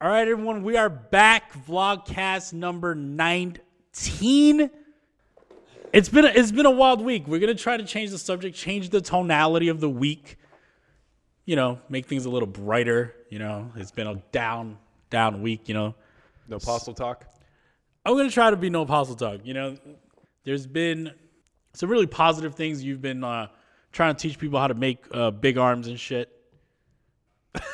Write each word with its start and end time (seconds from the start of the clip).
All 0.00 0.08
right, 0.08 0.28
everyone, 0.28 0.62
we 0.62 0.76
are 0.76 0.88
back. 0.88 1.52
Vlogcast 1.66 2.52
number 2.52 2.94
19. 2.94 4.70
It's 5.92 6.08
been 6.08 6.24
a, 6.24 6.28
it's 6.28 6.52
been 6.52 6.66
a 6.66 6.70
wild 6.70 7.04
week. 7.04 7.26
We're 7.26 7.40
gonna 7.40 7.56
try 7.56 7.76
to 7.76 7.82
change 7.82 8.12
the 8.12 8.18
subject, 8.18 8.56
change 8.56 8.90
the 8.90 9.00
tonality 9.00 9.66
of 9.66 9.80
the 9.80 9.90
week. 9.90 10.36
You 11.46 11.56
know, 11.56 11.80
make 11.88 12.06
things 12.06 12.26
a 12.26 12.30
little 12.30 12.46
brighter. 12.46 13.12
You 13.28 13.40
know, 13.40 13.72
it's 13.74 13.90
been 13.90 14.06
a 14.06 14.22
down 14.30 14.78
down 15.10 15.42
week. 15.42 15.68
You 15.68 15.74
know, 15.74 15.96
No 16.46 16.60
Postle 16.60 16.94
talk. 16.94 17.26
I'm 18.06 18.16
gonna 18.16 18.30
try 18.30 18.50
to 18.50 18.56
be 18.56 18.70
no 18.70 18.86
Postle 18.86 19.16
talk. 19.16 19.40
You 19.42 19.54
know, 19.54 19.76
there's 20.44 20.68
been 20.68 21.10
some 21.72 21.88
really 21.90 22.06
positive 22.06 22.54
things 22.54 22.84
you've 22.84 23.02
been 23.02 23.24
uh, 23.24 23.48
trying 23.90 24.14
to 24.14 24.20
teach 24.20 24.38
people 24.38 24.60
how 24.60 24.68
to 24.68 24.74
make 24.74 25.04
uh, 25.10 25.32
big 25.32 25.58
arms 25.58 25.88
and 25.88 25.98
shit. 25.98 26.30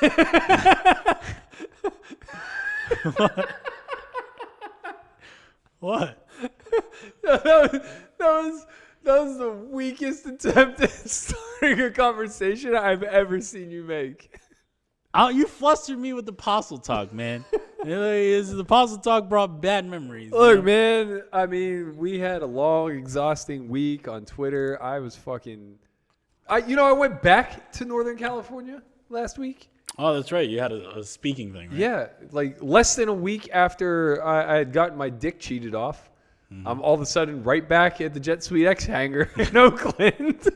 what? 3.17 3.49
What? 5.81 6.29
that, 7.23 7.45
was, 7.45 7.81
that 8.19 8.43
was 8.43 8.67
that 9.05 9.23
was 9.23 9.37
the 9.39 9.51
weakest 9.51 10.25
attempt 10.27 10.81
at 10.81 10.91
starting 11.11 11.81
a 11.81 11.91
conversation 11.91 12.75
I've 12.75 13.03
ever 13.03 13.41
seen 13.41 13.71
you 13.71 13.85
make. 13.85 14.35
Oh, 15.13 15.29
you 15.29 15.47
flustered 15.47 15.99
me 15.99 16.15
with 16.15 16.27
the 16.27 16.33
Postle 16.33 16.79
talk, 16.79 17.13
man. 17.13 17.45
The 17.85 18.65
Postle 18.67 18.97
talk 18.97 19.29
brought 19.29 19.61
bad 19.61 19.85
memories. 19.85 20.33
Look, 20.33 20.65
man. 20.65 21.23
I 21.35 21.45
mean, 21.45 21.99
we 21.99 22.19
had 22.19 22.41
a 22.41 22.47
long, 22.47 22.93
exhausting 22.93 23.69
week 23.69 24.09
on 24.09 24.25
Twitter. 24.25 24.83
I 24.83 25.01
was 25.01 25.15
fucking. 25.17 25.75
I, 26.49 26.59
you 26.59 26.77
know, 26.77 26.87
I 26.87 26.93
went 26.93 27.21
back 27.21 27.71
to 27.73 27.85
Northern 27.85 28.17
California 28.17 28.83
last 29.11 29.37
week. 29.37 29.69
Oh, 29.99 30.15
that's 30.15 30.33
right. 30.33 30.49
You 30.49 30.59
had 30.61 30.73
a, 30.73 30.99
a 30.99 31.05
speaking 31.05 31.53
thing, 31.53 31.71
right? 31.71 31.79
Yeah, 31.79 32.07
like 32.33 32.59
less 32.61 32.97
than 32.97 33.09
a 33.09 33.13
week 33.15 33.49
after 33.53 34.23
I, 34.25 34.55
I 34.55 34.57
had 34.57 34.73
gotten 34.73 34.99
my 34.99 35.09
dick 35.09 35.39
cheated 35.39 35.75
off, 35.75 36.11
I'm 36.67 36.81
all 36.83 36.95
of 36.95 37.01
a 37.01 37.07
sudden 37.07 37.43
right 37.43 37.69
back 37.69 38.01
at 38.01 38.15
the 38.15 38.21
JetSuiteX 38.21 38.87
hangar 38.87 39.29
in 39.39 39.57
Oakland. 39.57 40.49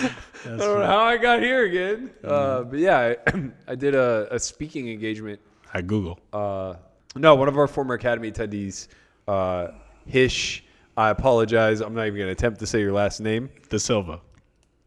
I 0.00 0.10
don't 0.44 0.58
know 0.58 0.84
how 0.86 0.98
I 1.04 1.16
got 1.18 1.40
here 1.40 1.64
again. 1.66 2.10
Uh, 2.24 2.62
but 2.64 2.80
yeah, 2.80 3.14
I, 3.26 3.42
I 3.68 3.74
did 3.76 3.94
a, 3.94 4.26
a 4.34 4.38
speaking 4.40 4.88
engagement. 4.88 5.40
At 5.72 5.86
Google. 5.86 6.18
Uh, 6.32 6.74
no, 7.14 7.36
one 7.36 7.46
of 7.46 7.56
our 7.56 7.68
former 7.68 7.94
Academy 7.94 8.32
attendees, 8.32 8.88
uh, 9.28 9.68
Hish. 10.06 10.64
I 10.96 11.10
apologize. 11.10 11.80
I'm 11.80 11.94
not 11.94 12.06
even 12.08 12.18
going 12.18 12.26
to 12.28 12.32
attempt 12.32 12.58
to 12.60 12.66
say 12.66 12.80
your 12.80 12.92
last 12.92 13.20
name. 13.20 13.50
De 13.68 13.78
Silva. 13.78 14.20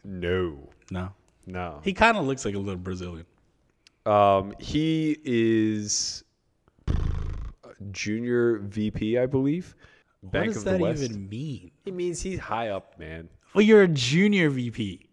No, 0.03 0.57
No. 0.91 1.13
no. 1.45 1.79
He 1.85 1.93
kind 1.93 2.17
of 2.17 2.25
looks 2.25 2.43
like 2.43 2.55
a 2.55 2.59
little 2.59 2.75
Brazilian. 2.79 3.25
Um, 4.07 4.53
he 4.59 5.17
is 5.25 6.23
junior 7.91 8.59
VP, 8.59 9.17
I 9.17 9.25
believe. 9.25 9.75
Bank 10.23 10.33
what 10.33 10.53
does 10.53 10.57
of 10.57 10.63
that 10.65 10.77
the 10.77 10.83
West. 10.83 11.03
even 11.03 11.29
mean? 11.29 11.71
It 11.85 11.93
means 11.93 12.21
he's 12.21 12.39
high 12.39 12.69
up, 12.69 12.97
man. 12.99 13.29
Well, 13.53 13.63
you're 13.63 13.83
a 13.83 13.87
junior 13.87 14.49
VP. 14.49 15.07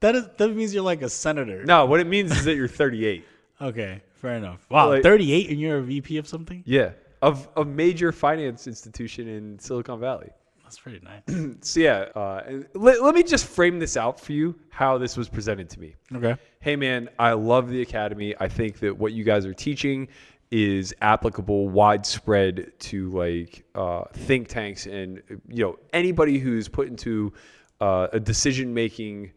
That 0.00 0.14
is 0.14 0.28
that 0.36 0.54
means 0.54 0.74
you're 0.74 0.82
like 0.84 1.02
a 1.02 1.08
senator. 1.08 1.64
No, 1.64 1.86
what 1.86 2.00
it 2.00 2.06
means 2.06 2.30
is 2.32 2.44
that 2.44 2.54
you're 2.54 2.68
38. 2.68 3.24
Okay, 3.58 4.02
fair 4.16 4.34
enough. 4.34 4.66
Wow, 4.68 4.90
Like- 4.90 5.02
38 5.02 5.48
and 5.48 5.58
you're 5.58 5.78
a 5.78 5.82
VP 5.82 6.18
of 6.18 6.28
something? 6.28 6.62
Yeah, 6.66 6.90
of 7.22 7.48
a 7.56 7.64
major 7.64 8.12
finance 8.12 8.66
institution 8.66 9.26
in 9.28 9.58
Silicon 9.58 9.98
Valley. 9.98 10.28
That's 10.66 10.80
pretty 10.80 11.00
nice. 11.04 11.56
So 11.60 11.80
yeah, 11.80 12.08
uh, 12.16 12.42
let, 12.74 13.00
let 13.00 13.14
me 13.14 13.22
just 13.22 13.46
frame 13.46 13.78
this 13.78 13.96
out 13.96 14.18
for 14.18 14.32
you 14.32 14.58
how 14.68 14.98
this 14.98 15.16
was 15.16 15.28
presented 15.28 15.70
to 15.70 15.80
me. 15.80 15.94
okay. 16.12 16.36
hey 16.60 16.74
man, 16.74 17.08
I 17.20 17.32
love 17.32 17.70
the 17.70 17.82
academy. 17.82 18.34
I 18.40 18.48
think 18.48 18.80
that 18.80 18.96
what 18.96 19.12
you 19.12 19.22
guys 19.22 19.46
are 19.46 19.54
teaching 19.54 20.08
is 20.50 20.92
applicable 21.00 21.68
widespread 21.68 22.72
to 22.80 23.10
like 23.10 23.64
uh, 23.76 24.04
think 24.12 24.48
tanks 24.48 24.86
and 24.86 25.22
you 25.48 25.64
know 25.64 25.78
anybody 25.92 26.38
who's 26.38 26.68
put 26.68 26.88
into 26.88 27.32
uh, 27.80 28.08
a 28.12 28.18
decision 28.18 28.74
making 28.74 29.30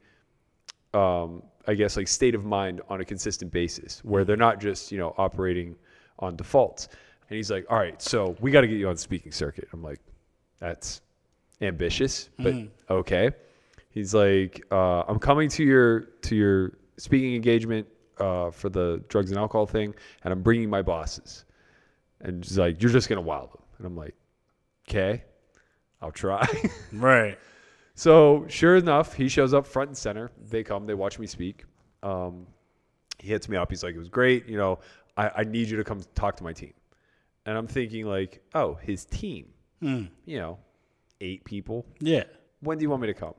um, 0.96 1.44
I 1.68 1.76
guess 1.76 1.96
like 1.96 2.08
state 2.08 2.34
of 2.34 2.44
mind 2.44 2.82
on 2.90 3.02
a 3.02 3.06
consistent 3.06 3.52
basis 3.52 4.04
where 4.04 4.26
they're 4.26 4.36
not 4.36 4.60
just 4.60 4.92
you 4.92 4.98
know 4.98 5.14
operating 5.16 5.76
on 6.18 6.36
defaults. 6.36 6.88
And 7.30 7.38
he's 7.38 7.52
like, 7.52 7.68
all 7.70 7.78
right, 7.78 8.02
so 8.02 8.36
we 8.42 8.50
got 8.50 8.62
to 8.62 8.68
get 8.68 8.78
you 8.78 8.90
on 8.90 8.98
speaking 8.98 9.32
circuit. 9.32 9.68
I'm 9.72 9.84
like, 9.84 10.00
that's 10.60 11.02
ambitious, 11.62 12.30
but 12.38 12.54
okay. 12.90 13.32
He's 13.92 14.14
like, 14.14 14.66
uh, 14.72 15.02
I'm 15.08 15.20
coming 15.20 15.50
to 15.50 15.64
your 15.64 16.02
to 16.22 16.36
your 16.36 16.78
speaking 16.98 17.36
engagement 17.36 17.88
uh, 18.20 18.52
for 18.52 18.70
the 18.70 19.04
drugs 19.10 19.32
and 19.32 19.40
alcohol 19.40 19.66
thing, 19.66 19.96
and 20.24 20.32
I'm 20.32 20.42
bringing 20.42 20.70
my 20.70 20.82
bosses. 20.82 21.46
And 22.22 22.44
he's 22.44 22.58
like, 22.58 22.82
you're 22.82 22.92
just 22.92 23.10
gonna 23.10 23.22
wild 23.22 23.52
them. 23.52 23.62
And 23.78 23.88
I'm 23.88 23.96
like, 23.96 24.14
okay, 24.88 25.24
I'll 26.02 26.12
try. 26.12 26.46
Right. 26.94 27.38
So 27.96 28.46
sure 28.48 28.78
enough, 28.78 29.14
he 29.14 29.28
shows 29.28 29.54
up 29.54 29.66
front 29.68 29.90
and 29.90 29.98
center. 29.98 30.32
They 30.50 30.64
come, 30.64 30.86
they 30.86 30.94
watch 30.94 31.20
me 31.20 31.28
speak. 31.28 31.66
Um, 32.04 32.48
he 33.18 33.28
hits 33.28 33.50
me 33.50 33.58
up. 33.58 33.70
He's 33.70 33.84
like, 33.84 33.94
"It 33.96 34.00
was 34.00 34.08
great. 34.08 34.48
You 34.48 34.58
know, 34.58 34.80
I, 35.18 35.32
I 35.38 35.44
need 35.44 35.68
you 35.68 35.76
to 35.78 35.84
come 35.84 36.02
talk 36.16 36.38
to 36.38 36.44
my 36.46 36.54
team." 36.54 36.74
And 37.46 37.58
I'm 37.58 37.68
thinking 37.68 38.06
like, 38.06 38.42
"Oh, 38.54 38.76
his 38.76 39.04
team. 39.04 39.50
You 40.26 40.38
know, 40.40 40.60
eight 41.22 41.44
people. 41.46 41.86
Yeah. 42.00 42.24
When 42.62 42.78
do 42.78 42.84
you 42.84 42.90
want 42.90 43.02
me 43.02 43.08
to 43.08 43.14
come?" 43.14 43.34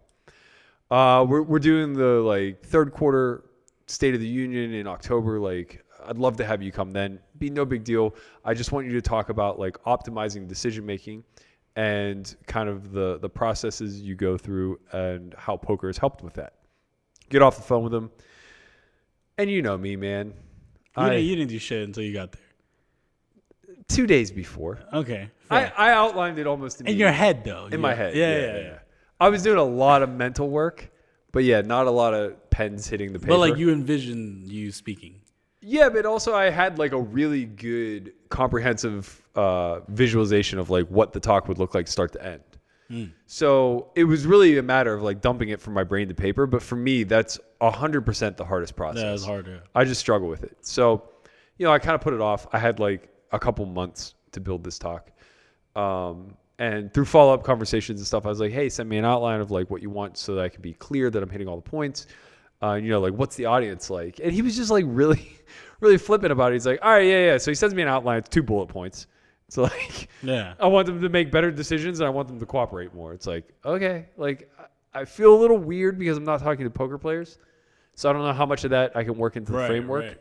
Uh, 0.91 1.25
we're 1.29 1.43
we're 1.43 1.59
doing 1.59 1.93
the 1.93 2.21
like 2.21 2.65
third 2.65 2.93
quarter 2.93 3.45
State 3.87 4.15
of 4.15 4.21
the 4.21 4.27
Union 4.27 4.73
in 4.73 4.87
October. 4.87 5.41
Like, 5.41 5.85
I'd 6.07 6.19
love 6.19 6.37
to 6.37 6.45
have 6.45 6.63
you 6.63 6.71
come 6.71 6.93
then. 6.93 7.19
Be 7.39 7.51
no 7.51 7.65
big 7.65 7.85
deal. 7.85 8.15
I 8.45 8.55
just 8.55 8.71
want 8.73 8.87
you 8.87 8.93
to 8.93 9.03
talk 9.03 9.29
about 9.29 9.59
like 9.59 9.77
optimizing 9.85 10.47
decision 10.47 10.87
making 10.87 11.25
and 11.77 12.35
kind 12.47 12.69
of 12.69 12.93
the 12.93 13.19
the 13.19 13.29
processes 13.29 14.01
you 14.01 14.15
go 14.15 14.37
through 14.37 14.79
and 14.93 15.35
how 15.37 15.57
poker 15.57 15.89
has 15.89 15.99
helped 15.99 16.23
with 16.23 16.35
that. 16.35 16.55
Get 17.29 17.43
off 17.43 17.57
the 17.57 17.63
phone 17.63 17.85
with 17.85 17.95
him. 17.95 18.11
And 19.39 19.51
you 19.51 19.63
know 19.63 19.79
me, 19.79 19.97
man. 19.97 20.29
You, 20.29 20.35
I, 20.97 21.11
didn't, 21.11 21.25
you 21.25 21.37
didn't 21.37 21.51
do 21.51 21.59
shit 21.59 21.83
until 21.83 22.03
you 22.03 22.13
got 22.13 22.33
there. 22.33 22.43
Two 23.91 24.07
days 24.07 24.31
before, 24.31 24.79
Okay. 24.93 25.31
I, 25.51 25.61
fair. 25.61 25.73
I 25.77 25.93
outlined 25.93 26.39
it 26.39 26.47
almost 26.47 26.81
in 26.81 26.97
your 26.97 27.13
head, 27.13 27.45
though. 27.45 27.67
in 27.71 27.81
my 27.81 27.95
head. 27.95 28.15
Yeah, 28.15 28.39
yeah, 28.39 28.59
yeah. 28.59 28.79
I 29.21 29.29
was 29.29 29.43
doing 29.43 29.59
a 29.59 29.65
lot 29.65 30.03
of 30.03 30.09
mental 30.09 30.49
work, 30.49 30.91
but 31.33 31.45
yeah, 31.45 31.61
not 31.61 31.87
a 31.87 31.91
lot 31.91 32.15
of 32.15 32.51
pens 32.51 32.89
hitting 32.89 33.13
the 33.13 33.19
paper. 33.19 33.33
But 33.33 33.39
like 33.41 33.57
you 33.57 33.71
envision 33.71 34.45
you 34.47 34.73
speaking. 34.73 35.21
Yeah, 35.61 35.91
but 35.91 36.07
also 36.07 36.35
I 36.35 36.49
had 36.49 36.79
like 36.79 36.93
a 36.93 37.01
really 37.01 37.45
good 37.45 38.13
comprehensive 38.31 39.21
uh, 39.35 39.81
visualization 39.89 40.59
of 40.59 40.71
like 40.71 40.87
what 40.89 41.13
the 41.13 41.21
talk 41.21 41.49
would 41.49 41.59
look 41.59 41.75
like 41.75 41.87
start 41.87 42.13
to 42.13 42.25
end. 42.25 42.43
So 43.27 43.93
it 43.95 44.03
was 44.03 44.27
really 44.27 44.59
a 44.59 44.63
matter 44.65 44.93
of 44.93 45.03
like 45.03 45.21
dumping 45.21 45.51
it 45.51 45.61
from 45.61 45.75
my 45.75 45.85
brain 45.85 46.09
to 46.09 46.15
paper. 46.15 46.47
But 46.47 46.61
for 46.61 46.75
me, 46.75 47.05
that's 47.05 47.39
hundred 47.63 48.01
percent 48.05 48.37
the 48.37 48.45
hardest 48.45 48.75
process. 48.75 49.03
That 49.03 49.15
is 49.15 49.25
hard 49.25 49.45
to. 49.45 49.63
I 49.75 49.85
just 49.85 50.01
struggle 50.01 50.29
with 50.29 50.43
it. 50.43 50.57
So, 50.63 51.09
you 51.57 51.67
know, 51.67 51.73
I 51.73 51.79
kind 51.79 51.95
of 51.95 52.01
put 52.01 52.15
it 52.15 52.21
off. 52.21 52.49
I 52.53 52.59
had 52.59 52.81
like 52.81 53.09
a 53.33 53.39
couple 53.39 53.65
months 53.67 54.15
to 54.33 54.41
build 54.41 54.65
this 54.65 54.79
talk. 54.79 55.11
Um, 55.77 56.35
and 56.59 56.93
through 56.93 57.07
follow 57.07 57.33
up 57.33 57.43
conversations 57.43 58.01
and 58.01 58.07
stuff, 58.07 58.27
I 58.27 58.29
was 58.29 58.41
like, 58.41 58.53
hey, 58.53 58.69
send 58.69 58.89
me 58.89 58.99
an 58.99 59.05
outline 59.05 59.41
of 59.41 59.51
like 59.51 59.71
what 59.71 59.81
you 59.83 59.89
want 59.91 60.19
so 60.19 60.35
that 60.35 60.43
I 60.45 60.49
can 60.49 60.61
be 60.61 60.75
clear 60.75 61.09
that 61.11 61.23
I'm 61.23 61.31
hitting 61.31 61.49
all 61.49 61.57
the 61.57 61.63
points. 61.63 62.07
Uh, 62.63 62.75
you 62.75 62.91
know, 62.91 63.01
like 63.01 63.15
what's 63.15 63.37
the 63.37 63.47
audience 63.47 63.89
like? 63.89 64.21
And 64.23 64.33
he 64.33 64.43
was 64.43 64.57
just 64.57 64.71
like 64.71 64.85
really, 64.89 65.27
really 65.81 65.97
flippant 65.97 66.33
about 66.33 66.53
it. 66.53 66.57
He's 66.57 66.67
like, 66.67 66.81
all 66.83 66.91
right, 66.91 67.07
yeah, 67.07 67.25
yeah. 67.33 67.39
So 67.39 67.51
he 67.51 67.55
sends 67.55 67.75
me 67.75 67.83
an 67.83 67.89
outline. 67.89 68.19
It's 68.19 68.29
two 68.29 68.43
bullet 68.43 68.67
points. 68.67 69.07
It's 69.49 69.57
like, 69.57 70.09
Yeah. 70.23 70.53
I 70.61 70.67
want 70.67 70.87
them 70.87 71.01
to 71.01 71.09
make 71.09 71.31
better 71.33 71.51
decisions 71.51 72.01
and 72.01 72.07
I 72.07 72.11
want 72.11 72.29
them 72.29 72.39
to 72.39 72.47
cooperate 72.47 72.95
more. 72.95 73.15
It's 73.15 73.27
like, 73.27 73.49
okay, 73.65 74.07
like 74.19 74.51
I 74.93 75.05
feel 75.07 75.35
a 75.35 75.41
little 75.41 75.57
weird 75.59 75.99
because 75.99 76.19
I'm 76.19 76.25
not 76.25 76.41
talking 76.41 76.65
to 76.65 76.71
poker 76.71 76.99
players. 76.99 77.39
So 77.95 78.11
I 78.11 78.13
don't 78.13 78.23
know 78.23 78.33
how 78.33 78.47
much 78.47 78.65
of 78.65 78.71
that 78.71 78.95
I 78.97 79.03
can 79.05 79.17
work 79.17 79.37
into 79.37 79.53
the 79.53 79.59
Right, 79.59 79.67
framework. 79.67 80.05
right. 80.05 80.21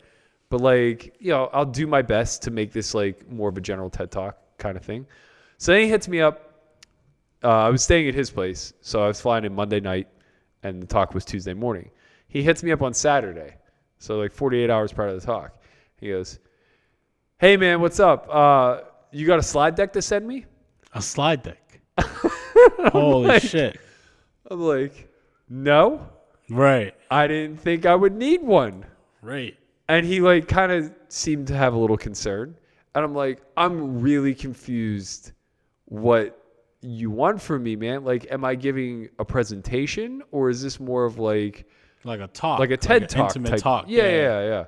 But 0.49 0.61
like, 0.61 1.15
you 1.19 1.29
know, 1.31 1.49
I'll 1.53 1.65
do 1.65 1.85
my 1.87 2.01
best 2.01 2.41
to 2.43 2.51
make 2.51 2.71
this 2.73 2.93
like 2.93 3.29
more 3.29 3.49
of 3.49 3.57
a 3.57 3.61
general 3.61 3.89
TED 3.89 4.11
talk 4.11 4.37
kind 4.57 4.75
of 4.75 4.83
thing. 4.83 5.05
So 5.57 5.71
then 5.71 5.81
he 5.83 5.89
hits 5.89 6.07
me 6.07 6.21
up. 6.21 6.45
Uh, 7.43 7.47
I 7.49 7.69
was 7.69 7.83
staying 7.83 8.07
at 8.07 8.15
his 8.15 8.29
place, 8.29 8.73
so 8.81 9.03
I 9.03 9.07
was 9.07 9.21
flying 9.21 9.45
in 9.45 9.53
Monday 9.55 9.79
night, 9.79 10.07
and 10.63 10.81
the 10.83 10.87
talk 10.87 11.13
was 11.13 11.23
Tuesday 11.23 11.53
morning. 11.53 11.89
He 12.27 12.43
hits 12.43 12.63
me 12.63 12.71
up 12.71 12.81
on 12.81 12.93
Saturday, 12.93 13.55
so 13.97 14.17
like 14.17 14.31
48 14.33 14.69
hours 14.69 14.91
prior 14.91 15.13
to 15.13 15.19
the 15.19 15.25
talk. 15.25 15.57
He 16.01 16.09
goes, 16.09 16.39
"Hey 17.37 17.55
man, 17.55 17.79
what's 17.79 17.99
up? 17.99 18.27
Uh, 18.29 18.81
you 19.11 19.25
got 19.25 19.39
a 19.39 19.43
slide 19.43 19.75
deck 19.75 19.93
to 19.93 20.01
send 20.01 20.27
me?" 20.27 20.45
A 20.93 21.01
slide 21.01 21.43
deck. 21.43 21.79
Holy 22.91 23.27
like- 23.27 23.43
shit. 23.43 23.79
I'm 24.49 24.59
like, 24.61 25.07
"No, 25.49 26.09
Right. 26.49 26.93
I 27.11 27.27
didn't 27.27 27.57
think 27.61 27.85
I 27.85 27.95
would 27.95 28.15
need 28.15 28.41
one." 28.41 28.85
Right. 29.21 29.55
And 29.89 30.05
he 30.05 30.21
like 30.21 30.47
kind 30.47 30.71
of 30.71 30.93
seemed 31.09 31.47
to 31.47 31.55
have 31.57 31.73
a 31.73 31.77
little 31.77 31.97
concern. 31.97 32.55
And 32.95 33.03
I'm 33.03 33.13
like, 33.13 33.41
I'm 33.57 33.99
really 34.01 34.33
confused 34.33 35.31
what 35.85 36.41
you 36.81 37.09
want 37.11 37.41
from 37.41 37.63
me, 37.63 37.75
man. 37.75 38.03
Like, 38.03 38.27
am 38.31 38.45
I 38.45 38.55
giving 38.55 39.09
a 39.19 39.25
presentation 39.25 40.21
or 40.31 40.49
is 40.49 40.61
this 40.61 40.79
more 40.79 41.05
of 41.05 41.19
like 41.19 41.65
Like 42.03 42.19
a 42.19 42.27
talk. 42.27 42.59
like 42.59 42.71
a 42.71 42.77
TED 42.77 43.01
an 43.03 43.07
talk 43.09 43.29
Intimate 43.35 43.49
type? 43.49 43.59
talk. 43.61 43.85
Yeah, 43.87 44.03
yeah, 44.09 44.41
yeah, 44.47 44.65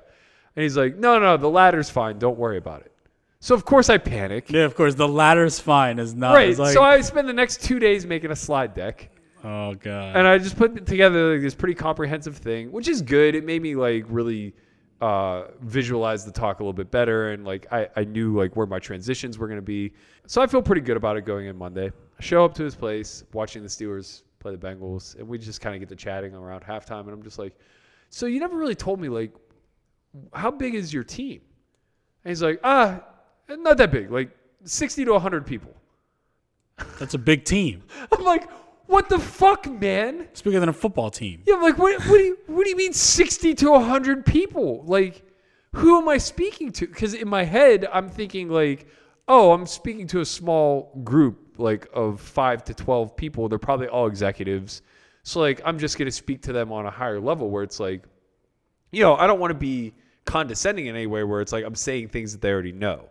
And 0.56 0.62
he's 0.62 0.76
like, 0.76 0.96
no, 0.96 1.18
no, 1.18 1.36
the 1.36 1.48
ladder's 1.48 1.88
fine. 1.88 2.18
Don't 2.18 2.36
worry 2.38 2.58
about 2.58 2.80
it. 2.82 2.92
So 3.40 3.54
of 3.54 3.64
course 3.64 3.88
I 3.90 3.98
panic. 3.98 4.50
Yeah, 4.50 4.64
of 4.64 4.74
course. 4.76 4.94
The 4.94 5.08
ladder's 5.08 5.58
fine. 5.58 5.98
Is 5.98 6.14
not 6.14 6.34
Right. 6.34 6.56
like, 6.56 6.72
so 6.74 6.82
I 6.82 7.00
spend 7.00 7.28
the 7.28 7.32
next 7.32 7.62
two 7.62 7.78
days 7.78 8.06
making 8.06 8.30
a 8.30 8.36
slide 8.36 8.74
deck. 8.74 9.08
oh 9.44 9.74
god. 9.74 10.16
and 10.16 10.26
I 10.26 10.38
just 10.38 10.56
put 10.56 10.86
together 10.86 11.32
like 11.32 11.42
this 11.42 11.54
pretty 11.54 11.74
comprehensive 11.74 12.36
thing, 12.36 12.70
which 12.72 12.86
is 12.88 13.02
good. 13.02 13.34
It 13.34 13.44
made 13.44 13.62
me 13.62 13.74
like 13.74 14.04
really 14.08 14.54
uh, 15.02 15.48
visualize 15.62 16.24
the 16.24 16.30
talk 16.30 16.60
a 16.60 16.62
little 16.62 16.72
bit 16.72 16.92
better, 16.92 17.32
and 17.32 17.44
like 17.44 17.66
I, 17.72 17.88
I 17.96 18.04
knew 18.04 18.38
like 18.38 18.54
where 18.54 18.68
my 18.68 18.78
transitions 18.78 19.36
were 19.36 19.48
going 19.48 19.58
to 19.58 19.60
be. 19.60 19.92
So 20.28 20.40
I 20.40 20.46
feel 20.46 20.62
pretty 20.62 20.80
good 20.80 20.96
about 20.96 21.16
it 21.16 21.22
going 21.22 21.46
in 21.46 21.56
Monday. 21.58 21.88
I 21.88 22.22
show 22.22 22.44
up 22.44 22.54
to 22.54 22.62
his 22.62 22.76
place, 22.76 23.24
watching 23.32 23.62
the 23.62 23.68
Steelers 23.68 24.22
play 24.38 24.54
the 24.54 24.64
Bengals, 24.64 25.16
and 25.18 25.26
we 25.26 25.38
just 25.38 25.60
kind 25.60 25.74
of 25.74 25.80
get 25.80 25.88
to 25.88 25.96
chatting 25.96 26.36
around 26.36 26.62
halftime, 26.62 27.00
and 27.00 27.10
I'm 27.10 27.22
just 27.24 27.36
like, 27.36 27.58
"So 28.10 28.26
you 28.26 28.38
never 28.38 28.56
really 28.56 28.76
told 28.76 29.00
me 29.00 29.08
like 29.08 29.32
how 30.32 30.52
big 30.52 30.76
is 30.76 30.94
your 30.94 31.02
team?" 31.02 31.40
And 32.24 32.30
he's 32.30 32.42
like, 32.42 32.60
"Ah, 32.62 33.02
not 33.48 33.78
that 33.78 33.90
big, 33.90 34.08
like 34.12 34.30
60 34.62 35.04
to 35.04 35.12
100 35.14 35.44
people." 35.44 35.74
That's 37.00 37.14
a 37.14 37.18
big 37.18 37.44
team. 37.44 37.82
I'm 38.12 38.22
like, 38.22 38.48
"What 38.92 39.08
the 39.08 39.18
fuck, 39.18 39.66
man?" 39.70 40.22
It's 40.30 40.42
bigger 40.42 40.60
than 40.60 40.68
a 40.68 40.72
football 40.72 41.10
team. 41.10 41.42
Yeah, 41.46 41.54
I'm 41.54 41.62
like, 41.62 41.78
what, 41.78 41.98
what, 42.06 42.18
do 42.18 42.22
you, 42.22 42.38
what 42.46 42.64
do 42.64 42.70
you 42.70 42.76
mean 42.76 42.92
60 42.92 43.54
to 43.54 43.70
100 43.70 44.26
people? 44.26 44.84
Like, 44.84 45.24
who 45.74 45.98
am 45.98 46.08
I 46.08 46.18
speaking 46.18 46.70
to? 46.72 46.86
Because 46.86 47.14
in 47.14 47.28
my 47.28 47.44
head, 47.44 47.88
I'm 47.92 48.08
thinking, 48.08 48.48
like, 48.48 48.86
oh, 49.28 49.52
I'm 49.52 49.66
speaking 49.66 50.06
to 50.08 50.20
a 50.20 50.24
small 50.24 51.00
group, 51.04 51.54
like, 51.58 51.88
of 51.94 52.20
5 52.20 52.64
to 52.64 52.74
12 52.74 53.16
people. 53.16 53.48
They're 53.48 53.58
probably 53.58 53.88
all 53.88 54.06
executives. 54.06 54.82
So, 55.22 55.40
like, 55.40 55.60
I'm 55.64 55.78
just 55.78 55.98
going 55.98 56.06
to 56.06 56.12
speak 56.12 56.42
to 56.42 56.52
them 56.52 56.70
on 56.72 56.86
a 56.86 56.90
higher 56.90 57.20
level 57.20 57.50
where 57.50 57.62
it's 57.62 57.80
like, 57.80 58.04
you 58.90 59.02
know, 59.02 59.16
I 59.16 59.26
don't 59.26 59.40
want 59.40 59.52
to 59.52 59.58
be 59.58 59.94
condescending 60.24 60.86
in 60.86 60.94
any 60.94 61.06
way 61.06 61.24
where 61.24 61.40
it's 61.40 61.52
like 61.52 61.64
I'm 61.64 61.74
saying 61.74 62.08
things 62.08 62.32
that 62.32 62.40
they 62.40 62.50
already 62.50 62.72
know. 62.72 63.08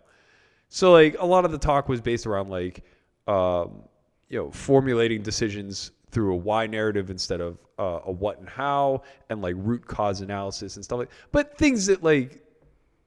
So 0.69 0.93
like 0.93 1.17
a 1.19 1.25
lot 1.25 1.45
of 1.45 1.51
the 1.51 1.57
talk 1.57 1.89
was 1.89 2.01
based 2.01 2.25
around 2.25 2.49
like 2.49 2.83
um, 3.27 3.83
you 4.31 4.39
know 4.39 4.49
formulating 4.51 5.21
decisions 5.21 5.91
through 6.09 6.33
a 6.33 6.35
why 6.35 6.65
narrative 6.67 7.09
instead 7.09 7.39
of 7.41 7.57
uh, 7.79 7.99
a 8.05 8.11
what 8.11 8.39
and 8.39 8.49
how 8.49 9.03
and 9.29 9.41
like 9.41 9.55
root 9.57 9.85
cause 9.85 10.21
analysis 10.21 10.75
and 10.75 10.83
stuff 10.83 10.99
like 10.99 11.09
but 11.31 11.57
things 11.57 11.85
that 11.85 12.03
like 12.03 12.43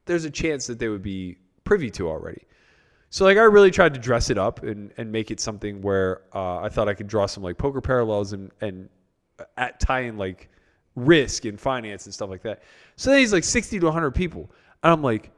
there's 0.06 0.24
a 0.24 0.30
chance 0.30 0.66
that 0.66 0.78
they 0.78 0.88
would 0.88 1.02
be 1.02 1.36
privy 1.64 1.90
to 1.90 2.08
already. 2.08 2.42
So 3.10 3.24
like 3.24 3.36
I 3.36 3.42
really 3.42 3.70
tried 3.70 3.94
to 3.94 4.00
dress 4.00 4.30
it 4.30 4.38
up 4.38 4.62
and, 4.62 4.92
and 4.96 5.10
make 5.10 5.30
it 5.30 5.40
something 5.40 5.80
where 5.82 6.22
uh, 6.34 6.58
I 6.58 6.68
thought 6.68 6.88
I 6.88 6.94
could 6.94 7.06
draw 7.06 7.26
some 7.26 7.42
like 7.42 7.58
poker 7.58 7.80
parallels 7.80 8.32
and 8.32 8.50
and 8.60 8.88
at 9.56 9.80
tie 9.80 10.00
in 10.00 10.16
like 10.16 10.48
risk 10.96 11.44
and 11.44 11.58
finance 11.60 12.06
and 12.06 12.14
stuff 12.14 12.30
like 12.30 12.42
that. 12.42 12.62
So 12.96 13.10
then 13.10 13.20
he's 13.20 13.32
like 13.32 13.44
60 13.44 13.80
to 13.80 13.86
100 13.86 14.12
people. 14.12 14.50
And 14.82 14.92
I'm 14.92 15.02
like, 15.02 15.32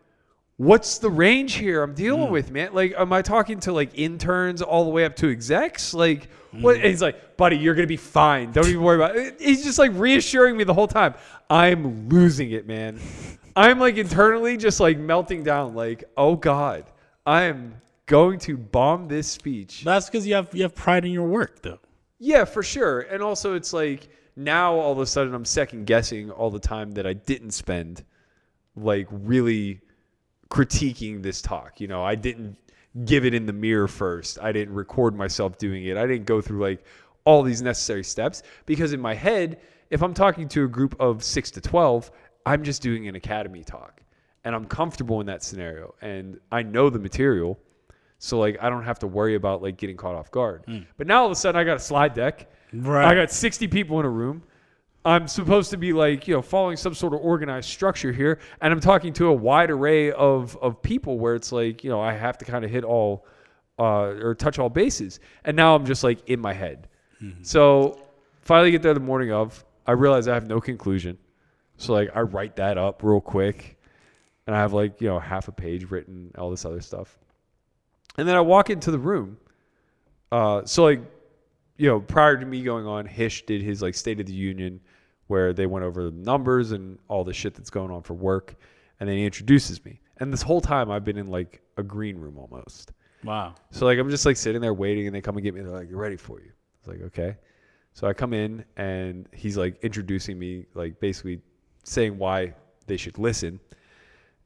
what's 0.57 0.99
the 0.99 1.11
range 1.11 1.55
here 1.55 1.83
I'm 1.83 1.95
dealing 1.95 2.27
hmm. 2.27 2.33
with, 2.33 2.51
man? 2.51 2.73
Like, 2.73 2.95
am 2.97 3.13
I 3.13 3.23
talking 3.23 3.61
to 3.61 3.73
like 3.73 3.91
interns 3.95 4.63
all 4.63 4.85
the 4.85 4.91
way 4.91 5.05
up 5.05 5.17
to 5.17 5.31
execs? 5.31 5.95
Like, 5.95 6.29
hmm. 6.51 6.63
what? 6.63 6.77
And 6.77 6.85
he's 6.85 7.03
like, 7.03 7.37
buddy, 7.37 7.57
you're 7.57 7.75
going 7.75 7.85
to 7.85 7.89
be 7.89 7.97
fine. 7.97 8.53
Don't 8.53 8.67
even 8.67 8.83
worry 8.83 8.97
about 8.97 9.17
it. 9.17 9.41
He's 9.41 9.65
just 9.65 9.79
like 9.79 9.93
reassuring 9.95 10.57
me 10.57 10.65
the 10.65 10.75
whole 10.75 10.89
time. 10.89 11.15
I'm 11.51 12.09
losing 12.09 12.51
it, 12.53 12.67
man. 12.67 13.01
I'm 13.57 13.79
like 13.79 13.97
internally 13.97 14.59
just 14.59 14.81
like 14.81 14.99
melting 14.99 15.43
down, 15.43 15.75
like, 15.75 16.05
oh 16.17 16.37
God, 16.37 16.85
I 17.25 17.45
am 17.45 17.81
going 18.05 18.39
to 18.41 18.57
bomb 18.57 19.09
this 19.09 19.29
speech. 19.29 19.83
That's 19.83 20.07
because 20.07 20.27
you 20.27 20.35
have 20.35 20.55
you 20.55 20.63
have 20.63 20.75
pride 20.75 21.07
in 21.07 21.11
your 21.11 21.27
work, 21.27 21.63
though. 21.63 21.79
Yeah, 22.19 22.45
for 22.45 22.63
sure. 22.63 23.01
And 23.01 23.23
also, 23.23 23.55
it's 23.55 23.73
like 23.73 24.09
now 24.37 24.75
all 24.75 24.93
of 24.93 24.99
a 24.99 25.07
sudden 25.07 25.35
I'm 25.35 25.47
second 25.47 25.87
guessing 25.87 26.31
all 26.31 26.51
the 26.51 26.61
time 26.61 26.93
that 26.93 27.07
I 27.07 27.15
didn't 27.15 27.53
spend, 27.53 28.05
like 28.77 29.07
really 29.11 29.81
critiquing 30.51 31.23
this 31.23 31.43
talk. 31.43 31.81
You 31.81 31.89
know, 31.89 32.05
I 32.05 32.15
didn't 32.15 32.57
give 33.05 33.25
it 33.25 33.35
in 33.35 33.47
the 33.47 33.53
mirror 33.53 33.89
first. 33.89 34.39
I 34.41 34.53
didn't 34.53 34.75
record 34.75 35.15
myself 35.15 35.59
doing 35.59 35.85
it. 35.85 35.97
I 35.97 36.07
didn't 36.07 36.27
go 36.27 36.41
through 36.41 36.61
like 36.61 36.85
all 37.25 37.43
these 37.43 37.61
necessary 37.61 38.05
steps 38.05 38.43
because 38.65 38.93
in 38.93 39.01
my 39.01 39.15
head, 39.15 39.61
if 39.91 40.03
I'm 40.03 40.15
talking 40.15 40.49
to 40.49 40.65
a 40.65 40.69
group 40.69 40.99
of 41.01 41.23
six 41.23 41.51
to 41.53 41.61
12, 41.61 42.11
I'm 42.47 42.63
just 42.63 42.81
doing 42.81 43.09
an 43.09 43.17
academy 43.17 43.65
talk 43.65 44.01
and 44.45 44.55
I'm 44.55 44.65
comfortable 44.65 45.21
in 45.21 45.27
that 45.27 45.43
scenario 45.43 45.95
and 46.01 46.39
I 46.51 46.63
know 46.63 46.89
the 46.89 46.99
material. 46.99 47.59
So 48.19 48.39
like 48.39 48.57
I 48.63 48.71
don't 48.71 48.85
have 48.85 48.99
to 49.01 49.07
worry 49.07 49.35
about 49.35 49.63
like 49.63 49.77
getting 49.77 49.97
caught 49.97 50.15
off 50.15 50.31
guard. 50.31 50.63
Hmm. 50.67 50.79
But 50.97 51.07
now 51.07 51.21
all 51.21 51.27
of 51.27 51.33
a 51.33 51.37
sudden 51.37 51.61
I 51.61 51.65
got 51.65 51.77
a 51.77 51.81
slide 51.81 52.15
deck. 52.15 52.51
Right. 52.73 53.05
I 53.05 53.15
got 53.15 53.31
60 53.31 53.69
people 53.69 54.01
in 54.01 54.07
a 54.07 54.11
room. 54.11 54.43
I'm 55.07 55.29
supposed 55.29 55.71
to 55.71 55.77
be 55.77 55.93
like, 55.93 56.27
you 56.27 56.35
know, 56.35 56.43
following 56.43 56.77
some 56.77 56.93
sort 56.93 57.15
of 57.15 57.21
organized 57.21 57.69
structure 57.69 58.13
here. 58.13 58.41
And 58.61 58.73
I'm 58.73 58.81
talking 58.81 59.13
to 59.15 59.29
a 59.29 59.33
wide 59.33 59.71
array 59.71 60.11
of, 60.11 60.57
of 60.61 60.83
people 60.83 61.21
where 61.21 61.37
it's 61.37 61.53
like, 61.53 61.85
you 61.85 61.91
know, 61.91 62.01
I 62.01 62.13
have 62.13 62.37
to 62.39 62.45
kind 62.45 62.65
of 62.65 62.73
hit 62.73 62.83
all 62.83 63.25
uh, 63.79 64.17
or 64.21 64.35
touch 64.35 64.59
all 64.59 64.69
bases. 64.69 65.21
And 65.45 65.57
now 65.57 65.77
I'm 65.77 65.87
just 65.87 66.03
like 66.03 66.29
in 66.29 66.41
my 66.41 66.53
head. 66.53 66.89
So 67.43 68.01
finally 68.41 68.73
get 68.73 68.83
there 68.83 68.95
the 68.95 69.01
morning 69.01 69.31
of, 69.33 69.65
I 69.87 69.93
realize 69.93 70.27
I 70.27 70.35
have 70.35 70.49
no 70.49 70.61
conclusion. 70.61 71.17
So 71.77 71.93
like 71.93 72.11
I 72.13 72.23
write 72.23 72.57
that 72.57 72.77
up 72.77 73.05
real 73.05 73.21
quick 73.21 73.79
and 74.49 74.57
I 74.57 74.59
have 74.59 74.73
like, 74.73 75.01
you 75.01 75.07
know, 75.07 75.21
half 75.21 75.47
a 75.47 75.53
page 75.53 75.89
written, 75.89 76.33
all 76.37 76.51
this 76.51 76.65
other 76.65 76.81
stuff. 76.81 77.17
And 78.19 78.27
then 78.27 78.35
I 78.35 78.41
walk 78.41 78.71
into 78.71 78.91
the 78.91 78.99
room. 78.99 79.39
Uh, 80.33 80.65
so 80.65 80.83
like 80.83 81.01
you 81.79 81.89
know, 81.89 82.01
prior 82.01 82.37
to 82.37 82.47
me 82.47 82.63
going 82.63 82.87
on, 82.87 83.07
Hish 83.07 83.45
did 83.47 83.63
his 83.63 83.83
like 83.83 83.95
State 83.95 84.19
of 84.19 84.27
the 84.27 84.33
Union 84.33 84.81
where 85.27 85.53
they 85.53 85.67
went 85.67 85.85
over 85.85 86.05
the 86.05 86.11
numbers 86.11 86.73
and 86.73 86.99
all 87.09 87.25
the 87.25 87.33
shit 87.33 87.55
that's 87.55 87.71
going 87.71 87.91
on 87.91 88.03
for 88.03 88.15
work. 88.15 88.55
And 89.01 89.09
then 89.09 89.17
he 89.17 89.25
introduces 89.25 89.85
me. 89.85 90.01
And 90.19 90.33
this 90.33 90.43
whole 90.43 90.61
time 90.61 90.91
I've 90.91 91.05
been 91.05 91.19
in 91.19 91.29
like 91.29 91.63
a 91.77 91.83
green 91.83 92.17
room 92.17 92.39
almost. 92.39 92.93
Wow. 93.25 93.55
So 93.71 93.87
like 93.87 93.99
I'm 93.99 94.09
just 94.09 94.25
like 94.25 94.37
sitting 94.37 94.61
there 94.61 94.75
waiting 94.75 95.07
and 95.07 95.15
they 95.15 95.21
come 95.21 95.37
and 95.37 95.45
get 95.45 95.55
me. 95.55 95.61
They're 95.61 95.71
like, 95.71 95.91
You're 95.91 95.99
ready 95.99 96.17
for 96.17 96.41
you. 96.41 96.53
It's 96.79 96.89
like, 96.89 97.03
okay. 97.03 97.37
So 97.93 98.07
I 98.07 98.13
come 98.13 98.33
in 98.33 98.65
and 98.77 99.29
he's 99.33 99.57
like 99.57 99.83
introducing 99.83 100.39
me, 100.39 100.67
like 100.75 101.01
basically 101.01 101.41
saying 101.83 102.19
why 102.19 102.55
they 102.87 102.97
should 102.97 103.19
listen. 103.19 103.59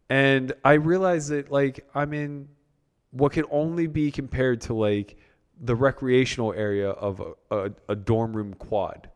And 0.08 0.52
I 0.64 0.74
realize 0.74 1.28
that 1.28 1.50
like 1.50 1.86
I'm 1.94 2.12
in 2.12 2.48
what 3.10 3.32
can 3.32 3.44
only 3.50 3.86
be 3.86 4.10
compared 4.10 4.60
to 4.62 4.74
like 4.74 5.16
the 5.62 5.74
recreational 5.74 6.52
area 6.54 6.90
of 6.90 7.20
a, 7.20 7.56
a, 7.56 7.70
a 7.90 7.96
dorm 7.96 8.34
room 8.36 8.54
quad. 8.54 9.10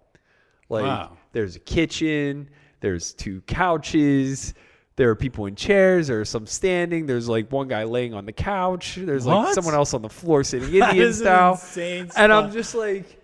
Like 0.69 0.85
Wow. 0.85 1.17
There's 1.35 1.57
a 1.57 1.61
kitchen, 1.61 2.49
there's 2.81 3.13
two 3.13 3.43
couches, 3.43 4.55
there 4.97 5.11
are 5.11 5.15
people 5.17 5.47
in 5.47 5.55
chairs, 5.57 6.07
there 6.07 6.21
are 6.21 6.25
some 6.25 6.47
standing, 6.47 7.05
there's 7.07 7.29
like 7.29 7.53
one 7.53 7.69
guy 7.69 7.85
laying 7.85 8.15
on 8.15 8.25
the 8.25 8.33
couch, 8.33 8.95
there's 8.97 9.27
like 9.27 9.37
What? 9.47 9.55
someone 9.55 9.75
else 9.75 9.93
on 9.93 10.01
the 10.03 10.09
floor 10.09 10.43
sitting 10.45 10.71
That 10.79 10.91
Indian 10.91 11.07
is 11.09 11.21
an 11.21 11.25
style. 11.27 11.53
insane 11.53 12.11
And 12.17 12.33
I'm 12.33 12.45
spot. 12.45 12.53
just 12.55 12.75
like, 12.75 13.21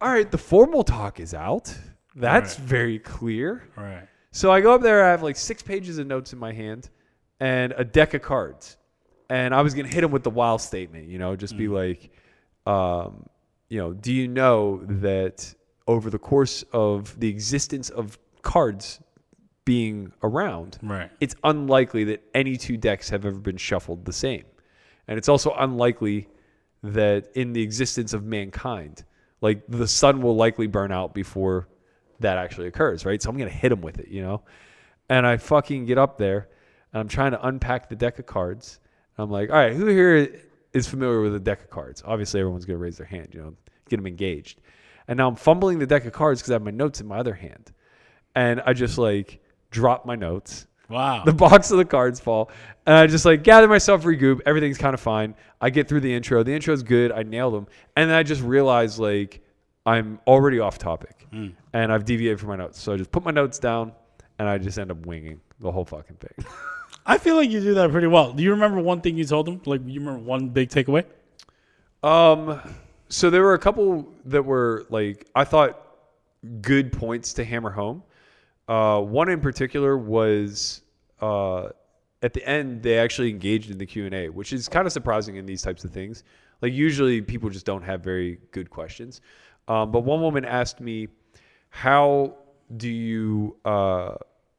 all 0.00 0.08
right, 0.10 0.30
the 0.30 0.38
formal 0.38 0.82
talk 0.84 1.20
is 1.20 1.34
out. 1.34 1.76
That's 2.16 2.56
very 2.56 2.98
clear. 2.98 3.68
Right. 3.76 4.06
So 4.32 4.50
I 4.50 4.60
go 4.60 4.74
up 4.74 4.82
there. 4.82 5.04
I 5.04 5.10
have 5.10 5.22
like 5.22 5.36
six 5.36 5.62
pages 5.62 5.98
of 5.98 6.06
notes 6.06 6.32
in 6.32 6.38
my 6.38 6.52
hand 6.52 6.88
and 7.40 7.74
a 7.76 7.84
deck 7.84 8.14
of 8.14 8.22
cards. 8.22 8.76
And 9.28 9.54
I 9.54 9.62
was 9.62 9.74
gonna 9.74 9.88
hit 9.88 10.02
him 10.04 10.10
with 10.10 10.22
the 10.24 10.30
wild 10.30 10.60
statement, 10.60 11.08
you 11.08 11.18
know, 11.18 11.36
just 11.36 11.56
be 11.56 11.68
like, 11.68 12.10
um, 12.66 13.26
you 13.68 13.78
know, 13.78 13.92
do 13.92 14.12
you 14.12 14.26
know 14.28 14.82
that 14.86 15.52
over 15.90 16.08
the 16.08 16.18
course 16.20 16.64
of 16.72 17.18
the 17.18 17.28
existence 17.28 17.90
of 17.90 18.16
cards 18.42 19.00
being 19.64 20.12
around, 20.22 20.78
Right. 20.82 21.10
it's 21.20 21.34
unlikely 21.42 22.04
that 22.04 22.22
any 22.32 22.56
two 22.56 22.76
decks 22.76 23.08
have 23.10 23.26
ever 23.26 23.38
been 23.38 23.56
shuffled 23.56 24.04
the 24.04 24.12
same. 24.12 24.44
And 25.08 25.18
it's 25.18 25.28
also 25.28 25.52
unlikely 25.58 26.28
that 26.84 27.30
in 27.34 27.52
the 27.52 27.62
existence 27.62 28.12
of 28.14 28.24
mankind, 28.24 29.02
like 29.40 29.62
the 29.68 29.88
sun 29.88 30.22
will 30.22 30.36
likely 30.36 30.68
burn 30.68 30.92
out 30.92 31.12
before 31.12 31.66
that 32.20 32.38
actually 32.38 32.68
occurs, 32.68 33.04
right? 33.04 33.20
So 33.20 33.28
I'm 33.28 33.36
going 33.36 33.50
to 33.50 33.56
hit 33.56 33.72
him 33.72 33.80
with 33.80 33.98
it, 33.98 34.08
you 34.08 34.22
know? 34.22 34.42
And 35.08 35.26
I 35.26 35.38
fucking 35.38 35.86
get 35.86 35.98
up 35.98 36.18
there 36.18 36.48
and 36.92 37.00
I'm 37.00 37.08
trying 37.08 37.32
to 37.32 37.44
unpack 37.46 37.88
the 37.88 37.96
deck 37.96 38.20
of 38.20 38.26
cards. 38.26 38.78
And 39.16 39.24
I'm 39.24 39.30
like, 39.30 39.50
all 39.50 39.56
right, 39.56 39.72
who 39.74 39.86
here 39.86 40.40
is 40.72 40.86
familiar 40.86 41.20
with 41.20 41.34
a 41.34 41.40
deck 41.40 41.62
of 41.62 41.70
cards? 41.70 42.02
Obviously, 42.06 42.38
everyone's 42.38 42.64
going 42.64 42.78
to 42.78 42.82
raise 42.82 42.96
their 42.96 43.06
hand, 43.06 43.28
you 43.32 43.40
know, 43.42 43.54
get 43.88 43.96
them 43.96 44.06
engaged. 44.06 44.60
And 45.10 45.16
now 45.16 45.28
I'm 45.28 45.34
fumbling 45.34 45.80
the 45.80 45.86
deck 45.86 46.06
of 46.06 46.12
cards 46.12 46.40
because 46.40 46.52
I 46.52 46.54
have 46.54 46.62
my 46.62 46.70
notes 46.70 47.00
in 47.00 47.06
my 47.08 47.18
other 47.18 47.34
hand. 47.34 47.72
And 48.36 48.62
I 48.64 48.72
just 48.72 48.96
like 48.96 49.40
drop 49.70 50.06
my 50.06 50.14
notes. 50.14 50.66
Wow. 50.88 51.22
the 51.24 51.32
box 51.32 51.70
of 51.70 51.78
the 51.78 51.84
cards 51.84 52.18
fall. 52.18 52.50
And 52.86 52.96
i 52.96 53.06
just 53.06 53.24
like 53.24 53.42
gather 53.44 53.68
myself 53.68 54.02
regroup. 54.04 54.40
Everything's 54.46 54.78
kind 54.78 54.94
of 54.94 55.00
fine. 55.00 55.34
I 55.60 55.70
get 55.70 55.88
through 55.88 56.00
the 56.00 56.12
intro. 56.14 56.42
The 56.42 56.54
intro's 56.54 56.82
good. 56.82 57.12
I 57.12 57.22
nailed 57.24 57.54
them 57.54 57.66
and 57.96 58.08
then 58.08 58.16
i 58.16 58.22
just 58.22 58.40
realize 58.42 58.98
like 58.98 59.40
i'm 59.84 60.18
already 60.26 60.58
off 60.60 60.78
topic. 60.78 61.26
And 61.72 61.92
i've 61.92 62.04
deviated 62.04 62.38
from 62.40 62.48
my 62.50 62.56
notes. 62.56 62.80
So 62.80 62.92
i 62.92 62.96
just 62.96 63.10
put 63.10 63.24
my 63.24 63.30
notes 63.32 63.58
down 63.58 63.92
and 64.38 64.48
i 64.48 64.58
just 64.58 64.78
end 64.78 64.90
up 64.92 65.06
winging 65.06 65.40
the 65.58 65.70
whole 65.72 65.84
fucking 65.84 66.16
thing. 66.16 66.46
I 67.06 67.18
feel 67.18 67.34
like 67.36 67.50
you 67.50 67.60
do 67.60 67.74
that 67.74 67.90
pretty 67.90 68.06
well. 68.06 68.32
Do 68.32 68.42
you 68.44 68.50
remember 68.52 68.80
one 68.80 69.00
thing 69.00 69.16
you 69.16 69.24
told 69.24 69.46
them? 69.46 69.60
Like, 69.64 69.80
you 69.86 69.98
remember 70.00 70.20
one 70.20 70.50
big 70.50 70.68
takeaway? 70.70 71.04
um 72.02 72.60
so 73.10 73.28
there 73.28 73.42
were 73.42 73.54
a 73.54 73.58
couple 73.58 74.08
that 74.24 74.42
were 74.44 74.86
like 74.88 75.26
i 75.34 75.44
thought 75.44 75.86
good 76.62 76.92
points 76.92 77.34
to 77.34 77.44
hammer 77.44 77.70
home 77.70 78.02
Uh, 78.68 79.00
one 79.00 79.28
in 79.28 79.40
particular 79.40 79.98
was 79.98 80.82
uh, 81.20 81.68
at 82.22 82.32
the 82.32 82.42
end 82.48 82.82
they 82.82 82.98
actually 82.98 83.28
engaged 83.28 83.68
in 83.70 83.78
the 83.78 83.86
Q 83.86 84.06
and 84.06 84.14
A, 84.14 84.28
which 84.28 84.52
is 84.52 84.68
kind 84.68 84.86
of 84.86 84.92
surprising 84.92 85.36
in 85.36 85.44
these 85.44 85.60
types 85.60 85.82
of 85.84 85.90
things. 85.90 86.22
Like 86.62 86.72
usually 86.72 87.20
people 87.20 87.50
just 87.50 87.66
don't 87.66 87.82
have 87.82 88.00
very 88.04 88.38
good 88.52 88.68
questions. 88.70 89.22
Um, 89.66 89.90
but 89.90 90.02
one 90.04 90.20
woman 90.20 90.44
asked 90.44 90.80
me, 90.80 91.08
"How 91.70 92.36
do 92.76 92.88
you 92.88 93.56
uh, 93.64 94.14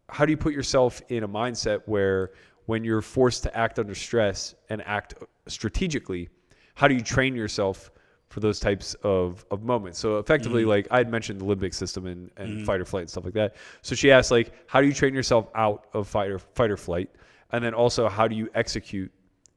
how 0.10 0.26
do 0.26 0.32
you 0.32 0.38
put 0.38 0.54
yourself 0.54 1.02
in 1.08 1.24
a 1.24 1.28
mindset 1.28 1.80
where 1.86 2.32
when 2.66 2.84
you're 2.84 3.02
forced 3.18 3.44
to 3.44 3.58
act 3.58 3.80
under 3.80 3.96
stress 3.96 4.56
and 4.70 4.82
act 4.86 5.14
strategically, 5.48 6.28
how 6.76 6.88
do 6.90 6.96
you 6.96 7.02
train 7.16 7.34
yourself 7.36 7.92
for 8.32 8.40
those 8.40 8.60
types 8.60 8.96
of, 9.04 9.46
of 9.52 9.64
moments? 9.64 10.00
So 10.00 10.18
effectively, 10.18 10.62
mm-hmm. 10.62 10.70
like 10.70 10.88
I 10.92 10.98
had 10.98 11.12
mentioned 11.12 11.42
the 11.42 11.46
limbic 11.46 11.74
system 11.74 12.06
and, 12.08 12.32
and 12.38 12.50
mm-hmm. 12.50 12.66
fight 12.66 12.82
or 12.82 12.86
flight 12.86 13.02
and 13.02 13.10
stuff 13.10 13.26
like 13.26 13.34
that. 13.34 13.56
So 13.82 13.96
she 13.96 14.12
asked 14.12 14.32
like, 14.32 14.54
how 14.68 14.82
do 14.82 14.88
you 14.88 14.94
train 14.94 15.14
yourself 15.14 15.48
out 15.56 15.88
of 15.94 16.08
fight 16.08 16.32
or 16.32 16.40
fight 16.40 16.72
or 16.72 16.78
flight? 16.78 17.10
And 17.52 17.64
then 17.64 17.74
also 17.74 18.08
how 18.10 18.28
do 18.28 18.36
you 18.36 18.50
execute 18.56 19.12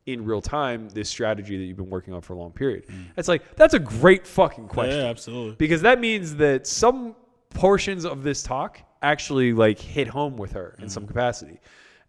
in 0.07 0.25
real 0.25 0.43
time 0.43 0.89
this 0.91 1.09
strategy 1.09 1.57
that 1.57 1.65
you've 1.65 1.77
been 1.77 1.89
working 1.89 2.13
on 2.13 2.21
for 2.21 2.35
a 2.35 2.37
long 2.37 2.53
period? 2.53 2.87
Mm. 2.89 3.07
It's 3.17 3.29
like, 3.29 3.57
that's 3.57 3.75
a 3.75 3.79
great 3.79 4.27
fucking 4.27 4.69
question 4.69 4.99
Yeah, 4.99 5.11
absolutely. 5.11 5.57
because 5.57 5.81
that 5.83 6.01
means 6.01 6.37
that 6.37 6.67
some 6.67 7.17
portions 7.51 8.05
of 8.05 8.23
this 8.23 8.43
talk 8.43 8.81
actually 9.03 9.53
like 9.53 9.79
hit 9.79 10.09
home 10.09 10.37
with 10.37 10.53
her 10.53 10.77
in 10.81 10.89
some 10.89 11.05
mm-hmm. 11.05 11.13
capacity 11.13 11.61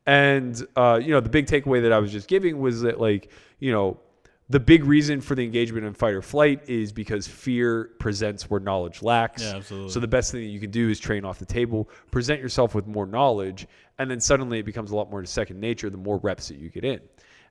and 0.05 0.65
uh, 0.75 0.99
you 1.01 1.11
know 1.11 1.19
the 1.19 1.29
big 1.29 1.45
takeaway 1.45 1.81
that 1.81 1.91
i 1.91 1.99
was 1.99 2.11
just 2.11 2.27
giving 2.27 2.59
was 2.59 2.81
that 2.81 2.99
like 2.99 3.31
you 3.59 3.71
know 3.71 3.99
the 4.49 4.59
big 4.59 4.85
reason 4.85 5.21
for 5.21 5.33
the 5.33 5.43
engagement 5.43 5.85
in 5.85 5.93
fight 5.93 6.13
or 6.13 6.21
flight 6.21 6.69
is 6.69 6.91
because 6.91 7.27
fear 7.27 7.91
presents 7.99 8.49
where 8.49 8.59
knowledge 8.59 9.01
lacks 9.01 9.41
Yeah, 9.43 9.55
absolutely. 9.55 9.91
so 9.91 9.99
the 9.99 10.07
best 10.07 10.31
thing 10.31 10.41
that 10.41 10.47
you 10.49 10.59
can 10.59 10.71
do 10.71 10.89
is 10.89 10.99
train 10.99 11.25
off 11.25 11.39
the 11.39 11.45
table 11.45 11.89
present 12.11 12.39
yourself 12.41 12.75
with 12.75 12.85
more 12.87 13.05
knowledge 13.07 13.67
and 13.97 14.09
then 14.09 14.19
suddenly 14.19 14.59
it 14.59 14.65
becomes 14.65 14.91
a 14.91 14.95
lot 14.95 15.09
more 15.09 15.21
to 15.21 15.27
second 15.27 15.59
nature 15.59 15.89
the 15.89 15.97
more 15.97 16.17
reps 16.19 16.47
that 16.49 16.57
you 16.57 16.69
get 16.69 16.83
in 16.85 16.99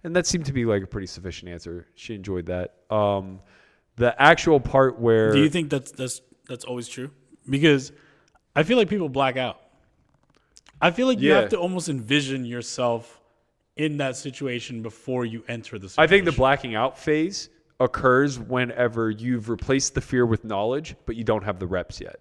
and 0.04 0.14
that 0.14 0.26
seemed 0.26 0.44
to 0.46 0.52
be 0.52 0.64
like 0.64 0.82
a 0.82 0.86
pretty 0.86 1.06
sufficient 1.06 1.50
answer 1.50 1.86
she 1.96 2.14
enjoyed 2.14 2.46
that 2.46 2.74
um, 2.90 3.40
the 3.96 4.14
actual 4.22 4.60
part 4.60 4.98
where 4.98 5.32
Do 5.32 5.40
you 5.40 5.48
think 5.50 5.70
that's 5.70 5.90
that's 5.92 6.20
that's 6.48 6.64
always 6.64 6.86
true? 6.88 7.10
Because 7.48 7.90
I 8.54 8.62
feel 8.64 8.76
like 8.76 8.88
people 8.88 9.08
black 9.08 9.36
out. 9.36 9.60
I 10.80 10.90
feel 10.90 11.06
like 11.06 11.20
you 11.20 11.32
have 11.32 11.48
to 11.50 11.58
almost 11.58 11.88
envision 11.88 12.44
yourself 12.44 13.20
in 13.76 13.96
that 13.98 14.16
situation 14.16 14.82
before 14.82 15.24
you 15.24 15.42
enter 15.48 15.78
the 15.78 15.88
situation. 15.88 16.04
I 16.04 16.06
think 16.06 16.24
the 16.24 16.32
blacking 16.32 16.74
out 16.74 16.98
phase 16.98 17.48
occurs 17.80 18.38
whenever 18.38 19.10
you've 19.10 19.48
replaced 19.48 19.94
the 19.94 20.00
fear 20.00 20.24
with 20.24 20.44
knowledge, 20.44 20.94
but 21.06 21.16
you 21.16 21.24
don't 21.24 21.42
have 21.42 21.58
the 21.58 21.66
reps 21.66 22.00
yet. 22.00 22.20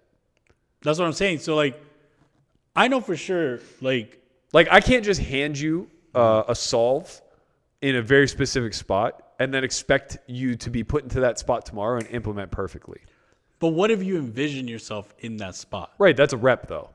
That's 0.82 0.98
what 0.98 1.06
I'm 1.06 1.12
saying. 1.12 1.38
So 1.38 1.54
like 1.54 1.80
I 2.74 2.88
know 2.88 3.00
for 3.00 3.16
sure 3.16 3.60
like 3.80 4.20
Like 4.52 4.68
I 4.70 4.80
can't 4.80 5.04
just 5.04 5.20
hand 5.20 5.58
you 5.58 5.88
uh, 6.14 6.44
a 6.48 6.54
solve 6.54 7.20
in 7.80 7.96
a 7.96 8.02
very 8.02 8.28
specific 8.28 8.74
spot 8.74 9.22
and 9.38 9.52
then 9.52 9.64
expect 9.64 10.18
you 10.26 10.56
to 10.56 10.70
be 10.70 10.84
put 10.84 11.02
into 11.02 11.20
that 11.20 11.38
spot 11.38 11.66
tomorrow 11.66 11.98
and 11.98 12.08
implement 12.08 12.50
perfectly. 12.50 13.00
but 13.60 13.68
what 13.68 13.90
if 13.90 14.02
you 14.02 14.16
envision 14.18 14.68
yourself 14.68 15.14
in 15.20 15.36
that 15.38 15.54
spot? 15.54 15.92
Right, 15.98 16.16
that's 16.16 16.32
a 16.32 16.36
rep 16.36 16.66
though. 16.68 16.90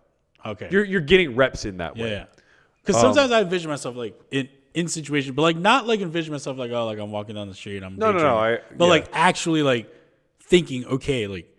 Okay. 0.46 0.68
You're 0.72 0.84
you're 0.86 1.02
getting 1.02 1.36
reps 1.36 1.66
in 1.66 1.78
that 1.78 1.96
yeah, 1.98 2.04
way. 2.04 2.12
yeah. 2.12 2.26
Because 2.90 3.04
um, 3.04 3.14
sometimes 3.14 3.32
I 3.32 3.42
envision 3.42 3.70
myself 3.70 3.96
like 3.96 4.20
in 4.32 4.50
in 4.74 4.88
situations, 4.88 5.36
but 5.36 5.44
like 5.44 5.58
not 5.58 5.86
like 5.86 6.00
envision 6.00 6.32
myself 6.32 6.58
like 6.58 6.72
oh 6.72 6.86
like 6.88 6.98
I'm 6.98 7.12
walking 7.12 7.36
down 7.36 7.48
the 7.48 7.54
street. 7.54 7.84
I'm 7.84 7.98
No, 7.98 8.12
no, 8.12 8.18
no. 8.18 8.38
I- 8.38 8.60
but 8.76 8.86
yeah. 8.86 8.90
like 8.90 9.10
actually 9.14 9.62
like 9.62 9.94
thinking 10.42 10.86
okay 10.86 11.28
like 11.28 11.56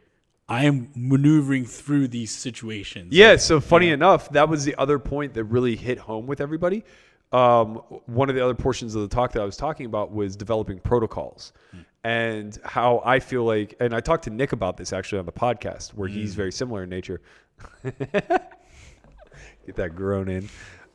I 0.48 0.64
am 0.64 0.90
maneuvering 0.96 1.66
through 1.66 2.08
these 2.08 2.32
situations. 2.32 3.12
Yeah, 3.12 3.36
so 3.36 3.60
funny 3.60 3.90
enough, 3.90 4.28
that 4.30 4.48
was 4.48 4.64
the 4.64 4.74
other 4.74 4.98
point 4.98 5.34
that 5.34 5.44
really 5.44 5.76
hit 5.76 5.98
home 5.98 6.26
with 6.26 6.40
everybody. 6.40 6.82
Um, 7.30 7.76
one 8.06 8.28
of 8.28 8.34
the 8.34 8.44
other 8.44 8.56
portions 8.56 8.96
of 8.96 9.02
the 9.02 9.08
talk 9.08 9.30
that 9.34 9.42
I 9.42 9.44
was 9.44 9.56
talking 9.56 9.86
about 9.86 10.10
was 10.10 10.34
developing 10.34 10.80
protocols 10.80 11.52
hmm. 11.70 11.82
and 12.02 12.58
how 12.64 13.00
I 13.04 13.20
feel 13.20 13.44
like, 13.44 13.76
and 13.78 13.94
I 13.94 14.00
talked 14.00 14.24
to 14.24 14.30
Nick 14.30 14.50
about 14.50 14.76
this 14.76 14.92
actually 14.92 15.20
on 15.20 15.26
the 15.26 15.32
podcast 15.32 15.94
where 15.94 16.08
he's 16.08 16.32
hmm. 16.32 16.38
very 16.38 16.50
similar 16.50 16.82
in 16.82 16.88
nature. 16.88 17.20
Get 17.84 19.76
that 19.76 19.94
groan 19.94 20.28
in. 20.28 20.48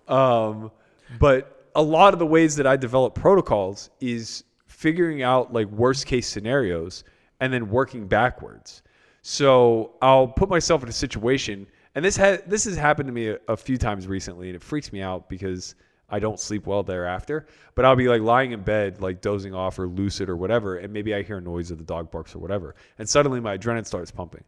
Um, 0.08 0.72
but 1.20 1.70
a 1.76 1.82
lot 1.82 2.14
of 2.14 2.20
the 2.20 2.26
ways 2.26 2.56
that 2.56 2.66
I 2.66 2.78
develop 2.78 3.16
protocols 3.16 3.90
is 4.00 4.44
figuring 4.68 5.24
out 5.24 5.54
like 5.54 5.68
worst 5.68 6.06
case 6.06 6.28
scenarios 6.28 7.04
and 7.40 7.52
then 7.52 7.70
working 7.70 8.08
backwards. 8.08 8.82
So 9.22 9.94
I'll 10.02 10.28
put 10.28 10.50
myself 10.50 10.84
in 10.84 10.90
a 10.90 10.94
situation, 10.94 11.66
and 11.96 12.06
this 12.06 12.16
has 12.18 12.42
this 12.46 12.66
has 12.66 12.78
happened 12.78 13.08
to 13.08 13.14
me 13.14 13.30
a, 13.30 13.40
a 13.48 13.58
few 13.58 13.78
times 13.78 14.08
recently, 14.08 14.48
and 14.50 14.56
it 14.56 14.62
freaks 14.62 14.94
me 14.94 15.02
out 15.02 15.28
because 15.28 15.76
I 16.10 16.20
don't 16.20 16.40
sleep 16.40 16.68
well 16.68 16.84
thereafter. 16.84 17.48
But 17.74 17.86
I'll 17.86 17.96
be 17.96 18.08
like 18.08 18.22
lying 18.22 18.52
in 18.52 18.62
bed, 18.62 19.02
like 19.02 19.22
dozing 19.22 19.54
off 19.54 19.80
or 19.80 19.88
lucid 19.88 20.30
or 20.30 20.36
whatever, 20.36 20.78
and 20.78 20.94
maybe 20.94 21.16
I 21.16 21.24
hear 21.24 21.38
a 21.38 21.42
noise 21.42 21.72
of 21.72 21.80
the 21.80 21.84
dog 21.84 22.12
barks 22.12 22.36
or 22.36 22.40
whatever, 22.40 22.76
and 23.00 23.10
suddenly 23.10 23.40
my 23.40 23.58
adrenaline 23.58 23.86
starts 23.86 24.12
pumping, 24.12 24.44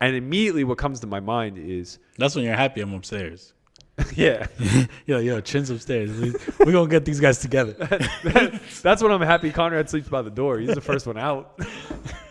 and 0.00 0.14
immediately 0.14 0.64
what 0.64 0.78
comes 0.78 1.00
to 1.00 1.06
my 1.06 1.20
mind 1.20 1.58
is, 1.58 1.98
That's 2.16 2.36
when 2.36 2.44
you're 2.44 2.54
happy 2.54 2.80
I'm 2.80 2.94
upstairs. 2.94 3.54
yeah, 4.14 4.46
yo, 5.06 5.18
yo, 5.18 5.40
chin's 5.40 5.70
upstairs. 5.70 6.10
We're 6.58 6.72
gonna 6.72 6.88
get 6.88 7.04
these 7.04 7.20
guys 7.20 7.38
together. 7.38 7.72
that's 8.82 9.02
when 9.02 9.12
I'm 9.12 9.20
happy. 9.20 9.50
Conrad 9.50 9.90
sleeps 9.90 10.08
by 10.08 10.22
the 10.22 10.30
door. 10.30 10.58
He's 10.58 10.74
the 10.74 10.80
first 10.80 11.06
one 11.06 11.18
out. 11.18 11.58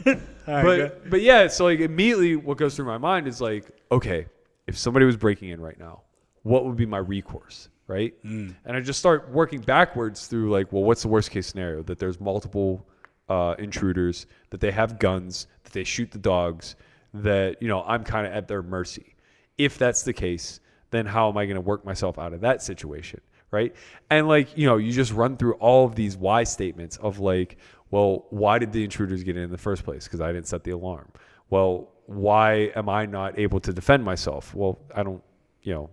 Right, 0.05 0.23
go. 0.63 0.87
but 0.87 1.09
but 1.09 1.21
yeah, 1.21 1.47
so 1.47 1.65
like 1.65 1.79
immediately 1.79 2.35
what 2.35 2.57
goes 2.57 2.75
through 2.75 2.85
my 2.85 2.97
mind 2.97 3.27
is 3.27 3.39
like, 3.39 3.65
okay, 3.91 4.25
if 4.67 4.77
somebody 4.77 5.05
was 5.05 5.17
breaking 5.17 5.49
in 5.49 5.61
right 5.61 5.79
now, 5.79 6.01
what 6.43 6.65
would 6.65 6.75
be 6.75 6.85
my 6.85 6.97
recourse, 6.97 7.69
right? 7.87 8.13
Mm. 8.23 8.55
And 8.65 8.77
I 8.77 8.79
just 8.79 8.99
start 8.99 9.29
working 9.29 9.61
backwards 9.61 10.27
through 10.27 10.49
like, 10.49 10.71
well, 10.71 10.83
what's 10.83 11.01
the 11.01 11.07
worst 11.07 11.31
case 11.31 11.47
scenario? 11.47 11.83
That 11.83 11.99
there's 11.99 12.19
multiple 12.19 12.87
uh, 13.29 13.55
intruders, 13.59 14.25
that 14.49 14.59
they 14.59 14.71
have 14.71 14.99
guns, 14.99 15.47
that 15.63 15.73
they 15.73 15.83
shoot 15.83 16.11
the 16.11 16.19
dogs, 16.19 16.75
that 17.13 17.61
you 17.61 17.67
know 17.67 17.83
I'm 17.83 18.03
kind 18.03 18.25
of 18.25 18.33
at 18.33 18.47
their 18.47 18.63
mercy. 18.63 19.15
If 19.57 19.77
that's 19.77 20.03
the 20.03 20.13
case, 20.13 20.59
then 20.91 21.05
how 21.05 21.29
am 21.29 21.37
I 21.37 21.45
going 21.45 21.55
to 21.55 21.61
work 21.61 21.85
myself 21.85 22.17
out 22.19 22.33
of 22.33 22.41
that 22.41 22.61
situation? 22.61 23.21
Right. 23.51 23.75
And 24.09 24.27
like, 24.27 24.55
you 24.57 24.67
know, 24.67 24.77
you 24.77 24.91
just 24.91 25.11
run 25.11 25.35
through 25.35 25.53
all 25.55 25.85
of 25.85 25.95
these 25.95 26.15
why 26.15 26.43
statements 26.43 26.97
of 26.97 27.19
like, 27.19 27.57
well, 27.89 28.27
why 28.29 28.59
did 28.59 28.71
the 28.71 28.83
intruders 28.83 29.23
get 29.23 29.37
in 29.37 29.43
in 29.43 29.51
the 29.51 29.57
first 29.57 29.83
place? 29.83 30.03
Because 30.03 30.21
I 30.21 30.31
didn't 30.31 30.47
set 30.47 30.63
the 30.63 30.71
alarm. 30.71 31.11
Well, 31.49 31.89
why 32.05 32.71
am 32.75 32.89
I 32.89 33.07
not 33.07 33.39
able 33.39 33.59
to 33.61 33.73
defend 33.73 34.03
myself? 34.03 34.53
Well, 34.53 34.79
I 34.95 35.01
don't, 35.01 35.23
you 35.63 35.73
know, 35.73 35.89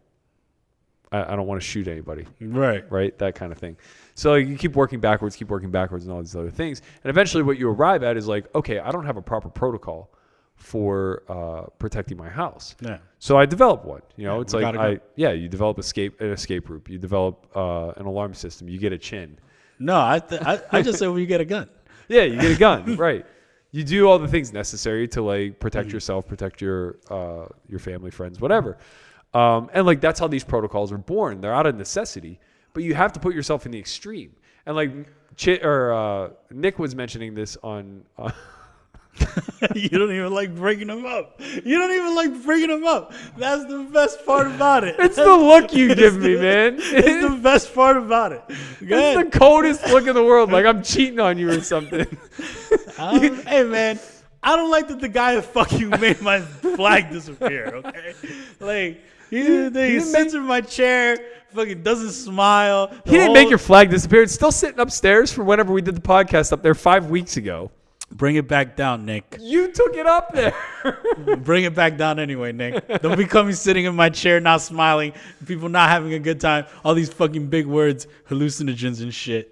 I, 1.13 1.33
I 1.33 1.37
don't 1.37 1.47
want 1.47 1.61
to 1.61 1.67
shoot 1.67 1.89
anybody 1.89 2.27
right. 2.41 2.91
right? 2.91 3.17
That 3.19 3.35
kind 3.35 3.53
of 3.53 3.59
thing. 3.59 3.77
So 4.15 4.33
like, 4.33 4.47
you 4.47 4.57
keep 4.57 4.75
working 4.77 5.01
backwards, 5.01 5.37
keep 5.37 5.49
working 5.49 5.71
backwards, 5.71 6.05
and 6.05 6.13
all 6.13 6.21
these 6.21 6.37
other 6.37 6.51
things, 6.51 6.83
and 7.05 7.11
eventually, 7.11 7.43
what 7.43 7.59
you 7.59 7.69
arrive 7.69 8.03
at 8.03 8.17
is 8.17 8.27
like, 8.27 8.53
okay, 8.55 8.79
I 8.79 8.91
don't 8.91 9.07
have 9.07 9.17
a 9.17 9.23
proper 9.23 9.49
protocol 9.49 10.11
for 10.57 11.23
uh, 11.29 11.63
protecting 11.79 12.17
my 12.17 12.29
house. 12.29 12.75
Yeah. 12.81 12.99
So 13.19 13.37
I 13.39 13.47
develop 13.47 13.85
one. 13.85 14.03
You 14.17 14.25
know, 14.27 14.37
Yeah, 14.37 14.41
it's 14.43 14.55
like. 14.55 14.65
I 14.77 15.01
yeah, 15.15 15.31
you 15.33 15.49
develop 15.49 15.79
escape 15.79 16.21
an 16.21 16.31
escape 16.31 16.69
route, 16.69 16.87
you 16.89 16.99
develop 16.99 17.47
uh, 17.55 17.91
an 17.97 18.07
alarm 18.07 18.35
system, 18.35 18.69
you 18.69 18.79
get 18.79 18.93
a 18.93 18.99
chin. 18.99 19.39
No, 19.79 20.01
I, 20.01 20.19
th- 20.19 20.41
I 20.43 20.61
I 20.73 20.83
just 20.83 20.99
said 20.99 21.09
well, 21.09 21.19
you 21.19 21.27
get 21.27 21.41
a 21.41 21.45
gun. 21.45 21.69
Yeah, 22.09 22.23
you 22.23 22.41
get 22.41 22.53
a 22.53 22.59
gun, 22.59 22.97
right? 23.09 23.27
You 23.73 23.83
do 23.83 24.09
all 24.09 24.19
the 24.21 24.29
things 24.29 24.53
necessary 24.53 25.09
to 25.09 25.23
like 25.23 25.41
Mm-hmm. 25.41 25.59
protect 25.59 25.93
yourself, 25.93 26.27
protect 26.27 26.61
your 26.63 26.97
uh, 27.11 27.47
your 27.69 27.79
family, 27.81 28.11
friends, 28.11 28.41
whatever. 28.41 28.79
Um, 29.35 29.69
and 29.75 29.85
like 29.85 30.01
that's 30.01 30.19
how 30.21 30.29
these 30.29 30.45
protocols 30.45 30.93
are 30.93 30.99
born. 30.99 31.41
They're 31.41 31.53
out 31.55 31.67
of 31.67 31.75
necessity, 31.77 32.39
but 32.73 32.83
you 32.85 32.95
have 32.95 33.13
to 33.15 33.21
put 33.21 33.35
yourself 33.35 33.67
in 33.67 33.73
the 33.73 33.79
extreme. 33.79 34.35
And 34.67 34.77
like 34.77 34.91
Ch- 35.37 35.61
or 35.63 35.93
uh, 35.93 36.31
Nick 36.51 36.79
was 36.79 36.95
mentioning 36.95 37.35
this 37.35 37.57
on. 37.63 38.05
You 39.75 39.89
don't 39.89 40.13
even 40.13 40.33
like 40.33 40.55
breaking 40.55 40.87
them 40.89 41.05
up. 41.07 41.41
You 41.41 41.79
don't 41.79 41.91
even 41.91 42.15
like 42.15 42.45
breaking 42.45 42.69
them 42.69 42.85
up. 42.85 43.13
That's 43.37 43.65
the 43.65 43.89
best 43.93 44.25
part 44.25 44.47
about 44.47 44.85
it. 44.85 44.97
it's 44.99 45.17
the 45.17 45.25
look 45.37 45.73
you 45.75 45.95
give 45.95 46.17
me, 46.19 46.37
man. 46.37 46.77
It's 46.79 47.23
the 47.29 47.39
best 47.43 47.75
part 47.75 47.97
about 47.97 48.33
it. 48.33 48.43
Go 48.49 48.55
It's 48.81 48.93
ahead. 48.93 49.33
the 49.33 49.39
coldest 49.39 49.87
look 49.89 50.07
in 50.07 50.15
the 50.15 50.23
world. 50.23 50.53
Like 50.53 50.67
I'm 50.67 50.83
cheating 50.93 51.21
on 51.21 51.39
you 51.39 51.51
or 51.51 51.61
something. 51.63 52.07
Don't- 52.97 53.47
hey 53.47 53.65
man, 53.65 53.99
I 54.43 54.57
don't 54.57 54.71
like 54.71 54.89
that 54.89 55.01
the 55.01 55.09
guy 55.09 55.35
that 55.35 55.43
fuck 55.45 55.73
you 55.73 55.89
made 55.91 56.21
my 56.21 56.41
flag 56.41 57.11
disappear. 57.11 57.67
Okay, 57.77 58.15
like 58.61 59.01
he, 59.31 59.39
he, 59.39 59.43
didn't 59.43 60.03
sits 60.03 60.35
in 60.35 60.43
my 60.43 60.61
chair, 60.61 61.19
fucking 61.53 61.83
doesn't 61.83 62.13
smile. 62.13 62.93
He 63.05 63.13
didn't 63.13 63.33
make 63.33 63.49
your 63.49 63.59
flag 63.59 63.91
disappear. 63.91 64.23
It's 64.23 64.35
still 64.35 64.53
sitting 64.53 64.79
upstairs 64.79 65.33
from 65.33 65.47
whenever 65.47 65.73
we 65.73 65.83
did 65.83 65.97
the 65.97 66.01
podcast 66.03 66.53
up 66.53 66.63
there 66.63 66.75
five 66.75 67.11
weeks 67.11 67.37
ago. 67.37 67.71
Bring 68.11 68.37
it 68.37 68.47
back 68.47 68.77
down, 68.77 69.05
Nick. 69.05 69.37
You 69.41 69.73
took 69.73 69.95
it 69.97 70.07
up 70.07 70.33
there. 70.33 70.55
Bring 71.39 71.65
it 71.65 71.75
back 71.75 71.97
down 71.97 72.19
anyway, 72.19 72.53
Nick. 72.53 72.87
Don't 73.03 73.19
be 73.19 73.27
coming 73.27 73.53
sitting 73.53 73.85
in 73.85 73.97
my 73.97 74.09
chair, 74.09 74.41
not 74.41 74.63
smiling, 74.63 75.13
people 75.45 75.69
not 75.69 75.91
having 75.91 76.15
a 76.15 76.19
good 76.19 76.41
time. 76.41 76.67
All 76.85 76.95
these 76.95 77.13
fucking 77.13 77.49
big 77.49 77.67
words, 77.67 78.07
hallucinogens 78.29 79.03
and 79.03 79.13
shit. 79.13 79.51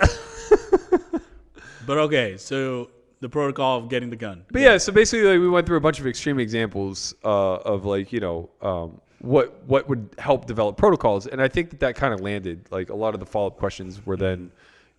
but 1.86 1.98
okay, 1.98 2.36
so 2.36 2.90
the 3.20 3.28
protocol 3.28 3.78
of 3.78 3.88
getting 3.88 4.10
the 4.10 4.16
gun. 4.16 4.44
But 4.52 4.60
yeah, 4.60 4.76
so 4.78 4.92
basically, 4.92 5.26
like, 5.26 5.40
we 5.40 5.48
went 5.48 5.66
through 5.66 5.78
a 5.78 5.80
bunch 5.80 5.98
of 5.98 6.06
extreme 6.06 6.38
examples 6.38 7.14
uh, 7.24 7.54
of 7.56 7.84
like 7.84 8.12
you 8.12 8.20
know 8.20 8.50
um, 8.62 9.00
what 9.18 9.64
what 9.64 9.88
would 9.88 10.14
help 10.18 10.46
develop 10.46 10.76
protocols. 10.76 11.26
And 11.26 11.40
I 11.40 11.48
think 11.48 11.70
that 11.70 11.80
that 11.80 11.96
kind 11.96 12.14
of 12.14 12.20
landed. 12.20 12.68
Like 12.70 12.90
a 12.90 12.94
lot 12.94 13.14
of 13.14 13.20
the 13.20 13.26
follow 13.26 13.48
up 13.48 13.56
questions 13.56 14.04
were 14.04 14.16
then, 14.16 14.52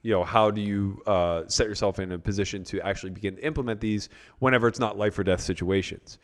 you 0.06 0.12
know, 0.12 0.24
how 0.24 0.52
do 0.52 0.62
you 0.62 1.02
uh, 1.08 1.42
set 1.48 1.68
yourself 1.68 1.98
in 1.98 2.12
a 2.12 2.20
position 2.20 2.64
to 2.66 2.80
actually 2.82 3.10
begin 3.10 3.38
to 3.38 3.44
implement 3.44 3.82
these 3.82 4.08
whenever 4.38 4.68
it's 4.68 4.78
not 4.78 5.00
life 5.00 5.18
or 5.18 5.24
death 5.24 5.42
situations. 5.42 6.20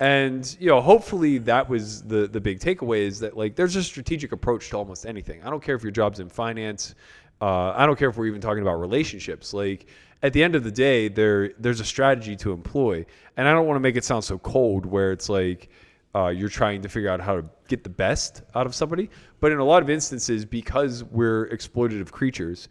And 0.00 0.56
you 0.58 0.66
know, 0.66 0.80
hopefully 0.80 1.38
that 1.38 1.68
was 1.68 2.02
the 2.02 2.26
the 2.26 2.40
big 2.40 2.58
takeaway 2.58 3.02
is 3.06 3.20
that 3.20 3.36
like 3.36 3.54
there's 3.54 3.76
a 3.76 3.84
strategic 3.84 4.32
approach 4.32 4.70
to 4.70 4.78
almost 4.78 5.06
anything. 5.06 5.44
I 5.44 5.50
don't 5.50 5.62
care 5.62 5.76
if 5.76 5.82
your 5.84 5.92
job's 5.92 6.18
in 6.18 6.28
finance. 6.28 6.96
Uh, 7.40 7.70
I 7.70 7.86
don't 7.86 7.96
care 7.96 8.08
if 8.08 8.16
we're 8.16 8.26
even 8.26 8.40
talking 8.40 8.62
about 8.62 8.80
relationships. 8.80 9.54
Like 9.54 9.86
at 10.24 10.32
the 10.32 10.42
end 10.42 10.56
of 10.56 10.64
the 10.64 10.72
day, 10.72 11.06
there 11.06 11.52
there's 11.56 11.78
a 11.78 11.84
strategy 11.84 12.34
to 12.34 12.52
employ, 12.52 13.06
and 13.36 13.46
I 13.46 13.52
don't 13.52 13.68
want 13.68 13.76
to 13.76 13.80
make 13.80 13.94
it 13.94 14.04
sound 14.04 14.24
so 14.24 14.38
cold 14.38 14.86
where 14.86 15.12
it's 15.12 15.28
like 15.28 15.68
uh, 16.16 16.28
you're 16.28 16.48
trying 16.48 16.82
to 16.82 16.88
figure 16.88 17.10
out 17.10 17.20
how 17.20 17.36
to 17.36 17.44
get 17.68 17.84
the 17.84 17.90
best 17.90 18.42
out 18.56 18.66
of 18.66 18.74
somebody. 18.74 19.08
But 19.38 19.52
in 19.52 19.58
a 19.58 19.64
lot 19.64 19.84
of 19.84 19.88
instances, 19.88 20.44
because 20.44 21.04
we're 21.04 21.48
exploitative 21.50 22.10
creatures, 22.10 22.68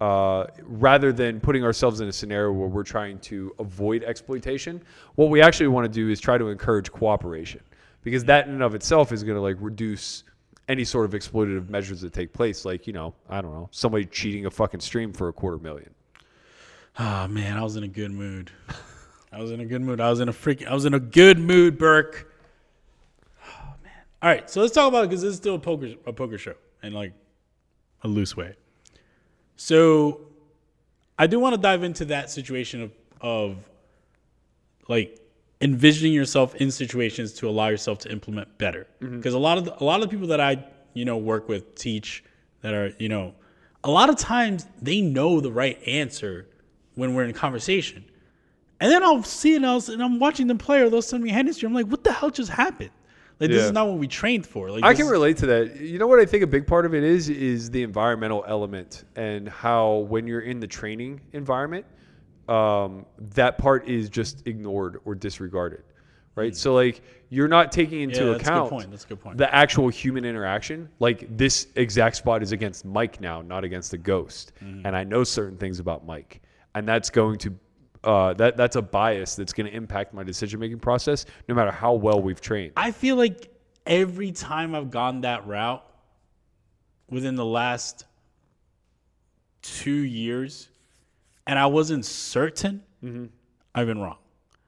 uh, 0.00 0.46
rather 0.62 1.12
than 1.12 1.40
putting 1.40 1.62
ourselves 1.62 2.00
in 2.00 2.08
a 2.08 2.12
scenario 2.12 2.52
where 2.52 2.68
we're 2.68 2.82
trying 2.82 3.18
to 3.18 3.54
avoid 3.58 4.02
exploitation, 4.02 4.82
what 5.16 5.28
we 5.28 5.42
actually 5.42 5.68
want 5.68 5.84
to 5.84 5.92
do 5.92 6.08
is 6.08 6.18
try 6.20 6.38
to 6.38 6.48
encourage 6.48 6.90
cooperation 6.90 7.60
because 8.02 8.24
that 8.24 8.46
in 8.46 8.54
and 8.54 8.62
of 8.62 8.74
itself 8.74 9.12
is 9.12 9.22
going 9.22 9.36
to 9.36 9.42
like 9.42 9.56
reduce 9.60 10.24
any 10.68 10.84
sort 10.84 11.04
of 11.04 11.12
exploitative 11.12 11.68
measures 11.68 12.00
that 12.00 12.12
take 12.12 12.32
place. 12.32 12.64
Like, 12.64 12.86
you 12.86 12.92
know, 12.92 13.14
I 13.28 13.40
don't 13.40 13.52
know, 13.52 13.68
somebody 13.72 14.06
cheating 14.06 14.46
a 14.46 14.50
fucking 14.50 14.80
stream 14.80 15.12
for 15.12 15.28
a 15.28 15.32
quarter 15.32 15.58
million. 15.58 15.90
Oh 16.98 17.28
man, 17.28 17.56
I 17.56 17.62
was 17.62 17.76
in 17.76 17.82
a 17.82 17.88
good 17.88 18.10
mood. 18.10 18.50
I 19.32 19.40
was 19.40 19.50
in 19.52 19.60
a 19.60 19.64
good 19.64 19.80
mood. 19.82 20.00
I 20.00 20.10
was 20.10 20.20
in 20.20 20.28
a 20.28 20.32
freaking. 20.32 20.66
I 20.66 20.74
was 20.74 20.84
in 20.84 20.94
a 20.94 21.00
good 21.00 21.38
mood, 21.38 21.78
Burke. 21.78 22.32
Oh 23.46 23.74
man. 23.82 23.92
All 24.22 24.28
right, 24.28 24.50
so 24.50 24.60
let's 24.60 24.74
talk 24.74 24.88
about 24.88 25.04
it 25.04 25.08
because 25.08 25.22
this 25.22 25.30
is 25.30 25.36
still 25.36 25.54
a 25.54 25.58
poker 25.58 25.94
a 26.06 26.12
poker 26.12 26.36
show 26.36 26.54
in 26.82 26.92
like 26.92 27.12
a 28.02 28.08
loose 28.08 28.36
way. 28.36 28.56
So, 29.62 30.22
I 31.18 31.26
do 31.26 31.38
want 31.38 31.54
to 31.54 31.60
dive 31.60 31.82
into 31.82 32.06
that 32.06 32.30
situation 32.30 32.80
of 32.80 32.92
of 33.20 33.56
like 34.88 35.20
envisioning 35.60 36.14
yourself 36.14 36.54
in 36.54 36.70
situations 36.70 37.34
to 37.34 37.46
allow 37.46 37.68
yourself 37.68 37.98
to 37.98 38.10
implement 38.10 38.56
better. 38.56 38.86
Mm-hmm. 39.02 39.18
Because 39.18 39.34
a 39.34 39.38
lot 39.38 39.58
of 39.58 39.66
the, 39.66 39.82
a 39.82 39.84
lot 39.84 40.02
of 40.02 40.08
the 40.08 40.08
people 40.08 40.28
that 40.28 40.40
I 40.40 40.64
you 40.94 41.04
know 41.04 41.18
work 41.18 41.46
with 41.46 41.74
teach 41.74 42.24
that 42.62 42.72
are 42.72 42.94
you 42.98 43.10
know 43.10 43.34
a 43.84 43.90
lot 43.90 44.08
of 44.08 44.16
times 44.16 44.66
they 44.80 45.02
know 45.02 45.40
the 45.40 45.52
right 45.52 45.78
answer 45.86 46.46
when 46.94 47.12
we're 47.12 47.24
in 47.24 47.34
conversation. 47.34 48.02
And 48.80 48.90
then 48.90 49.02
I'll 49.02 49.22
see 49.22 49.54
it 49.56 49.62
else 49.62 49.90
and 49.90 50.02
I'm 50.02 50.18
watching 50.18 50.46
them 50.46 50.56
play 50.56 50.80
or 50.80 50.88
they'll 50.88 51.02
send 51.02 51.22
me 51.22 51.28
a 51.28 51.34
hand 51.34 51.48
history. 51.48 51.66
I'm 51.66 51.74
like, 51.74 51.88
what 51.88 52.02
the 52.02 52.12
hell 52.12 52.30
just 52.30 52.50
happened? 52.50 52.92
Like 53.40 53.48
this 53.50 53.60
Yeah. 53.60 53.66
is 53.66 53.72
not 53.72 53.88
what 53.88 53.96
we 53.98 54.06
trained 54.06 54.46
for. 54.46 54.70
Like 54.70 54.84
I 54.84 54.92
can 54.94 55.06
relate 55.06 55.38
to 55.38 55.46
that. 55.46 55.80
You 55.80 55.98
know 55.98 56.06
what 56.06 56.20
I 56.20 56.26
think 56.26 56.42
a 56.44 56.46
big 56.46 56.66
part 56.66 56.84
of 56.86 56.94
it 56.94 57.02
is 57.02 57.28
is 57.30 57.70
the 57.70 57.82
environmental 57.82 58.44
element 58.46 59.04
and 59.16 59.48
how 59.48 60.06
when 60.10 60.26
you're 60.26 60.42
in 60.42 60.60
the 60.60 60.66
training 60.66 61.20
environment, 61.32 61.86
um, 62.48 63.06
that 63.34 63.58
part 63.58 63.88
is 63.88 64.08
just 64.10 64.46
ignored 64.46 65.00
or 65.04 65.14
disregarded, 65.14 65.82
right? 66.34 66.54
So 66.56 66.74
like 66.74 67.00
you're 67.30 67.48
not 67.48 67.70
taking 67.72 68.00
into. 68.02 68.24
Yeah, 68.26 68.32
that's 68.32 68.42
a 68.42 68.44
good 68.44 68.46
account 68.52 68.70
point. 68.70 68.90
That's 68.90 69.04
a 69.04 69.08
good 69.08 69.20
point. 69.20 69.38
the 69.38 69.54
actual 69.54 69.88
human 69.88 70.24
interaction. 70.24 70.88
Like 70.98 71.34
this 71.36 71.68
exact 71.76 72.16
spot 72.16 72.42
is 72.42 72.52
against 72.52 72.84
Mike 72.84 73.20
now, 73.20 73.40
not 73.40 73.64
against 73.64 73.90
the 73.92 73.98
ghost, 73.98 74.52
Mm-hmm. 74.62 74.84
and 74.86 74.96
I 74.96 75.04
know 75.04 75.24
certain 75.24 75.56
things 75.56 75.78
about 75.78 76.04
Mike, 76.04 76.42
and 76.74 76.86
that's 76.86 77.08
going 77.08 77.38
to. 77.38 77.54
Uh, 78.02 78.32
that 78.34 78.56
that's 78.56 78.76
a 78.76 78.82
bias 78.82 79.34
that's 79.36 79.52
going 79.52 79.66
to 79.66 79.76
impact 79.76 80.14
my 80.14 80.22
decision 80.22 80.58
making 80.58 80.78
process, 80.78 81.26
no 81.48 81.54
matter 81.54 81.70
how 81.70 81.92
well 81.92 82.20
we've 82.20 82.40
trained. 82.40 82.72
I 82.76 82.92
feel 82.92 83.16
like 83.16 83.52
every 83.86 84.32
time 84.32 84.74
I've 84.74 84.90
gone 84.90 85.20
that 85.22 85.46
route 85.46 85.84
within 87.10 87.34
the 87.34 87.44
last 87.44 88.06
two 89.62 89.90
years 89.90 90.68
and 91.46 91.58
I 91.58 91.66
wasn't 91.66 92.04
certain, 92.06 92.82
I've 93.74 93.86
been 93.86 93.98
wrong. 94.00 94.16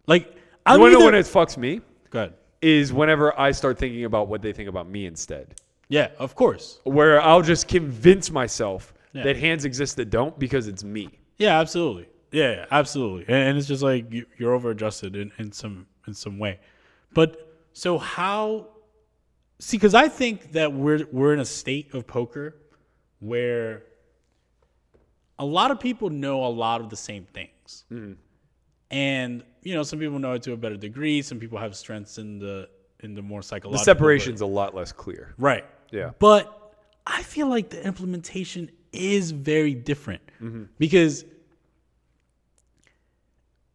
Like 0.06 0.36
I 0.66 0.76
want 0.76 0.92
to 0.92 0.98
know 0.98 1.04
when 1.06 1.14
it 1.14 1.24
fucks 1.26 1.56
me. 1.56 1.80
Good 2.10 2.34
is 2.62 2.92
whenever 2.92 3.38
I 3.38 3.50
start 3.50 3.76
thinking 3.76 4.04
about 4.04 4.28
what 4.28 4.40
they 4.40 4.52
think 4.52 4.68
about 4.68 4.88
me 4.88 5.06
instead. 5.06 5.56
Yeah, 5.88 6.10
of 6.20 6.34
course. 6.36 6.78
Where 6.84 7.20
I'll 7.20 7.42
just 7.42 7.66
convince 7.66 8.30
myself 8.30 8.94
Yeah. 9.12 9.24
that 9.24 9.36
hands 9.36 9.64
exist 9.64 9.96
that 9.96 10.10
don't 10.10 10.38
because 10.38 10.68
it's 10.68 10.84
me. 10.84 11.08
Yeah, 11.38 11.58
absolutely. 11.58 12.06
Yeah, 12.32 12.66
absolutely. 12.70 13.24
And, 13.32 13.48
and 13.50 13.58
it's 13.58 13.68
just 13.68 13.82
like 13.82 14.12
you, 14.12 14.26
you're 14.38 14.54
over 14.54 14.70
adjusted 14.70 15.14
in, 15.16 15.30
in 15.38 15.52
some 15.52 15.86
in 16.06 16.14
some 16.14 16.38
way. 16.38 16.58
But 17.14 17.36
so 17.72 17.98
how? 17.98 18.68
See, 19.60 19.76
because 19.76 19.94
I 19.94 20.08
think 20.08 20.52
that 20.52 20.72
we're 20.72 21.06
we're 21.12 21.32
in 21.34 21.40
a 21.40 21.44
state 21.44 21.94
of 21.94 22.06
poker 22.06 22.56
where 23.20 23.84
a 25.38 25.44
lot 25.44 25.70
of 25.70 25.78
people 25.80 26.10
know 26.10 26.44
a 26.44 26.48
lot 26.48 26.80
of 26.80 26.90
the 26.90 26.96
same 26.96 27.26
things, 27.32 27.84
and 28.90 29.42
you 29.62 29.74
know 29.74 29.82
some 29.82 29.98
people 29.98 30.18
know 30.18 30.32
it 30.32 30.42
to 30.44 30.52
a 30.52 30.56
better 30.56 30.76
degree. 30.76 31.22
Some 31.22 31.38
people 31.38 31.58
have 31.58 31.76
strengths 31.76 32.18
in 32.18 32.38
the 32.38 32.68
in 33.00 33.14
the 33.14 33.22
more 33.22 33.42
psychological. 33.42 33.72
The 33.78 33.84
separation's 33.84 34.40
a 34.40 34.46
lot 34.46 34.74
less 34.74 34.92
clear. 34.92 35.34
right? 35.38 35.64
Yeah. 35.90 36.10
But 36.18 36.74
I 37.06 37.22
feel 37.22 37.48
like 37.48 37.68
the 37.70 37.84
implementation 37.84 38.70
is 38.92 39.30
very 39.32 39.74
different 39.74 40.22
Mm-hmm. 40.40 40.64
because 40.78 41.24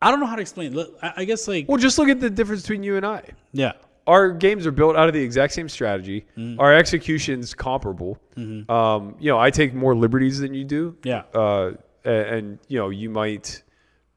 I 0.01 0.11
don't 0.11 0.19
know 0.19 0.25
how 0.27 0.35
to 0.35 0.41
explain. 0.41 0.73
Look, 0.75 0.97
I 1.01 1.25
guess 1.25 1.47
like 1.47 1.67
Well, 1.67 1.77
just 1.77 1.97
look 1.97 2.09
at 2.09 2.19
the 2.19 2.29
difference 2.29 2.61
between 2.61 2.83
you 2.83 2.97
and 2.97 3.05
I. 3.05 3.23
yeah, 3.51 3.73
Our 4.05 4.29
games 4.31 4.67
are 4.67 4.71
built 4.71 4.95
out 4.95 5.07
of 5.07 5.13
the 5.13 5.21
exact 5.21 5.53
same 5.53 5.67
strategy. 5.69 6.25
Mm-hmm. 6.37 6.59
Our 6.59 6.73
execution's 6.75 7.53
comparable. 7.53 8.19
Um, 8.37 9.15
you 9.19 9.31
know, 9.31 9.39
I 9.39 9.49
take 9.49 9.73
more 9.73 9.95
liberties 9.95 10.39
than 10.39 10.53
you 10.53 10.63
do. 10.65 10.95
yeah, 11.03 11.23
uh, 11.33 11.71
a- 12.05 12.33
and 12.35 12.59
you 12.67 12.77
know 12.79 12.89
you 12.89 13.09
might 13.09 13.63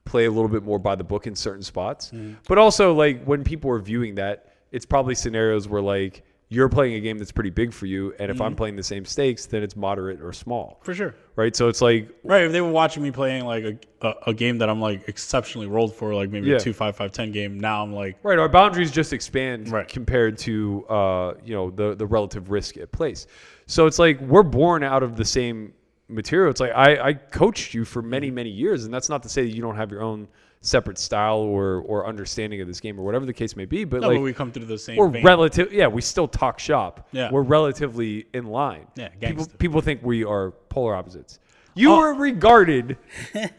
play 0.05 0.27
a 0.27 0.31
little 0.31 0.49
bit 0.49 0.63
more 0.63 0.79
by 0.79 0.95
the 0.95 1.05
book 1.05 1.27
in 1.27 1.35
certain 1.37 1.63
spots 1.63 2.11
Mm-hmm. 2.11 2.35
but 2.49 2.59
also 2.59 2.93
like 2.95 3.25
when 3.25 3.45
people 3.45 3.71
are 3.71 3.79
viewing 3.79 4.17
that 4.17 4.53
it's 4.73 4.85
probably 4.87 5.15
scenarios 5.15 5.69
where 5.69 5.83
like 5.83 6.23
you're 6.53 6.69
playing 6.69 6.95
a 6.95 7.01
game 7.01 7.17
that's 7.17 7.31
pretty 7.31 7.49
big 7.51 7.73
for 7.73 7.87
you 7.87 8.13
and 8.19 8.29
if 8.31 8.37
Mm-hmm. 8.37 8.43
i'm 8.43 8.57
playing 8.57 8.75
the 8.77 8.83
same 8.83 9.05
stakes 9.05 9.47
then 9.47 9.63
it's 9.63 9.77
moderate 9.77 10.21
or 10.21 10.33
small 10.33 10.81
for 10.83 10.93
sure. 10.93 11.15
right 11.37 11.55
so 11.55 11.69
it's 11.69 11.81
like 11.81 12.11
Right, 12.25 12.43
if 12.43 12.53
they 12.53 12.61
were 12.61 12.71
watching 12.71 13.03
me 13.03 13.11
playing 13.13 13.45
like 13.45 13.65
a, 13.65 13.79
a, 14.07 14.15
a 14.29 14.35
game 14.35 14.59
that 14.59 14.69
I'm 14.69 14.81
like 14.81 15.09
exceptionally 15.09 15.67
rolled 15.69 15.95
for, 15.95 16.13
like 16.15 16.29
maybe 16.31 16.49
Yeah. 16.49 16.57
a 16.57 16.61
two 16.61 16.73
five 16.73 16.97
five 16.97 17.13
ten 17.13 17.31
game. 17.33 17.59
Now 17.59 17.83
I'm 17.83 17.93
like, 17.93 18.19
right 18.23 18.39
our 18.39 18.49
boundaries 18.49 18.91
just 18.91 19.13
expand 19.13 19.71
Right. 19.71 19.87
compared 19.89 20.37
to 20.39 20.85
uh, 20.89 21.35
you 21.45 21.55
know 21.55 21.71
the 21.71 21.95
the 21.95 22.07
relative 22.07 22.51
risk 22.51 22.77
at 22.77 22.91
place 22.93 23.27
so 23.67 23.87
it's 23.87 23.99
like 24.01 24.21
we're 24.21 24.43
born 24.43 24.83
out 24.83 25.03
of 25.05 25.15
the 25.17 25.25
same 25.25 25.73
material 26.09 26.51
it's 26.51 26.61
like 26.61 26.73
i 26.75 27.09
i 27.11 27.13
coached 27.15 27.73
you 27.75 27.85
for 27.85 28.01
Mm-hmm. 28.03 28.11
many 28.11 28.31
many 28.33 28.51
years 28.51 28.85
and 28.85 28.93
that's 28.93 29.09
not 29.09 29.23
to 29.23 29.29
say 29.29 29.43
that 29.45 29.55
you 29.55 29.63
don't 29.63 29.77
have 29.77 29.91
your 29.93 30.03
own 30.03 30.27
separate 30.63 30.99
style 30.99 31.39
or 31.39 31.77
or 31.81 32.07
understanding 32.07 32.61
of 32.61 32.69
this 32.69 32.81
game 32.81 33.01
or 33.01 33.03
whatever 33.03 33.25
the 33.25 33.33
case 33.33 33.57
may 33.57 33.65
be 33.65 33.83
but 33.85 34.03
no, 34.03 34.09
like 34.09 34.19
but 34.19 34.23
we 34.23 34.33
come 34.33 34.53
through 34.53 34.67
the 34.67 34.77
same. 34.77 34.95
we're 34.97 35.09
relative 35.23 35.73
yeah 35.73 35.87
we 35.87 36.03
still 36.03 36.29
talk 36.29 36.59
shop 36.59 37.09
Yeah. 37.13 37.31
we're 37.33 37.41
relatively 37.43 38.27
in 38.35 38.45
line 38.45 38.87
Yeah, 38.95 39.09
people 39.21 39.47
people 39.59 39.81
think 39.81 40.03
we 40.03 40.23
are 40.23 40.51
polar 40.69 40.95
opposites 40.95 41.39
you 41.75 41.91
Oh. 41.93 41.97
were 41.99 42.13
regarded 42.15 42.99
the 43.33 43.51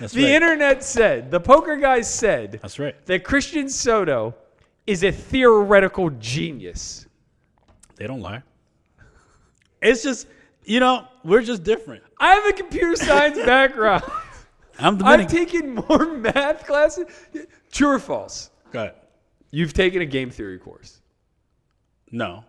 right. 0.00 0.16
internet 0.16 0.82
said 0.82 1.30
the 1.30 1.38
poker 1.38 1.76
guys 1.76 2.12
said 2.12 2.58
That's 2.60 2.80
right. 2.80 2.96
that 3.06 3.22
christian 3.22 3.68
soto 3.68 4.34
is 4.84 5.04
a 5.04 5.12
theoretical 5.12 6.10
genius 6.10 7.06
They 7.94 8.06
don't 8.08 8.20
lie. 8.20 8.42
It's 9.80 10.02
just 10.02 10.26
you 10.64 10.80
know 10.80 11.06
we're 11.22 11.42
just 11.42 11.62
different. 11.62 12.02
i 12.18 12.34
have 12.34 12.46
a 12.46 12.52
computer 12.52 12.96
science 12.96 13.36
background 13.46 14.02
I'm 14.78 14.94
i've 14.94 14.98
Dominican. 14.98 15.36
taken 15.36 15.74
more 15.74 16.06
math 16.18 16.66
classes 16.66 17.06
true 17.72 17.88
or 17.88 17.98
false 17.98 18.50
Go 18.72 18.80
ahead. 18.80 18.94
you've 19.50 19.72
taken 19.72 20.02
a 20.02 20.06
game 20.06 20.30
theory 20.30 20.58
course 20.58 21.00
No. 22.10 22.44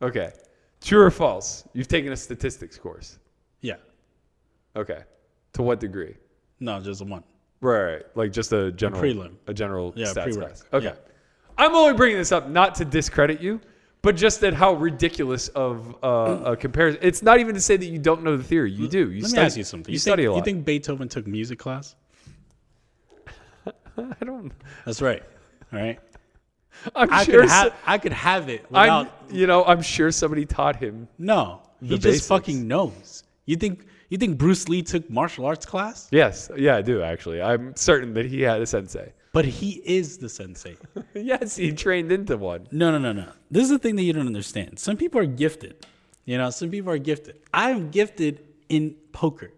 okay 0.00 0.32
true 0.80 1.00
or 1.02 1.10
false 1.10 1.64
you've 1.72 1.88
taken 1.88 2.12
a 2.12 2.16
statistics 2.16 2.78
course 2.78 3.18
Yeah. 3.60 3.76
okay 4.76 5.02
to 5.54 5.62
what 5.62 5.80
degree 5.80 6.14
No, 6.60 6.80
just 6.80 7.00
a 7.00 7.04
one. 7.04 7.22
Right, 7.60 7.82
right, 7.94 8.02
like 8.16 8.32
just 8.32 8.52
a 8.52 8.72
general 8.72 9.00
prelim. 9.02 9.34
a 9.46 9.54
general 9.54 9.92
Yeah, 9.96 10.06
stats 10.06 10.28
prereq. 10.34 10.38
class. 10.38 10.64
Okay, 10.72 10.86
Yeah. 10.86 10.94
I'm 11.56 11.74
only 11.76 11.94
bringing 11.94 12.18
this 12.18 12.32
up 12.32 12.48
not 12.48 12.74
to 12.76 12.84
discredit 12.84 13.40
you, 13.40 13.60
but 14.02 14.16
just 14.16 14.40
that 14.40 14.52
how 14.54 14.74
ridiculous 14.74 15.48
of 15.48 15.96
uh, 16.02 16.40
a 16.44 16.56
comparison. 16.56 17.00
It's 17.02 17.22
not 17.22 17.38
even 17.40 17.54
to 17.54 17.60
say 17.60 17.76
that 17.76 17.86
you 17.86 17.98
don't 17.98 18.22
know 18.22 18.36
the 18.36 18.42
theory. 18.42 18.70
You 18.72 18.88
do. 18.88 19.10
You 19.10 19.22
Let 19.22 19.30
study, 19.30 19.40
me 19.42 19.46
ask 19.46 19.56
you 19.56 19.64
something. 19.64 19.90
You, 19.92 19.94
You, 19.94 19.98
study 20.00 20.22
think, 20.24 20.28
a 20.28 20.30
lot. 20.32 20.36
You 20.38 20.42
think 20.44 20.64
Beethoven 20.64 21.08
took 21.08 21.26
music 21.26 21.58
class? 21.58 21.94
I 23.66 24.24
don't. 24.24 24.52
That's 24.84 25.00
right. 25.02 25.22
All 25.72 25.78
right. 25.78 25.98
I'm 26.96 27.12
I 27.12 27.24
sure. 27.24 27.42
could 27.42 27.48
so- 27.50 27.54
have 27.54 27.74
I 27.86 27.98
could 27.98 28.12
have 28.12 28.48
it 28.48 28.64
I'm. 28.74 29.08
You 29.30 29.46
know. 29.46 29.64
I'm 29.64 29.82
sure 29.82 30.10
somebody 30.10 30.44
taught 30.46 30.76
him. 30.76 31.08
no. 31.18 31.62
He 31.80 31.88
the 31.88 31.98
just 31.98 32.28
fucking 32.28 32.68
knows. 32.68 33.24
You 33.44 33.56
think 33.56 33.86
you 34.08 34.16
think 34.16 34.38
Bruce 34.38 34.68
Lee 34.68 34.82
took 34.82 35.10
martial 35.10 35.46
arts 35.46 35.66
class? 35.66 36.06
Yes. 36.12 36.48
Yeah, 36.56 36.76
I 36.76 36.82
do 36.82 37.02
actually. 37.02 37.42
I'm 37.42 37.74
certain 37.74 38.14
that 38.14 38.26
he 38.26 38.40
had 38.42 38.60
a 38.62 38.66
sensei. 38.66 39.12
But 39.32 39.44
he 39.44 39.82
is 39.84 40.18
the 40.18 40.28
sensei. 40.28 40.76
yes, 41.14 41.56
he 41.56 41.72
trained 41.72 42.12
into 42.12 42.36
one. 42.36 42.68
No, 42.70 42.90
no, 42.90 42.98
no, 42.98 43.12
no. 43.12 43.32
This 43.50 43.64
is 43.64 43.70
the 43.70 43.78
thing 43.78 43.96
that 43.96 44.02
you 44.02 44.12
don't 44.12 44.26
understand. 44.26 44.78
Some 44.78 44.96
people 44.96 45.20
are 45.20 45.26
gifted. 45.26 45.86
You 46.24 46.38
know, 46.38 46.50
some 46.50 46.70
people 46.70 46.92
are 46.92 46.98
gifted. 46.98 47.40
I'm 47.52 47.90
gifted 47.90 48.44
in 48.68 48.94
poker. 49.12 49.50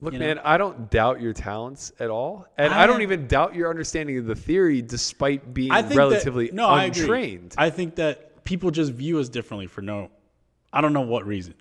Look, 0.00 0.12
You 0.12 0.18
know? 0.18 0.26
man, 0.26 0.38
I 0.44 0.58
don't 0.58 0.90
doubt 0.90 1.20
your 1.22 1.32
talents 1.32 1.90
at 1.98 2.10
all, 2.10 2.46
and 2.58 2.72
I, 2.72 2.82
I 2.82 2.86
don't 2.86 2.96
am- 2.96 3.02
even 3.02 3.26
doubt 3.26 3.54
your 3.54 3.70
understanding 3.70 4.18
of 4.18 4.26
the 4.26 4.34
theory, 4.34 4.82
despite 4.82 5.54
being 5.54 5.72
I 5.72 5.80
relatively 5.94 6.46
that, 6.46 6.54
no, 6.54 6.68
I 6.68 6.84
untrained. 6.84 7.54
I 7.56 7.70
think 7.70 7.96
that 7.96 8.44
people 8.44 8.70
just 8.70 8.92
view 8.92 9.18
us 9.18 9.30
differently 9.30 9.66
for 9.66 9.80
no, 9.80 10.10
I 10.72 10.82
don't 10.82 10.92
know 10.92 11.00
what 11.00 11.26
reason. 11.26 11.54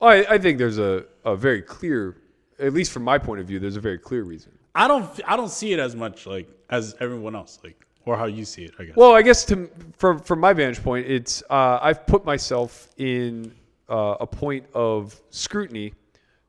I, 0.00 0.26
I 0.26 0.38
think 0.38 0.58
there's 0.58 0.78
a, 0.78 1.06
a 1.24 1.34
very 1.34 1.62
clear, 1.62 2.18
at 2.58 2.74
least 2.74 2.92
from 2.92 3.02
my 3.02 3.16
point 3.16 3.40
of 3.40 3.46
view, 3.46 3.58
there's 3.58 3.76
a 3.76 3.80
very 3.80 3.98
clear 3.98 4.22
reason. 4.24 4.52
I 4.74 4.88
don't, 4.88 5.08
I 5.26 5.36
don't 5.36 5.50
see 5.50 5.72
it 5.72 5.78
as 5.78 5.94
much 5.94 6.26
like 6.26 6.48
as 6.70 6.96
everyone 7.00 7.34
else, 7.36 7.58
like 7.62 7.84
or 8.06 8.16
how 8.16 8.26
you 8.26 8.44
see 8.44 8.64
it. 8.64 8.72
I 8.78 8.84
guess. 8.84 8.96
Well, 8.96 9.12
I 9.12 9.22
guess 9.22 9.44
to 9.46 9.70
from 9.96 10.18
from 10.18 10.40
my 10.40 10.52
vantage 10.52 10.82
point, 10.82 11.06
it's 11.06 11.42
uh, 11.50 11.78
I've 11.80 12.06
put 12.06 12.24
myself 12.24 12.88
in 12.96 13.54
uh, 13.88 14.16
a 14.20 14.26
point 14.26 14.66
of 14.74 15.20
scrutiny 15.30 15.94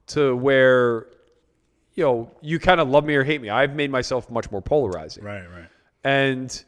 to 0.07 0.35
where 0.35 1.07
you 1.93 2.03
know 2.03 2.31
you 2.41 2.59
kind 2.59 2.79
of 2.79 2.89
love 2.89 3.05
me 3.05 3.15
or 3.15 3.23
hate 3.23 3.41
me. 3.41 3.49
I've 3.49 3.75
made 3.75 3.91
myself 3.91 4.29
much 4.29 4.51
more 4.51 4.61
polarizing, 4.61 5.23
right, 5.23 5.45
right. 5.49 5.67
and 6.03 6.63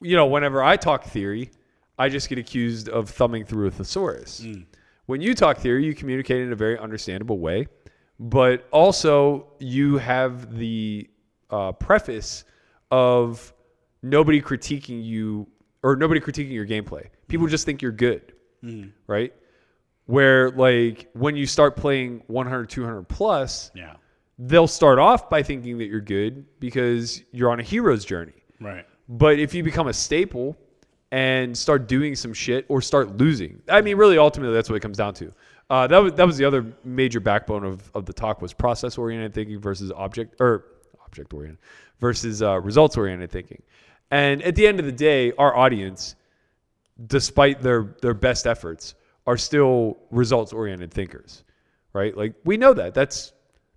you 0.00 0.16
know 0.16 0.26
whenever 0.26 0.62
I 0.62 0.76
talk 0.76 1.04
theory, 1.04 1.50
I 1.98 2.08
just 2.08 2.28
get 2.28 2.38
accused 2.38 2.88
of 2.88 3.10
thumbing 3.10 3.44
through 3.44 3.68
a 3.68 3.70
thesaurus. 3.70 4.44
When 5.06 5.20
you 5.20 5.34
talk 5.34 5.58
theory, 5.58 5.84
you 5.84 5.94
communicate 5.94 6.42
in 6.42 6.52
a 6.52 6.56
very 6.56 6.76
understandable 6.78 7.38
way, 7.38 7.68
but 8.18 8.66
also 8.70 9.46
you 9.58 9.98
have 9.98 10.56
the 10.56 11.08
uh, 11.50 11.72
preface 11.72 12.44
of 12.90 13.52
nobody 14.02 14.40
critiquing 14.40 15.04
you 15.04 15.46
or 15.82 15.96
nobody 15.96 16.20
critiquing 16.20 16.52
your 16.52 16.66
gameplay. 16.66 17.06
People 17.28 17.46
just 17.46 17.66
think 17.66 17.82
you're 17.82 17.92
good, 17.92 18.32
right? 19.06 19.32
Where 20.06 20.50
like 20.50 21.08
when 21.14 21.36
you 21.36 21.46
start 21.46 21.76
playing 21.76 22.22
100, 22.28 22.68
200 22.70 23.04
plus, 23.08 23.70
Yeah, 23.74 23.94
they'll 24.38 24.66
start 24.68 24.98
off 24.98 25.28
by 25.28 25.42
thinking 25.42 25.78
that 25.78 25.86
you're 25.86 26.00
good 26.00 26.44
because 26.60 27.22
you're 27.32 27.50
on 27.50 27.60
a 27.60 27.62
hero's 27.62 28.04
journey. 28.04 28.42
right. 28.60 28.86
But 29.08 29.38
if 29.38 29.54
you 29.54 29.62
become 29.62 29.86
a 29.86 29.92
staple 29.92 30.56
and 31.12 31.56
start 31.56 31.86
doing 31.86 32.16
some 32.16 32.32
shit 32.34 32.66
or 32.68 32.80
start 32.82 33.16
losing, 33.18 33.62
I 33.68 33.80
mean, 33.80 33.96
really, 33.96 34.18
ultimately, 34.18 34.52
that's 34.54 34.68
what 34.68 34.74
it 34.76 34.80
comes 34.80 34.96
down 34.96 35.14
to. 35.14 35.32
Uh, 35.68 35.86
that 35.86 35.98
was 35.98 36.12
that 36.14 36.26
was 36.26 36.36
the 36.36 36.44
other 36.44 36.64
major 36.84 37.18
backbone 37.18 37.64
of, 37.64 37.90
of 37.94 38.06
the 38.06 38.12
talk 38.12 38.40
was 38.40 38.52
process 38.52 38.98
oriented 38.98 39.34
thinking 39.34 39.60
versus 39.60 39.90
object 39.92 40.36
or 40.40 40.64
object 41.04 41.32
oriented 41.32 41.58
versus 41.98 42.42
uh, 42.42 42.60
results 42.60 42.96
oriented 42.96 43.30
thinking. 43.30 43.60
And 44.10 44.42
at 44.42 44.54
the 44.54 44.66
end 44.66 44.78
of 44.78 44.86
the 44.86 44.92
day, 44.92 45.32
our 45.32 45.56
audience, 45.56 46.14
despite 47.08 47.62
their 47.62 47.96
their 48.00 48.14
best 48.14 48.46
efforts, 48.46 48.94
are 49.26 49.36
still 49.36 49.98
results 50.10 50.52
oriented 50.52 50.92
thinkers, 50.94 51.42
right? 51.92 52.16
Like 52.16 52.34
we 52.44 52.56
know 52.56 52.72
that 52.74 52.94
that's 52.94 53.32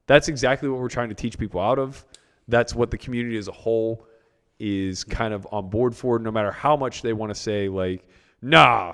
that's 0.05 0.27
exactly 0.27 0.69
what 0.69 0.79
we're 0.79 0.89
trying 0.89 1.09
to 1.09 1.15
teach 1.15 1.39
people 1.39 1.59
out 1.59 1.79
of. 1.79 2.05
That's 2.47 2.75
what 2.75 2.91
the 2.91 2.97
community 2.97 3.37
as 3.37 3.47
a 3.47 3.51
whole 3.51 4.05
is 4.59 5.03
kind 5.03 5.33
of 5.33 5.47
on 5.51 5.69
board 5.69 5.95
for, 5.95 6.19
no 6.19 6.31
matter 6.31 6.51
how 6.51 6.75
much 6.75 7.01
they 7.01 7.13
want 7.13 7.33
to 7.33 7.39
say, 7.39 7.69
like, 7.69 8.05
nah, 8.41 8.93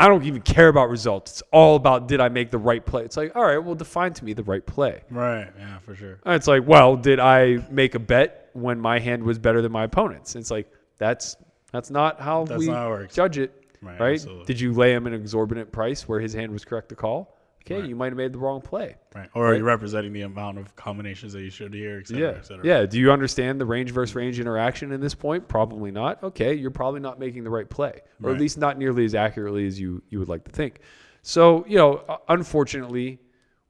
I 0.00 0.08
don't 0.08 0.24
even 0.24 0.40
care 0.40 0.68
about 0.68 0.88
results. 0.88 1.30
It's 1.32 1.42
all 1.52 1.76
about 1.76 2.08
did 2.08 2.20
I 2.20 2.30
make 2.30 2.50
the 2.50 2.58
right 2.58 2.84
play? 2.84 3.04
It's 3.04 3.18
like, 3.18 3.36
all 3.36 3.44
right, 3.44 3.58
well, 3.58 3.74
define 3.74 4.14
to 4.14 4.24
me 4.24 4.32
the 4.32 4.42
right 4.42 4.64
play. 4.64 5.02
Right. 5.10 5.50
Yeah, 5.58 5.78
for 5.80 5.94
sure. 5.94 6.18
And 6.24 6.34
it's 6.34 6.46
like, 6.46 6.66
well, 6.66 6.96
did 6.96 7.20
I 7.20 7.58
make 7.70 7.94
a 7.94 7.98
bet 7.98 8.48
when 8.54 8.80
my 8.80 8.98
hand 8.98 9.22
was 9.22 9.38
better 9.38 9.60
than 9.60 9.72
my 9.72 9.84
opponent's? 9.84 10.34
And 10.34 10.40
it's 10.42 10.50
like, 10.50 10.72
that's 10.96 11.36
that's 11.70 11.90
not 11.90 12.18
how 12.18 12.44
That's 12.44 12.58
we 12.58 12.68
not 12.68 12.76
how 12.76 12.92
it 12.94 13.12
judge 13.12 13.36
it, 13.36 13.52
Right, 13.82 14.00
right? 14.00 14.26
Did 14.46 14.58
you 14.58 14.72
lay 14.72 14.94
him 14.94 15.06
an 15.06 15.12
exorbitant 15.12 15.70
price 15.70 16.08
where 16.08 16.18
his 16.18 16.32
hand 16.32 16.50
was 16.50 16.64
correct 16.64 16.88
to 16.88 16.96
call? 16.96 17.36
Okay, 17.64 17.80
Right. 17.80 17.88
you 17.88 17.94
might 17.94 18.06
have 18.06 18.16
made 18.16 18.32
the 18.32 18.38
wrong 18.38 18.60
play. 18.62 18.96
Right. 19.14 19.28
Or 19.34 19.46
are 19.48 19.54
you 19.54 19.64
representing 19.64 20.12
the 20.12 20.22
amount 20.22 20.58
of 20.58 20.74
combinations 20.76 21.34
that 21.34 21.42
you 21.42 21.50
should 21.50 21.74
hear, 21.74 21.98
et 21.98 22.08
cetera, 22.08 22.22
Yeah. 22.32 22.38
et 22.38 22.46
cetera? 22.46 22.64
Yeah. 22.66 22.86
Do 22.86 22.98
you 22.98 23.12
understand 23.12 23.60
the 23.60 23.66
range 23.66 23.90
versus 23.90 24.14
range 24.16 24.40
interaction 24.40 24.92
in 24.92 25.00
this 25.00 25.14
point? 25.14 25.46
Probably 25.46 25.90
not. 25.90 26.22
Okay. 26.22 26.54
You're 26.54 26.70
probably 26.70 27.00
not 27.00 27.18
making 27.18 27.44
the 27.44 27.50
right 27.50 27.68
play, 27.68 28.00
or 28.22 28.28
Right. 28.28 28.34
at 28.34 28.40
least 28.40 28.56
not 28.58 28.78
nearly 28.78 29.04
as 29.04 29.14
accurately 29.14 29.66
as 29.66 29.78
you, 29.78 30.02
you 30.08 30.18
would 30.18 30.28
like 30.28 30.44
to 30.44 30.50
think. 30.50 30.80
So, 31.22 31.64
you 31.68 31.76
know, 31.76 32.02
unfortunately, 32.28 33.18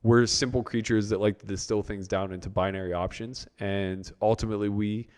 we're 0.03 0.25
simple 0.27 0.63
creatures 0.63 1.09
that 1.11 1.21
like 1.21 1.39
to 1.41 1.47
distill 1.47 1.83
things 1.83 2.07
down 2.09 2.33
into 2.33 2.49
binary 2.49 2.93
options. 2.93 3.47
And 3.59 4.11
ultimately, 4.23 4.69
we 4.69 5.09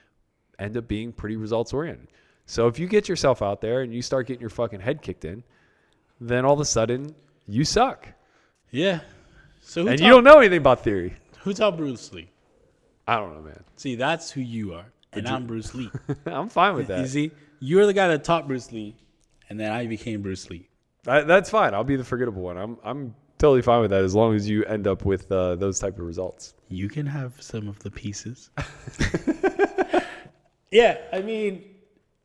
end 0.58 0.76
up 0.76 0.88
being 0.88 1.12
pretty 1.12 1.36
results 1.36 1.72
oriented. 1.74 2.08
So 2.46 2.66
if 2.68 2.78
you 2.78 2.88
get 2.88 3.08
yourself 3.08 3.42
out 3.42 3.60
there 3.60 3.82
and 3.82 3.92
you 3.94 4.02
start 4.02 4.26
getting 4.26 4.40
your 4.40 4.50
fucking 4.50 4.80
head 4.80 5.02
kicked 5.02 5.24
in, 5.24 5.44
then 6.20 6.44
all 6.44 6.54
of 6.54 6.60
a 6.60 6.64
sudden 6.64 7.14
you 7.46 7.64
suck. 7.64 8.08
Yeah. 8.72 9.00
So 9.60 9.82
who 9.82 9.88
And 9.90 9.98
taught, 9.98 10.04
you 10.04 10.10
don't 10.10 10.24
know 10.24 10.38
anything 10.40 10.58
about 10.58 10.82
theory. 10.82 11.14
who 11.40 11.54
taught 11.54 11.76
Bruce 11.76 12.12
Lee? 12.12 12.28
I 13.06 13.16
don't 13.16 13.34
know, 13.34 13.42
man. 13.42 13.62
See, 13.76 13.94
that's 13.94 14.30
who 14.30 14.40
you 14.40 14.74
are, 14.74 14.86
and 15.12 15.28
I'm 15.28 15.46
Bruce 15.46 15.74
Lee. 15.74 15.90
I'm 16.26 16.48
fine 16.48 16.74
with 16.74 16.86
that. 16.88 17.00
You 17.00 17.06
see, 17.06 17.30
you're 17.60 17.86
the 17.86 17.92
guy 17.92 18.08
that 18.08 18.24
taught 18.24 18.48
Bruce 18.48 18.72
Lee, 18.72 18.96
and 19.48 19.60
then 19.60 19.70
I 19.70 19.86
became 19.86 20.22
Bruce 20.22 20.48
Lee. 20.50 20.68
I, 21.06 21.20
that's 21.22 21.50
fine. 21.50 21.74
I'll 21.74 21.84
be 21.84 21.96
the 21.96 22.04
forgettable 22.04 22.42
one. 22.42 22.56
I'm 22.56 22.78
I'm 22.82 23.14
totally 23.38 23.62
fine 23.62 23.80
with 23.80 23.90
that 23.90 24.02
as 24.02 24.14
long 24.14 24.34
as 24.34 24.48
you 24.48 24.64
end 24.64 24.86
up 24.86 25.04
with 25.04 25.30
uh, 25.32 25.56
those 25.56 25.78
type 25.80 25.98
of 25.98 26.06
results. 26.06 26.54
You 26.68 26.88
can 26.88 27.06
have 27.06 27.40
some 27.42 27.68
of 27.68 27.78
the 27.80 27.90
pieces. 27.90 28.50
yeah, 30.70 30.98
I 31.12 31.20
mean, 31.20 31.64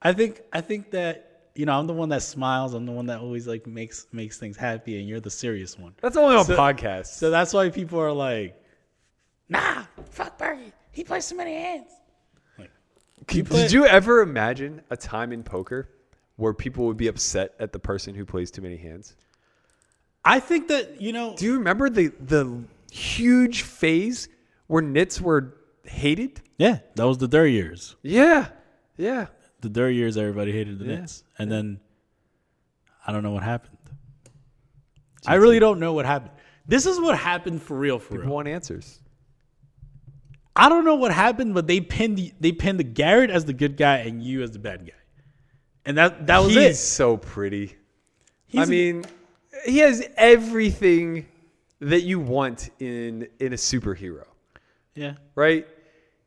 I 0.01 0.13
think 0.13 0.41
I 0.53 0.61
think 0.61 0.91
that 0.91 1.26
you 1.57 1.65
know 1.65 1.77
I'm 1.79 1.87
the 1.87 1.93
one 1.93 2.09
that 2.09 2.21
smiles. 2.23 2.73
I'm 2.73 2.85
the 2.85 2.91
one 2.91 3.07
that 3.07 3.19
always 3.19 3.47
like 3.47 3.65
makes 3.67 4.07
makes 4.11 4.37
things 4.37 4.55
happy, 4.57 4.99
and 4.99 5.07
you're 5.09 5.19
the 5.19 5.29
serious 5.31 5.77
one. 5.77 5.93
That's 6.01 6.15
only 6.17 6.35
on 6.35 6.45
So- 6.45 6.55
podcasts. 6.57 7.07
So 7.17 7.29
that's 7.29 7.53
why 7.53 7.69
people 7.69 7.99
are 7.99 8.11
like, 8.11 8.61
"Nah, 9.49 9.83
fuck 10.11 10.37
Berkey. 10.37 10.71
He 10.91 11.03
plays 11.03 11.27
too 11.29 11.35
many 11.35 11.53
hands." 11.55 11.89
Like, 12.57 12.71
Did 13.27 13.47
play- 13.47 13.67
you 13.67 13.85
ever 13.85 14.21
imagine 14.21 14.81
a 14.89 14.97
time 14.97 15.31
in 15.31 15.43
poker 15.43 15.89
where 16.35 16.53
people 16.53 16.85
would 16.85 16.97
be 16.97 17.07
upset 17.07 17.53
at 17.59 17.73
the 17.73 17.79
person 17.79 18.13
who 18.15 18.25
plays 18.25 18.51
too 18.51 18.61
many 18.61 18.77
hands? 18.77 19.15
I 20.23 20.39
think 20.39 20.67
that 20.67 21.01
you 21.01 21.11
know. 21.13 21.35
Do 21.35 21.45
you 21.45 21.53
remember 21.57 21.89
the 21.89 22.07
the 22.19 22.63
huge 22.91 23.61
phase 23.63 24.29
where 24.67 24.81
nits 24.81 25.19
were 25.21 25.55
hated? 25.83 26.41
Yeah, 26.57 26.79
that 26.95 27.03
was 27.05 27.17
the 27.19 27.27
Dur 27.27 27.45
years. 27.47 27.95
Yeah, 28.01 28.49
yeah. 28.97 29.27
The 29.61 29.69
Dur 29.69 29.89
years, 29.89 30.17
everybody 30.17 30.51
hated 30.51 30.79
the 30.79 30.85
Yeah, 30.85 30.99
Knicks, 30.99 31.23
and 31.39 31.51
then 31.51 31.79
I 33.05 33.11
don't 33.11 33.23
know 33.23 33.31
what 33.31 33.43
happened. 33.43 33.77
I 35.25 35.35
really 35.35 35.59
don't 35.59 35.79
know 35.79 35.93
what 35.93 36.05
happened. 36.05 36.31
This 36.67 36.85
is 36.85 36.99
what 36.99 37.17
happened 37.17 37.61
for 37.61 37.77
real, 37.77 37.97
for 37.99 38.09
People 38.15 38.25
real. 38.27 38.35
want 38.35 38.47
answers. 38.47 38.99
I 40.55 40.69
don't 40.69 40.85
know 40.85 40.95
what 40.95 41.11
happened, 41.11 41.53
but 41.53 41.67
they 41.67 41.81
pinned 41.81 42.17
the, 42.17 42.33
they 42.39 42.51
pinned 42.51 42.79
the 42.79 42.83
Garrett 42.83 43.29
as 43.29 43.45
the 43.45 43.53
good 43.53 43.77
guy 43.77 43.97
and 43.97 44.21
you 44.23 44.41
as 44.43 44.51
the 44.51 44.59
bad 44.59 44.85
guy, 44.85 44.93
and 45.85 45.97
that 45.97 46.27
that 46.27 46.39
was 46.39 46.49
He's 46.49 46.57
it. 46.57 46.67
He's 46.69 46.79
so 46.79 47.17
pretty. 47.17 47.69
I 47.69 47.73
He's- 48.47 48.69
mean, 48.69 49.05
he 49.65 49.79
has 49.79 50.07
everything 50.17 51.27
that 51.79 52.01
you 52.01 52.19
want 52.19 52.69
in 52.79 53.27
in 53.39 53.53
a 53.53 53.57
superhero. 53.57 54.25
Yeah, 54.95 55.13
right? 55.35 55.67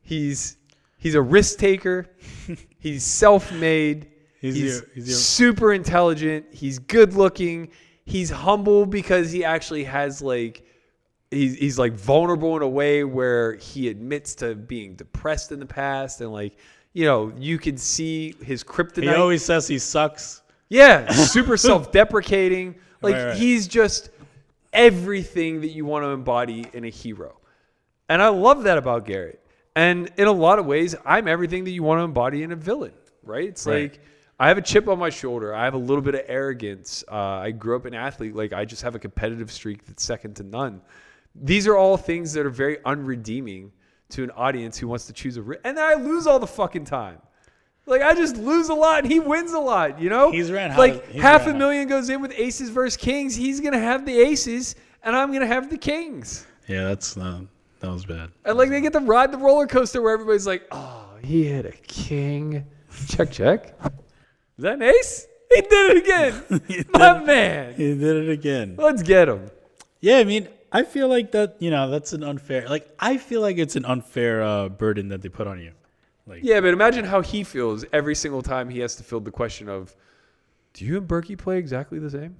He's 0.01 0.57
he's 1.01 1.15
a 1.15 1.21
risk 1.21 1.59
taker. 1.59 2.07
he's 2.79 3.03
self-made. 3.03 4.07
He's 4.39 4.55
He's, 4.55 4.81
he's 4.95 5.07
your- 5.09 5.17
super 5.17 5.73
intelligent. 5.73 6.45
He's 6.51 6.79
good 6.79 7.13
looking. 7.13 7.69
He's 8.05 8.29
humble 8.29 8.85
because 8.85 9.31
he 9.31 9.43
actually 9.43 9.83
has 9.83 10.21
like 10.21 10.65
he's 11.29 11.55
he's 11.57 11.77
like 11.77 11.93
vulnerable 11.93 12.55
in 12.57 12.63
a 12.63 12.67
way 12.67 13.03
where 13.03 13.53
he 13.55 13.89
admits 13.89 14.33
to 14.35 14.55
being 14.55 14.95
depressed 14.95 15.51
in 15.51 15.59
the 15.59 15.65
past 15.65 16.21
and 16.21 16.31
like 16.33 16.57
you 16.93 17.05
know 17.05 17.31
you 17.37 17.57
can 17.59 17.77
see 17.77 18.33
his 18.43 18.63
kryptonite. 18.63 19.03
he 19.03 19.09
always 19.09 19.43
says 19.45 19.67
he 19.67 19.77
sucks. 19.77 20.41
Yeah, 20.69 21.11
super 21.11 21.57
self-deprecating. 21.57 22.75
Like 23.01 23.15
Right, 23.15 23.25
right. 23.25 23.37
he's 23.37 23.67
just 23.67 24.09
everything 24.73 25.61
that 25.61 25.69
you 25.69 25.85
want 25.85 26.03
to 26.03 26.09
embody 26.09 26.65
in 26.73 26.83
a 26.85 26.89
hero. 26.89 27.37
And 28.09 28.21
I 28.21 28.29
love 28.29 28.63
that 28.63 28.77
about 28.77 29.05
Garrett. 29.05 29.40
And 29.75 30.11
in 30.17 30.27
a 30.27 30.31
lot 30.31 30.59
of 30.59 30.65
ways, 30.65 30.95
I'm 31.05 31.27
everything 31.27 31.63
that 31.63 31.71
you 31.71 31.83
want 31.83 31.99
to 31.99 32.03
embody 32.03 32.43
in 32.43 32.51
a 32.51 32.55
villain, 32.55 32.93
right? 33.23 33.47
It's 33.49 33.65
Right. 33.65 33.91
like 33.91 33.99
I 34.39 34.47
have 34.47 34.57
a 34.57 34.61
chip 34.61 34.87
on 34.87 34.97
my 34.99 35.09
shoulder. 35.09 35.53
I 35.53 35.63
have 35.65 35.75
a 35.75 35.77
little 35.77 36.01
bit 36.01 36.15
of 36.15 36.21
arrogance. 36.27 37.03
Uh, 37.09 37.15
I 37.15 37.51
grew 37.51 37.75
up 37.75 37.85
an 37.85 37.93
athlete. 37.93 38.35
Like 38.35 38.53
I 38.53 38.65
just 38.65 38.81
have 38.81 38.95
a 38.95 38.99
competitive 38.99 39.51
streak 39.51 39.85
that's 39.85 40.03
second 40.03 40.35
to 40.37 40.43
none. 40.43 40.81
These 41.35 41.67
are 41.67 41.77
all 41.77 41.95
things 41.95 42.33
that 42.33 42.45
are 42.45 42.49
very 42.49 42.77
unredeeming 42.85 43.69
to 44.09 44.23
an 44.23 44.31
audience 44.31 44.77
who 44.77 44.87
wants 44.87 45.05
to 45.07 45.13
choose 45.13 45.37
a. 45.37 45.41
Ri- 45.41 45.57
and 45.63 45.77
then 45.77 45.85
I 45.85 45.93
lose 45.93 46.27
all 46.27 46.39
the 46.39 46.47
fucking 46.47 46.85
time. 46.85 47.19
Like 47.85 48.01
I 48.01 48.13
just 48.13 48.35
lose 48.35 48.69
a 48.69 48.73
lot 48.73 49.03
and 49.03 49.11
he 49.11 49.19
wins 49.19 49.53
a 49.53 49.59
lot, 49.59 49.99
you 50.01 50.09
know? 50.09 50.31
He's 50.31 50.51
ran 50.51 50.75
like 50.77 51.07
he's 51.09 51.21
half 51.21 51.45
ran 51.45 51.55
a 51.55 51.57
million 51.59 51.87
goes 51.87 52.09
in 52.09 52.21
with 52.21 52.33
aces 52.35 52.69
versus 52.69 52.97
kings. 52.97 53.35
He's 53.35 53.59
gonna 53.61 53.79
have 53.79 54.05
the 54.05 54.19
aces 54.19 54.75
and 55.03 55.15
I'm 55.15 55.31
gonna 55.31 55.47
have 55.47 55.69
the 55.69 55.77
kings. 55.77 56.45
Yeah, 56.67 56.83
that's 56.89 57.15
uh, 57.17 57.41
that 57.81 57.91
was 57.91 58.05
bad. 58.05 58.31
And 58.45 58.57
like 58.57 58.69
they 58.69 58.81
get 58.81 58.93
to 58.93 58.99
ride 58.99 59.31
the 59.31 59.37
roller 59.37 59.67
coaster 59.67 60.01
where 60.01 60.13
everybody's 60.13 60.47
like, 60.47 60.67
oh, 60.71 61.05
he 61.21 61.45
hit 61.45 61.65
a 61.65 61.71
king. 61.71 62.65
Check, 63.07 63.31
check. 63.31 63.75
Is 64.57 64.63
that 64.63 64.73
an 64.75 64.83
ace? 64.83 65.27
He 65.53 65.61
did 65.61 65.97
it 65.97 66.03
again. 66.03 66.85
My 66.93 67.19
man. 67.23 67.73
He 67.75 67.93
did 67.95 68.15
it 68.17 68.29
again. 68.29 68.75
Let's 68.77 69.01
get 69.03 69.27
him. 69.27 69.49
Yeah, 69.99 70.17
I 70.17 70.23
mean, 70.23 70.47
I 70.71 70.83
feel 70.83 71.07
like 71.09 71.31
that. 71.33 71.57
You 71.59 71.71
know, 71.71 71.89
that's 71.89 72.13
an 72.13 72.23
unfair. 72.23 72.67
Like, 72.67 72.87
I 72.99 73.17
feel 73.17 73.41
like 73.41 73.57
it's 73.57 73.75
an 73.75 73.85
unfair 73.85 74.41
uh, 74.43 74.69
burden 74.69 75.09
that 75.09 75.21
they 75.21 75.29
put 75.29 75.47
on 75.47 75.59
you. 75.59 75.71
Like, 76.27 76.43
Yeah, 76.43 76.61
but 76.61 76.73
imagine 76.73 77.05
how 77.05 77.21
he 77.21 77.43
feels 77.43 77.83
every 77.91 78.15
single 78.15 78.41
time 78.41 78.69
he 78.69 78.79
has 78.79 78.95
to 78.95 79.03
field 79.03 79.25
the 79.25 79.31
question 79.31 79.67
of, 79.67 79.95
do 80.73 80.85
you 80.85 80.97
and 80.97 81.07
Berkey 81.07 81.37
play 81.37 81.57
exactly 81.57 81.99
the 81.99 82.09
same? 82.09 82.35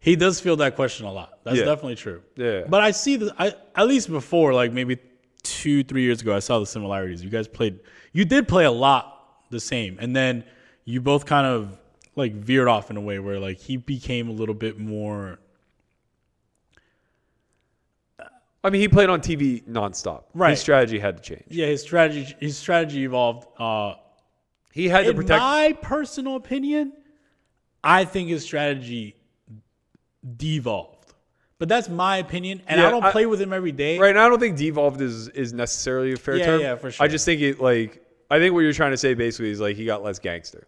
He 0.00 0.16
does 0.16 0.40
feel 0.40 0.56
that 0.56 0.74
question 0.76 1.06
a 1.06 1.12
lot. 1.12 1.38
That's 1.44 1.58
Yeah. 1.58 1.64
definitely 1.66 1.94
true. 1.96 2.22
Yeah. 2.36 2.62
But 2.68 2.80
I 2.80 2.90
see 2.90 3.16
the. 3.16 3.34
I 3.38 3.54
at 3.76 3.86
least 3.86 4.08
before, 4.10 4.52
like 4.54 4.72
maybe 4.72 4.98
two, 5.42 5.84
three 5.84 6.02
years 6.02 6.20
ago, 6.22 6.34
I 6.34 6.38
saw 6.40 6.58
the 6.58 6.66
similarities. 6.66 7.22
You 7.22 7.30
guys 7.30 7.46
played. 7.48 7.80
You 8.12 8.24
did 8.24 8.48
play 8.48 8.64
a 8.64 8.70
lot 8.70 9.46
the 9.50 9.60
same, 9.60 9.98
and 10.00 10.14
then 10.16 10.44
you 10.84 11.00
both 11.00 11.26
kind 11.26 11.46
of 11.46 11.78
like 12.16 12.32
veered 12.34 12.66
off 12.68 12.90
in 12.90 12.96
a 12.96 13.00
way 13.00 13.18
where 13.18 13.38
like 13.38 13.58
he 13.58 13.76
became 13.76 14.28
a 14.28 14.32
little 14.32 14.54
bit 14.54 14.78
more. 14.78 15.38
I 18.62 18.68
mean, 18.68 18.82
he 18.82 18.88
played 18.88 19.08
on 19.08 19.20
TV 19.22 19.64
nonstop. 19.66 20.24
Right. 20.34 20.50
His 20.50 20.60
strategy 20.60 20.98
had 20.98 21.16
to 21.16 21.22
change. 21.22 21.44
Yeah, 21.48 21.66
his 21.66 21.80
strategy. 21.80 22.34
His 22.40 22.58
strategy 22.58 23.04
evolved. 23.04 23.46
Uh, 23.58 23.94
He 24.72 24.86
had 24.88 25.04
to 25.04 25.10
in 25.10 25.16
protect. 25.16 25.40
my 25.40 25.72
personal 25.80 26.36
opinion, 26.36 26.92
I 27.82 28.04
think 28.04 28.28
his 28.28 28.44
strategy 28.44 29.16
devolved. 30.36 30.96
But 31.58 31.68
that's 31.68 31.88
my 31.90 32.16
opinion, 32.18 32.62
and 32.66 32.80
Yeah, 32.80 32.88
I 32.88 32.90
don't 32.90 33.04
I- 33.04 33.12
play 33.12 33.26
with 33.26 33.40
him 33.40 33.52
every 33.52 33.72
day. 33.72 33.98
Right 33.98 34.14
now, 34.14 34.24
I 34.24 34.28
don't 34.30 34.40
think 34.40 34.56
devolved 34.56 35.00
is 35.02 35.28
is 35.28 35.52
necessarily 35.52 36.12
a 36.12 36.16
fair 36.16 36.36
Yeah, 36.36 36.46
term. 36.46 36.60
yeah, 36.60 36.74
for 36.76 36.90
sure. 36.90 37.04
I 37.04 37.08
just 37.08 37.24
think 37.26 37.42
it 37.42 37.60
like 37.60 38.02
I 38.30 38.38
think 38.38 38.54
what 38.54 38.60
you're 38.60 38.72
trying 38.72 38.92
to 38.92 38.96
say 38.96 39.12
basically 39.14 39.50
is 39.50 39.60
like 39.60 39.76
he 39.76 39.84
got 39.84 40.02
less 40.02 40.18
gangster. 40.18 40.66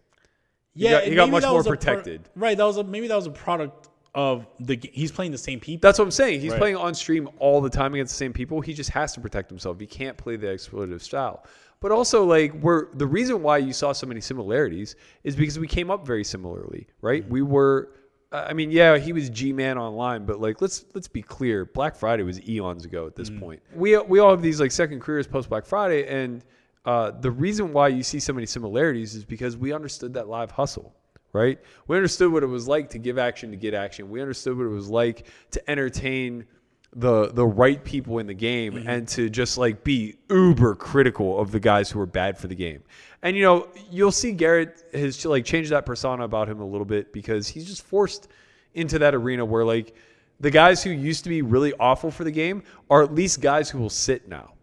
Yeah, 0.75 0.91
got- 0.91 1.03
he 1.05 1.15
got 1.15 1.29
much 1.29 1.43
more 1.43 1.59
a 1.61 1.63
pro- 1.63 1.71
protected. 1.71 2.21
right, 2.35 2.57
that 2.57 2.63
was 2.63 2.77
a, 2.77 2.83
maybe 2.83 3.07
that 3.07 3.15
was 3.15 3.25
a 3.25 3.31
product 3.31 3.89
of 4.13 4.45
the. 4.59 4.79
He's 4.91 5.11
playing 5.11 5.31
the 5.31 5.37
same 5.39 5.59
people. 5.59 5.87
That's 5.87 5.97
what 5.97 6.05
I'm 6.05 6.11
saying. 6.11 6.41
He's 6.41 6.51
Right. 6.51 6.59
playing 6.59 6.75
on 6.75 6.93
stream 6.93 7.27
all 7.39 7.59
the 7.61 7.69
time 7.71 7.95
against 7.95 8.13
the 8.13 8.17
same 8.17 8.33
people. 8.33 8.61
He 8.61 8.73
just 8.75 8.91
has 8.91 9.13
to 9.13 9.19
protect 9.21 9.49
himself. 9.49 9.79
He 9.79 9.87
can't 9.87 10.15
play 10.17 10.35
the 10.35 10.47
exploitative 10.47 11.01
style. 11.01 11.43
But 11.79 11.91
also, 11.91 12.23
like, 12.23 12.53
we're 12.53 12.93
the 12.93 13.07
reason 13.07 13.41
why 13.41 13.57
you 13.57 13.73
saw 13.73 13.91
so 13.93 14.05
many 14.05 14.21
similarities 14.21 14.95
is 15.23 15.35
because 15.35 15.57
we 15.57 15.67
came 15.67 15.89
up 15.89 16.05
very 16.05 16.23
similarly, 16.23 16.85
right? 17.01 17.23
Mm-hmm. 17.23 17.33
We 17.33 17.41
were. 17.41 17.89
I 18.33 18.53
mean, 18.53 18.71
yeah, 18.71 18.97
he 18.97 19.13
was 19.13 19.29
G 19.29 19.53
man 19.53 19.77
online, 19.77 20.25
but 20.25 20.41
like, 20.41 20.59
let's 20.61 20.85
let's 20.93 21.07
be 21.07 21.21
clear. 21.21 21.65
Black 21.65 21.95
Friday 21.95 22.23
was 22.23 22.41
eons 22.47 22.83
ago 22.83 23.05
at 23.05 23.15
this 23.15 23.29
point. 23.29 23.61
We 23.75 23.97
we 23.97 24.19
all 24.19 24.31
have 24.31 24.41
these 24.41 24.59
like 24.59 24.71
second 24.71 25.01
careers 25.01 25.27
post 25.27 25.49
Black 25.49 25.65
Friday, 25.65 26.07
and 26.07 26.43
uh, 26.85 27.11
the 27.11 27.31
reason 27.31 27.71
why 27.71 27.89
you 27.89 28.03
see 28.03 28.19
so 28.19 28.33
many 28.33 28.47
similarities 28.47 29.13
is 29.15 29.23
because 29.23 29.55
we 29.55 29.71
understood 29.71 30.13
that 30.15 30.27
live 30.27 30.51
hustle 30.51 30.93
right? 31.33 31.59
We 31.87 31.97
understood 31.97 32.31
what 32.31 32.43
it 32.43 32.47
was 32.47 32.67
like 32.67 32.91
to 32.91 32.99
give 32.99 33.17
action 33.17 33.51
to 33.51 33.57
get 33.57 33.73
action. 33.73 34.09
We 34.09 34.21
understood 34.21 34.55
what 34.55 34.65
it 34.65 34.69
was 34.69 34.87
like 34.87 35.25
to 35.51 35.69
entertain 35.69 36.45
the 36.95 37.31
the 37.33 37.45
right 37.45 37.83
people 37.83 38.19
in 38.19 38.27
the 38.27 38.33
game 38.33 38.73
mm-hmm. 38.73 38.87
and 38.87 39.07
to 39.07 39.29
just 39.29 39.57
like 39.57 39.83
be 39.83 40.15
uber 40.29 40.75
critical 40.75 41.39
of 41.39 41.51
the 41.51 41.59
guys 41.59 41.89
who 41.89 41.99
are 41.99 42.05
bad 42.05 42.37
for 42.37 42.47
the 42.47 42.55
game. 42.55 42.83
And 43.21 43.35
you 43.35 43.43
know, 43.43 43.67
you'll 43.89 44.11
see 44.11 44.31
Garrett 44.31 44.83
has 44.93 45.25
like 45.25 45.45
changed 45.45 45.71
that 45.71 45.85
persona 45.85 46.23
about 46.23 46.49
him 46.49 46.59
a 46.59 46.65
little 46.65 46.85
bit 46.85 47.13
because 47.13 47.47
he's 47.47 47.65
just 47.65 47.83
forced 47.83 48.27
into 48.73 48.99
that 48.99 49.15
arena 49.15 49.43
where 49.45 49.65
like 49.65 49.95
the 50.39 50.51
guys 50.51 50.83
who 50.83 50.89
used 50.89 51.23
to 51.23 51.29
be 51.29 51.41
really 51.41 51.73
awful 51.79 52.11
for 52.11 52.23
the 52.23 52.31
game 52.31 52.63
are 52.89 53.01
at 53.03 53.13
least 53.13 53.41
guys 53.41 53.69
who 53.69 53.79
will 53.79 53.89
sit 53.89 54.27
now. 54.27 54.53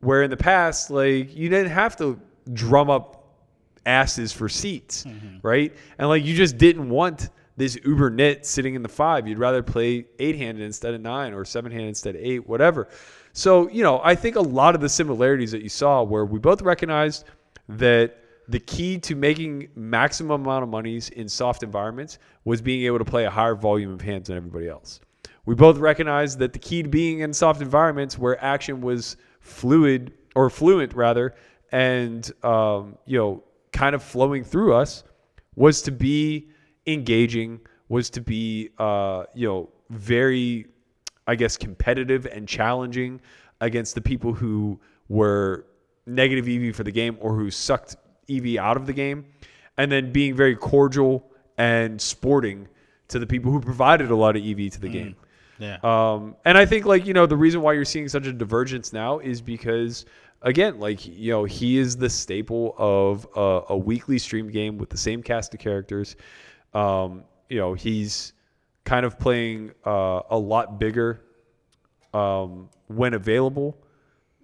Where 0.00 0.22
in 0.22 0.30
the 0.30 0.36
past, 0.36 0.90
like 0.90 1.34
you 1.34 1.48
didn't 1.48 1.72
have 1.72 1.96
to 1.96 2.20
drum 2.52 2.90
up 2.90 3.24
asses 3.86 4.32
for 4.32 4.48
seats, 4.48 5.04
mm-hmm. 5.04 5.38
right? 5.42 5.72
And 5.98 6.08
like 6.08 6.24
you 6.24 6.34
just 6.36 6.56
didn't 6.56 6.88
want 6.88 7.30
this 7.56 7.78
uber 7.84 8.10
nit 8.10 8.44
sitting 8.44 8.74
in 8.74 8.82
the 8.82 8.88
five. 8.88 9.28
You'd 9.28 9.38
rather 9.38 9.62
play 9.62 10.06
eight 10.18 10.36
handed 10.36 10.64
instead 10.64 10.94
of 10.94 11.00
nine 11.00 11.32
or 11.32 11.44
seven 11.44 11.70
handed 11.70 11.88
instead 11.88 12.16
of 12.16 12.22
eight, 12.22 12.46
whatever. 12.48 12.88
So, 13.32 13.68
you 13.68 13.82
know, 13.82 14.00
I 14.02 14.14
think 14.14 14.36
a 14.36 14.40
lot 14.40 14.74
of 14.74 14.80
the 14.80 14.88
similarities 14.88 15.52
that 15.52 15.62
you 15.62 15.68
saw 15.68 16.02
where 16.02 16.24
we 16.24 16.38
both 16.38 16.62
recognized 16.62 17.24
that 17.68 18.16
the 18.48 18.60
key 18.60 18.98
to 18.98 19.14
making 19.14 19.68
maximum 19.74 20.42
amount 20.42 20.62
of 20.62 20.68
monies 20.68 21.08
in 21.10 21.28
soft 21.28 21.62
environments 21.62 22.18
was 22.44 22.60
being 22.60 22.84
able 22.84 22.98
to 22.98 23.04
play 23.04 23.24
a 23.24 23.30
higher 23.30 23.54
volume 23.54 23.92
of 23.92 24.00
hands 24.00 24.28
than 24.28 24.36
everybody 24.36 24.68
else. 24.68 25.00
We 25.46 25.54
both 25.54 25.78
recognized 25.78 26.38
that 26.38 26.52
the 26.52 26.58
key 26.58 26.82
to 26.82 26.88
being 26.88 27.20
in 27.20 27.32
soft 27.32 27.60
environments 27.60 28.18
where 28.18 28.42
action 28.42 28.80
was 28.80 29.16
fluid 29.40 30.12
or 30.34 30.50
fluent 30.50 30.94
rather, 30.94 31.34
and 31.72 32.30
um, 32.42 32.96
you 33.06 33.18
know, 33.18 33.42
kind 33.72 33.94
of 33.94 34.02
flowing 34.02 34.44
through 34.44 34.74
us, 34.74 35.04
was 35.56 35.82
to 35.82 35.90
be 35.90 36.50
engaging, 36.86 37.60
was 37.88 38.10
to 38.10 38.20
be 38.20 38.70
uh, 38.78 39.24
you 39.34 39.46
know 39.46 39.70
very, 39.90 40.66
I 41.26 41.34
guess, 41.34 41.56
competitive 41.56 42.26
and 42.26 42.48
challenging 42.48 43.20
against 43.60 43.94
the 43.94 44.00
people 44.00 44.32
who 44.32 44.78
were 45.08 45.66
negative 46.06 46.48
EV 46.48 46.74
for 46.74 46.84
the 46.84 46.92
game 46.92 47.16
or 47.20 47.34
who 47.34 47.50
sucked 47.50 47.96
EV 48.28 48.56
out 48.56 48.76
of 48.76 48.86
the 48.86 48.92
game, 48.92 49.26
and 49.76 49.90
then 49.90 50.12
being 50.12 50.34
very 50.34 50.56
cordial 50.56 51.30
and 51.58 52.00
sporting 52.00 52.68
to 53.08 53.18
the 53.18 53.26
people 53.26 53.52
who 53.52 53.60
provided 53.60 54.10
a 54.10 54.16
lot 54.16 54.36
of 54.36 54.42
EV 54.42 54.70
to 54.72 54.80
the 54.80 54.88
game. 54.88 55.16
yeah. 55.58 55.78
Um, 55.82 56.36
and 56.44 56.58
I 56.58 56.66
think 56.66 56.84
like 56.84 57.06
you 57.06 57.14
know 57.14 57.26
the 57.26 57.36
reason 57.36 57.62
why 57.62 57.74
you're 57.74 57.84
seeing 57.84 58.08
such 58.08 58.26
a 58.26 58.32
divergence 58.32 58.92
now 58.92 59.18
is 59.18 59.40
because 59.40 60.04
again 60.42 60.80
like 60.80 61.06
you 61.06 61.30
know 61.30 61.44
he 61.44 61.78
is 61.78 61.96
the 61.96 62.10
staple 62.10 62.74
of 62.76 63.26
a, 63.36 63.72
a 63.72 63.76
weekly 63.76 64.18
stream 64.18 64.50
game 64.50 64.78
with 64.78 64.90
the 64.90 64.96
same 64.96 65.22
cast 65.22 65.54
of 65.54 65.60
characters. 65.60 66.16
Um, 66.74 67.24
you 67.48 67.58
know 67.58 67.74
he's 67.74 68.32
kind 68.84 69.06
of 69.06 69.18
playing 69.18 69.72
uh, 69.84 70.20
a 70.30 70.38
lot 70.38 70.78
bigger 70.78 71.22
um, 72.12 72.68
when 72.86 73.14
available 73.14 73.76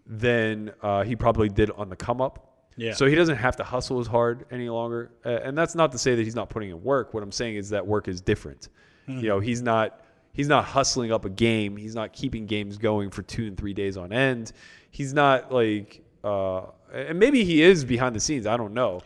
than 0.07 0.73
uh, 0.83 1.05
he 1.05 1.15
probably 1.15 1.49
did 1.49 1.71
on 1.71 1.89
the 1.89 1.97
come 1.97 2.21
up. 2.21 2.47
Yeah. 2.77 2.95
So 2.95 3.07
he 3.07 3.15
doesn't 3.15 3.37
have 3.37 3.57
to 3.57 3.65
hustle 3.65 4.01
as 4.01 4.07
hard 4.07 4.47
any 4.51 4.69
longer. 4.69 5.13
Uh, 5.25 5.41
and 5.43 5.57
that's 5.57 5.75
not 5.75 5.93
to 5.93 5.99
say 5.99 6.15
that 6.15 6.23
he's 6.23 6.35
not 6.35 6.49
putting 6.49 6.71
in 6.71 6.83
work. 6.83 7.13
What 7.13 7.23
I'm 7.23 7.33
saying 7.33 7.57
is 7.57 7.71
that 7.71 7.87
work 7.87 8.09
is 8.09 8.21
different. 8.21 8.69
You 9.07 9.29
know, 9.29 9.41
he's 9.41 9.61
not 9.61 10.01
he's 10.33 10.47
not 10.47 10.65
hustling 10.65 11.11
up 11.11 11.25
a 11.25 11.31
game. 11.31 11.77
He's 11.77 11.95
not 11.95 12.13
keeping 12.13 12.47
games 12.47 12.79
going 12.79 13.11
for 13.11 13.23
two 13.23 13.47
and 13.47 13.57
three 13.57 13.75
days 13.75 13.97
on 13.97 14.13
end. 14.13 14.53
He's 14.91 15.13
not 15.13 15.53
like 15.53 16.03
uh, 16.23 16.63
and 16.93 17.19
maybe 17.19 17.45
he 17.45 17.63
is 17.63 17.85
behind 17.85 18.15
the 18.15 18.21
scenes. 18.21 18.47
I 18.47 18.57
don't 18.57 18.73
know. 18.73 19.03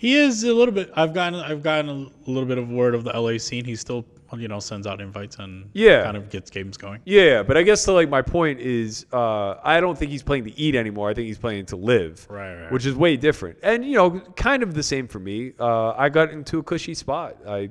He 0.00 0.14
is 0.16 0.44
a 0.44 0.54
little 0.54 0.72
bit. 0.72 0.90
I've 0.96 1.12
gotten. 1.12 1.38
I've 1.38 1.62
gotten 1.62 1.90
a 2.26 2.30
little 2.30 2.46
bit 2.48 2.56
of 2.56 2.70
word 2.70 2.94
of 2.94 3.04
the 3.04 3.10
LA 3.12 3.36
scene. 3.36 3.66
He 3.66 3.76
still, 3.76 4.06
you 4.34 4.48
know, 4.48 4.58
sends 4.58 4.86
out 4.86 4.98
invites 4.98 5.36
and 5.36 5.68
Yeah. 5.74 6.02
kind 6.02 6.16
of 6.16 6.30
gets 6.30 6.48
games 6.50 6.78
going. 6.78 7.00
Yeah, 7.04 7.42
but 7.42 7.58
I 7.58 7.62
guess 7.62 7.84
to 7.84 7.92
like 7.92 8.08
my 8.08 8.22
point 8.22 8.60
is, 8.60 9.04
uh, 9.12 9.56
I 9.62 9.78
don't 9.78 9.98
think 9.98 10.10
he's 10.10 10.22
playing 10.22 10.44
to 10.44 10.58
eat 10.58 10.74
anymore. 10.74 11.10
I 11.10 11.12
think 11.12 11.26
he's 11.26 11.36
playing 11.36 11.66
to 11.66 11.76
live, 11.76 12.26
Right, 12.30 12.62
right. 12.62 12.72
Which 12.72 12.86
is 12.86 12.94
way 12.94 13.18
different, 13.18 13.58
and 13.62 13.84
you 13.84 13.94
know, 13.96 14.20
kind 14.36 14.62
of 14.62 14.72
the 14.72 14.82
same 14.82 15.06
for 15.06 15.18
me. 15.18 15.52
Uh, 15.60 15.90
I 15.90 16.08
got 16.08 16.30
into 16.30 16.58
a 16.60 16.62
cushy 16.62 16.94
spot. 16.94 17.36
I, 17.46 17.68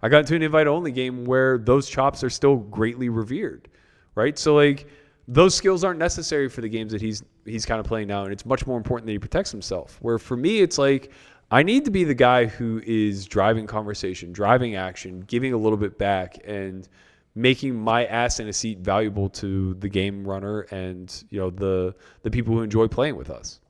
I 0.00 0.08
got 0.08 0.20
into 0.20 0.36
an 0.36 0.42
invite 0.42 0.68
only 0.68 0.92
game 0.92 1.24
where 1.24 1.58
those 1.58 1.88
chops 1.88 2.22
are 2.22 2.30
still 2.30 2.54
greatly 2.54 3.08
revered, 3.08 3.66
right? 4.14 4.38
So 4.38 4.54
like, 4.54 4.86
those 5.26 5.56
skills 5.56 5.82
aren't 5.82 5.98
necessary 5.98 6.48
for 6.48 6.60
the 6.60 6.68
games 6.68 6.92
that 6.92 7.00
he's 7.02 7.24
he's 7.44 7.66
kind 7.66 7.80
of 7.80 7.86
playing 7.86 8.06
now, 8.06 8.22
and 8.22 8.32
it's 8.32 8.46
much 8.46 8.64
more 8.64 8.76
important 8.76 9.06
that 9.06 9.12
he 9.12 9.18
protects 9.18 9.50
himself. 9.50 9.98
Where 10.02 10.20
for 10.20 10.36
me, 10.36 10.60
it's 10.60 10.78
like. 10.78 11.10
I 11.54 11.62
need 11.62 11.84
to 11.84 11.92
be 11.92 12.02
the 12.02 12.14
guy 12.14 12.46
who 12.46 12.82
is 12.84 13.26
driving 13.26 13.68
conversation, 13.68 14.32
driving 14.32 14.74
action, 14.74 15.20
giving 15.20 15.52
a 15.52 15.56
little 15.56 15.76
bit 15.78 15.98
back, 15.98 16.36
and 16.44 16.88
making 17.36 17.76
my 17.76 18.06
ass 18.06 18.40
in 18.40 18.48
a 18.48 18.52
seat 18.52 18.80
valuable 18.80 19.28
to 19.28 19.74
the 19.74 19.88
game 19.88 20.26
runner 20.26 20.62
and 20.72 21.24
you 21.30 21.38
know 21.38 21.50
the 21.50 21.94
the 22.24 22.30
people 22.32 22.52
who 22.56 22.62
enjoy 22.62 22.88
playing 22.88 23.14
with 23.14 23.30
us. 23.30 23.60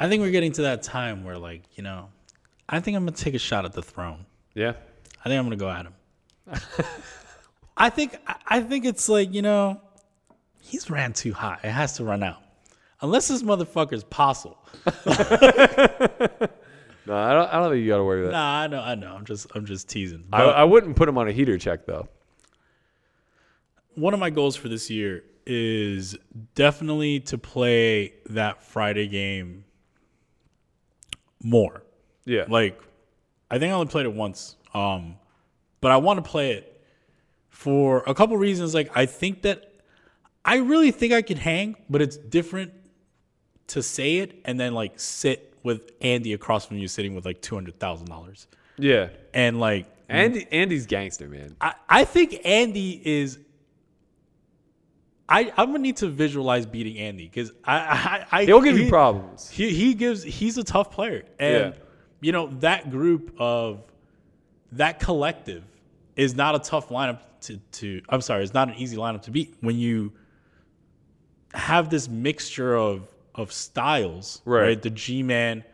I 0.00 0.08
think 0.08 0.22
we're 0.22 0.30
getting 0.30 0.52
to 0.52 0.62
that 0.62 0.82
time 0.82 1.22
where, 1.22 1.36
like, 1.36 1.64
you 1.76 1.82
know, 1.82 2.08
I 2.66 2.80
think 2.80 2.96
I'm 2.96 3.04
gonna 3.04 3.14
take 3.14 3.34
a 3.34 3.38
shot 3.38 3.66
at 3.66 3.74
the 3.74 3.82
throne. 3.82 4.24
Yeah. 4.54 4.72
I 5.22 5.28
think 5.28 5.38
I'm 5.38 5.44
gonna 5.44 5.56
go 5.56 5.68
at 5.68 5.84
him. 5.84 5.94
I 7.76 7.90
think. 7.90 8.16
I- 8.46 8.62
think 8.62 8.86
it's 8.86 9.10
like 9.10 9.34
you 9.34 9.42
know, 9.42 9.82
he's 10.62 10.88
ran 10.88 11.12
too 11.12 11.34
high. 11.34 11.58
It 11.62 11.72
has 11.72 11.98
to 11.98 12.04
run 12.04 12.22
out, 12.22 12.40
unless 13.02 13.28
this 13.28 13.42
motherfucker's 13.42 14.04
possible. 14.04 14.56
No, 17.06 17.14
I 17.16 17.32
don't, 17.32 17.48
I 17.48 17.60
don't 17.60 17.70
think 17.70 17.82
you 17.82 17.88
got 17.88 17.98
to 17.98 18.04
worry 18.04 18.22
about 18.22 18.30
that. 18.32 18.36
Nah, 18.36 18.60
I 18.60 18.66
know. 18.66 18.80
I 18.80 18.94
know. 18.96 19.14
I'm 19.14 19.24
just. 19.24 19.46
I'm 19.54 19.64
just 19.64 19.88
teasing. 19.88 20.24
I, 20.32 20.44
But 20.44 20.56
I 20.56 20.64
wouldn't 20.64 20.96
put 20.96 21.08
him 21.08 21.16
on 21.18 21.28
a 21.28 21.32
heater 21.32 21.56
check 21.58 21.86
though. 21.86 22.08
one 23.94 24.12
of 24.12 24.20
my 24.20 24.30
goals 24.30 24.56
for 24.56 24.68
this 24.68 24.90
year 24.90 25.24
is 25.46 26.16
definitely 26.54 27.20
to 27.20 27.38
play 27.38 28.14
that 28.30 28.62
Friday 28.62 29.06
game 29.06 29.64
more. 31.42 31.82
Yeah. 32.24 32.44
Like, 32.48 32.80
I 33.50 33.58
think 33.58 33.70
I 33.70 33.74
only 33.74 33.86
played 33.86 34.06
it 34.06 34.12
once. 34.12 34.56
Um, 34.74 35.16
but 35.80 35.92
I 35.92 35.98
want 35.98 36.22
to 36.22 36.28
play 36.28 36.52
it 36.52 36.84
for 37.48 38.02
a 38.06 38.14
couple 38.14 38.36
reasons. 38.36 38.74
Like, 38.74 38.90
I 38.96 39.06
think 39.06 39.42
that 39.42 39.72
I 40.44 40.56
really 40.56 40.90
think 40.90 41.12
I 41.12 41.22
can 41.22 41.36
hang, 41.36 41.76
but 41.88 42.02
it's 42.02 42.16
different 42.16 42.72
to 43.68 43.82
say 43.82 44.18
it 44.18 44.40
and 44.44 44.58
then 44.60 44.74
like 44.74 44.98
sit 44.98 45.54
with 45.66 45.90
Andy 46.00 46.32
across 46.32 46.64
from 46.64 46.78
you 46.78 46.88
sitting 46.88 47.14
with 47.14 47.26
like 47.26 47.42
two 47.42 47.54
hundred 47.54 47.78
thousand 47.78 48.06
dollars. 48.06 48.46
Yeah. 48.78 49.08
And 49.34 49.60
like 49.60 49.86
Andy 50.08 50.46
Andy's 50.50 50.86
gangster, 50.86 51.28
man. 51.28 51.56
I, 51.60 51.74
I 51.88 52.04
think 52.04 52.40
Andy 52.46 53.02
is 53.04 53.38
I, 55.28 55.52
I'm 55.56 55.66
gonna 55.72 55.80
need 55.80 55.96
to 55.98 56.08
visualize 56.08 56.66
beating 56.66 56.98
Andy 56.98 57.24
because 57.24 57.50
I, 57.64 57.76
I, 58.30 58.40
I 58.40 58.44
He'll 58.44 58.60
give 58.60 58.78
you 58.78 58.88
problems. 58.88 59.50
He 59.50 59.74
he 59.74 59.94
gives 59.94 60.22
he's 60.22 60.56
a 60.56 60.64
tough 60.64 60.92
player, 60.92 61.24
and 61.38 61.74
Yeah. 61.74 61.80
you 62.20 62.32
know 62.32 62.46
that 62.60 62.90
group 62.90 63.34
of 63.38 63.82
that 64.72 65.00
collective 65.00 65.64
is 66.14 66.34
not 66.36 66.54
a 66.54 66.60
tough 66.60 66.88
lineup 66.90 67.20
to 67.42 67.56
to. 67.72 68.00
I'm 68.08 68.20
sorry, 68.20 68.44
it's 68.44 68.54
not 68.54 68.68
an 68.68 68.74
easy 68.76 68.96
lineup 68.96 69.22
to 69.22 69.32
beat 69.32 69.56
when 69.60 69.76
you 69.76 70.12
have 71.54 71.90
this 71.90 72.08
mixture 72.08 72.76
of 72.76 73.08
of 73.36 73.52
styles, 73.52 74.42
Right. 74.44 74.62
right? 74.62 74.82
The 74.82 74.90
G 74.90 75.22
man 75.22 75.64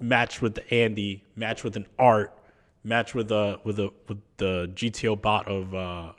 matched 0.00 0.42
with 0.42 0.54
the 0.54 0.74
Andy, 0.74 1.24
matched 1.36 1.64
with 1.64 1.76
an 1.76 1.86
Art, 1.98 2.32
matched 2.84 3.14
with 3.14 3.30
a 3.32 3.60
with 3.64 3.78
a 3.78 3.90
with 4.08 4.18
the 4.36 4.70
GTO 4.74 5.20
bot 5.20 5.48
of 5.48 5.74
uh 5.74 6.12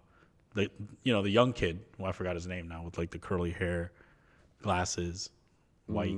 the 0.55 0.69
you 1.03 1.13
know 1.13 1.21
the 1.21 1.29
young 1.29 1.53
kid. 1.53 1.79
Well, 1.97 2.09
I 2.09 2.11
forgot 2.11 2.35
his 2.35 2.47
name 2.47 2.67
now 2.67 2.83
with 2.83 2.97
like 2.97 3.11
the 3.11 3.19
curly 3.19 3.51
hair, 3.51 3.91
glasses, 4.61 5.29
white. 5.85 6.15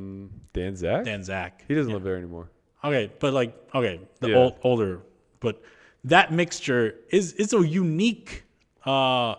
Dan 0.53 0.75
Zach? 0.75 1.05
Dan 1.05 1.23
Zach. 1.23 1.63
He 1.67 1.75
doesn't 1.75 1.91
live 1.93 2.03
there 2.03 2.17
anymore. 2.17 2.49
Okay, 2.83 3.11
but 3.19 3.33
like 3.33 3.53
okay, 3.75 3.99
the 4.19 4.29
Yeah. 4.29 4.37
old, 4.37 4.55
older, 4.63 5.01
but 5.39 5.61
that 6.05 6.31
mixture 6.31 6.95
is 7.09 7.33
is 7.33 7.53
a 7.53 7.65
unique 7.67 8.43
uh 8.85 9.35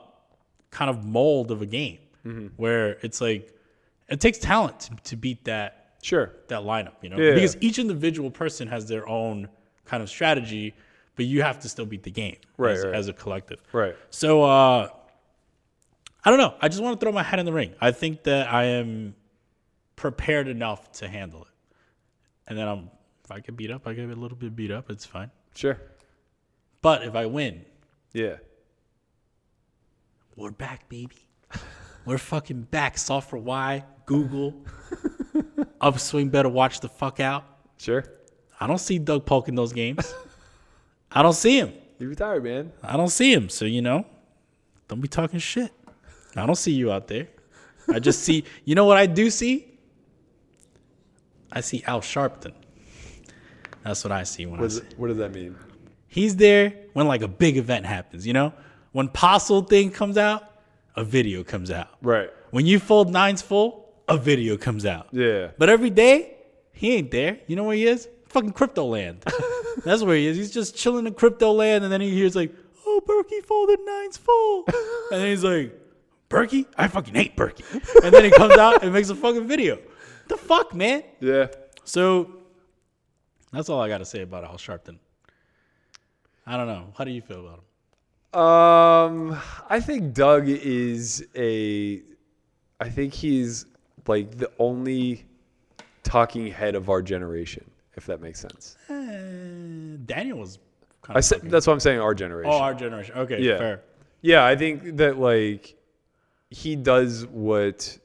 kind 0.70 0.88
of 0.90 1.04
mold 1.04 1.50
of 1.50 1.60
a 1.62 1.66
game 1.66 1.98
Mm-hmm. 2.24 2.46
where 2.56 2.90
it's 3.02 3.20
like 3.20 3.52
it 4.08 4.20
takes 4.20 4.38
talent 4.38 4.80
to, 4.80 4.96
to 5.04 5.16
beat 5.16 5.44
that 5.44 5.78
Sure. 6.02 6.32
that 6.48 6.60
lineup, 6.62 6.94
you 7.02 7.08
know, 7.08 7.16
Yeah. 7.16 7.34
because 7.34 7.56
each 7.60 7.78
individual 7.78 8.30
person 8.30 8.66
has 8.68 8.86
their 8.88 9.08
own 9.08 9.48
kind 9.84 10.02
of 10.02 10.08
strategy, 10.08 10.74
but 11.16 11.24
you 11.26 11.42
have 11.42 11.60
to 11.60 11.68
still 11.68 11.86
beat 11.86 12.02
the 12.02 12.10
game 12.10 12.36
Right, 12.56 12.76
as, 12.76 12.84
right. 12.84 12.94
as 12.94 13.08
a 13.08 13.12
collective. 13.12 13.60
Right. 13.72 13.94
So 14.10 14.42
uh 14.42 14.88
I 16.24 16.30
don't 16.30 16.38
know. 16.38 16.54
I 16.60 16.68
just 16.68 16.80
want 16.82 16.98
to 17.00 17.04
throw 17.04 17.12
my 17.12 17.22
hat 17.22 17.38
in 17.40 17.46
the 17.46 17.52
ring. 17.52 17.74
I 17.80 17.90
think 17.92 18.22
that 18.24 18.52
I 18.52 18.64
am 18.64 19.14
prepared 19.96 20.46
enough 20.48 20.90
to 20.92 21.08
handle 21.08 21.42
it. 21.42 21.48
And 22.48 22.56
then 22.58 22.66
I'm 22.68 22.90
if 23.24 23.30
I 23.30 23.38
get 23.40 23.56
beat 23.56 23.70
up, 23.70 23.86
I 23.86 23.94
get 23.94 24.08
a 24.10 24.14
little 24.14 24.36
bit 24.36 24.54
beat 24.56 24.70
up, 24.72 24.90
it's 24.90 25.04
fine. 25.06 25.30
Sure. 25.54 25.80
But 26.80 27.04
if 27.04 27.14
I 27.14 27.26
win, 27.26 27.64
Yeah. 28.12 28.36
we're 30.36 30.50
back, 30.50 30.88
baby. 30.88 31.28
We're 32.04 32.18
fucking 32.18 32.62
back. 32.62 32.98
Software 32.98 33.40
Y, 33.40 33.84
Google. 34.06 34.54
Upswing 35.80 36.30
better 36.30 36.48
watch 36.48 36.80
the 36.80 36.88
fuck 36.88 37.20
out. 37.20 37.44
Sure. 37.78 38.04
I 38.60 38.66
don't 38.66 38.78
see 38.78 38.98
Doug 38.98 39.26
Polk 39.26 39.48
in 39.48 39.54
those 39.54 39.72
games. 39.72 40.14
I 41.10 41.22
don't 41.22 41.32
see 41.34 41.58
him. 41.58 41.72
You 41.98 42.08
retired, 42.08 42.44
man. 42.44 42.72
I 42.82 42.96
don't 42.96 43.08
see 43.10 43.32
him. 43.32 43.48
So, 43.48 43.64
you 43.64 43.82
know, 43.82 44.06
don't 44.88 45.00
be 45.00 45.08
talking 45.08 45.38
shit. 45.38 45.72
I 46.36 46.46
don't 46.46 46.56
see 46.56 46.72
you 46.72 46.90
out 46.92 47.08
there. 47.08 47.28
I 47.92 47.98
just 47.98 48.22
see, 48.22 48.44
you 48.64 48.74
know 48.74 48.84
what 48.84 48.96
I 48.96 49.06
do 49.06 49.30
see? 49.30 49.68
I 51.50 51.60
see 51.60 51.82
Al 51.86 52.00
Sharpton. 52.00 52.52
That's 53.84 54.04
what 54.04 54.12
I 54.12 54.22
see 54.22 54.46
when 54.46 54.60
I 54.60 54.62
What 54.62 54.72
see. 54.72 54.80
does, 54.80 54.96
what 54.96 55.08
does 55.08 55.16
that 55.18 55.32
mean? 55.34 55.56
He's 56.08 56.36
there 56.36 56.72
when 56.92 57.06
like 57.08 57.22
a 57.22 57.28
big 57.28 57.56
event 57.56 57.84
happens, 57.86 58.26
you 58.26 58.32
know? 58.32 58.52
When 58.92 59.08
Postle 59.08 59.62
thing 59.62 59.90
comes 59.90 60.16
out, 60.16 60.44
a 60.96 61.04
video 61.04 61.42
comes 61.44 61.70
out. 61.70 61.88
Right. 62.02 62.30
When 62.50 62.66
you 62.66 62.78
fold 62.78 63.10
nines 63.10 63.42
full, 63.42 63.92
a 64.08 64.16
video 64.16 64.56
comes 64.56 64.84
out. 64.84 65.08
Yeah. 65.12 65.48
But 65.58 65.68
every 65.68 65.90
day, 65.90 66.36
he 66.72 66.94
ain't 66.94 67.10
there. 67.10 67.38
You 67.46 67.56
know 67.56 67.64
where 67.64 67.76
he 67.76 67.86
is? 67.86 68.08
Fucking 68.28 68.52
crypto 68.52 68.84
land. 68.84 69.24
That's 69.84 70.02
where 70.02 70.16
he 70.16 70.26
is. 70.26 70.36
He's 70.36 70.50
just 70.50 70.76
chilling 70.76 71.06
in 71.06 71.14
crypto 71.14 71.52
land, 71.52 71.84
and 71.84 71.92
then 71.92 72.00
he 72.00 72.10
hears 72.10 72.36
like, 72.36 72.52
"Oh, 72.86 73.00
Berkey 73.06 73.44
folded 73.44 73.80
nines 73.84 74.16
full," 74.16 74.64
and 75.12 75.20
then 75.20 75.28
he's 75.28 75.44
like, 75.44 75.78
"Berkey, 76.28 76.66
I 76.76 76.88
fucking 76.88 77.14
hate 77.14 77.36
Berkey," 77.36 77.64
and 78.04 78.12
then 78.12 78.24
he 78.24 78.30
comes 78.30 78.56
out 78.56 78.82
and 78.82 78.92
makes 78.92 79.08
a 79.08 79.14
fucking 79.14 79.46
video. 79.46 79.78
The 80.28 80.36
fuck, 80.36 80.74
man. 80.74 81.02
Yeah. 81.20 81.48
So 81.84 82.30
that's 83.52 83.68
all 83.68 83.80
I 83.80 83.88
got 83.88 83.98
to 83.98 84.04
say 84.04 84.22
about 84.22 84.44
Al 84.44 84.56
Sharpton. 84.56 84.98
I 86.46 86.56
don't 86.56 86.66
know. 86.66 86.92
How 86.96 87.04
do 87.04 87.10
you 87.10 87.20
feel 87.20 87.40
about 87.40 87.58
him? 87.58 87.64
Um, 88.34 89.38
I 89.68 89.80
think 89.80 90.14
Doug 90.14 90.48
is 90.48 91.26
a. 91.36 92.02
I 92.80 92.88
think 92.88 93.12
he's 93.12 93.66
like 94.06 94.36
the 94.38 94.50
only 94.58 95.24
talking 96.02 96.46
head 96.48 96.74
of 96.74 96.88
our 96.90 97.02
generation, 97.02 97.64
if 97.96 98.06
that 98.06 98.20
makes 98.20 98.40
sense. 98.40 98.76
Eh, 98.88 99.96
Daniel 100.06 100.38
was 100.38 100.58
kind 101.02 101.16
I 101.16 101.18
of. 101.18 101.24
said 101.24 101.42
that's 101.44 101.66
what 101.66 101.74
I'm 101.74 101.80
saying. 101.80 102.00
Our 102.00 102.14
generation. 102.14 102.50
oh, 102.52 102.58
our 102.58 102.74
generation. 102.74 103.16
Okay, 103.16 103.40
Yeah. 103.40 103.58
fair. 103.58 103.80
Yeah, 104.22 104.44
I 104.46 104.56
think 104.56 104.96
that 104.96 105.18
like 105.18 105.76
he 106.50 106.74
does 106.76 107.26
what 107.26 107.98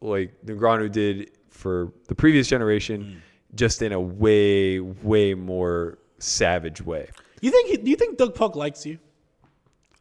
like 0.00 0.32
Negreanu 0.44 0.90
did 0.90 1.30
for 1.48 1.92
the 2.08 2.14
previous 2.14 2.48
generation, 2.48 3.22
just 3.54 3.82
in 3.82 3.92
a 3.92 4.00
way, 4.00 4.80
way 4.80 5.34
more 5.34 5.98
savage 6.18 6.80
way. 6.82 7.08
You 7.40 7.50
think? 7.50 7.68
He, 7.70 7.76
do 7.76 7.90
you 7.90 7.96
think 7.96 8.18
Doug 8.18 8.34
Polk 8.34 8.56
likes 8.56 8.84
you? 8.84 8.98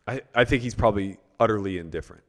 I, 0.10 0.22
I 0.36 0.46
think 0.46 0.64
he's 0.64 0.76
probably 0.76 1.18
utterly 1.40 1.78
indifferent. 1.78 2.24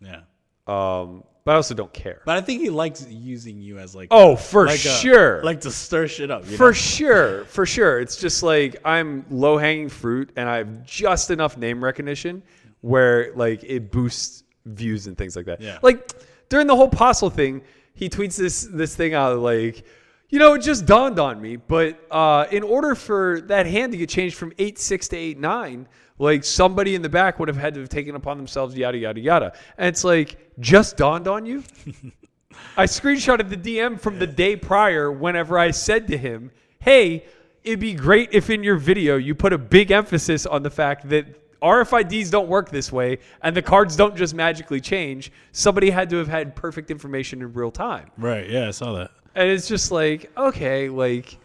Yeah. 0.00 0.20
Um, 0.66 1.24
but 1.44 1.52
I 1.52 1.56
also 1.56 1.74
don't 1.74 1.92
care. 1.92 2.20
But 2.26 2.36
I 2.36 2.40
think 2.42 2.60
he 2.60 2.68
likes 2.68 3.06
using 3.08 3.60
you 3.60 3.78
as 3.78 3.94
like 3.94 4.08
Oh, 4.10 4.36
for 4.36 4.66
like 4.66 4.76
a- 4.76 4.98
sure. 5.00 5.42
like 5.42 5.62
to 5.62 5.70
stir 5.70 6.06
shit 6.06 6.30
up. 6.30 6.44
You 6.48 6.56
for 6.56 6.66
know? 6.68 6.72
sure. 6.72 7.44
For 7.46 7.64
sure. 7.64 8.00
It's 8.00 8.16
just 8.16 8.42
like 8.42 8.76
I'm 8.84 9.24
low 9.30 9.56
hanging 9.56 9.88
fruit 9.88 10.30
and 10.36 10.48
I 10.48 10.58
have 10.58 10.84
just 10.84 11.30
enough 11.30 11.56
name 11.56 11.82
recognition 11.82 12.42
where 12.82 13.32
like 13.34 13.64
it 13.64 13.90
boosts 13.90 14.44
views 14.66 15.06
and 15.06 15.16
things 15.16 15.36
like 15.36 15.46
that. 15.46 15.60
Yeah. 15.62 15.78
Like 15.82 16.12
during 16.50 16.66
the 16.66 16.76
whole 16.76 16.88
Postle 16.88 17.30
thing, 17.30 17.62
he 17.94 18.08
tweets 18.10 18.36
this 18.36 18.68
this 18.70 18.94
thing 18.94 19.14
out 19.14 19.38
like, 19.38 19.84
you 20.28 20.38
know, 20.38 20.52
it 20.52 20.58
just 20.60 20.84
dawned 20.84 21.18
on 21.18 21.40
me, 21.40 21.56
but 21.56 21.98
uh, 22.10 22.44
in 22.50 22.62
order 22.62 22.94
for 22.94 23.40
that 23.46 23.64
hand 23.64 23.92
to 23.92 23.98
get 23.98 24.10
changed 24.10 24.36
from 24.36 24.52
eight 24.58 24.78
six 24.78 25.08
to 25.08 25.16
eight 25.16 25.38
nine, 25.38 25.88
like 26.18 26.44
somebody 26.44 26.94
in 26.94 27.02
the 27.02 27.08
back 27.08 27.38
would 27.38 27.48
have 27.48 27.56
had 27.56 27.74
to 27.74 27.80
have 27.80 27.88
taken 27.88 28.14
upon 28.14 28.36
themselves 28.36 28.76
yada 28.76 28.98
yada 28.98 29.20
yada. 29.20 29.52
And 29.76 29.88
it's 29.88 30.04
like, 30.04 30.36
just 30.58 30.96
dawned 30.96 31.28
on 31.28 31.46
you? 31.46 31.62
I 32.76 32.86
screenshotted 32.86 33.48
the 33.48 33.56
DM 33.56 34.00
from 34.00 34.18
the 34.18 34.26
day 34.26 34.56
prior 34.56 35.12
whenever 35.12 35.58
I 35.58 35.70
said 35.70 36.08
to 36.08 36.18
him, 36.18 36.50
Hey, 36.80 37.24
it'd 37.64 37.80
be 37.80 37.94
great 37.94 38.30
if 38.32 38.50
in 38.50 38.62
your 38.62 38.76
video 38.76 39.16
you 39.16 39.34
put 39.34 39.52
a 39.52 39.58
big 39.58 39.90
emphasis 39.90 40.46
on 40.46 40.62
the 40.62 40.70
fact 40.70 41.08
that 41.08 41.26
RFIDs 41.60 42.30
don't 42.30 42.48
work 42.48 42.70
this 42.70 42.92
way 42.92 43.18
and 43.42 43.56
the 43.56 43.62
cards 43.62 43.96
don't 43.96 44.16
just 44.16 44.34
magically 44.34 44.80
change. 44.80 45.32
Somebody 45.52 45.90
had 45.90 46.08
to 46.10 46.16
have 46.16 46.28
had 46.28 46.54
perfect 46.54 46.90
information 46.90 47.42
in 47.42 47.52
real 47.52 47.70
time. 47.70 48.10
Right. 48.16 48.48
Yeah, 48.48 48.68
I 48.68 48.70
saw 48.70 48.94
that. 48.94 49.10
And 49.34 49.48
it's 49.50 49.68
just 49.68 49.92
like, 49.92 50.30
okay, 50.36 50.88
like, 50.88 51.36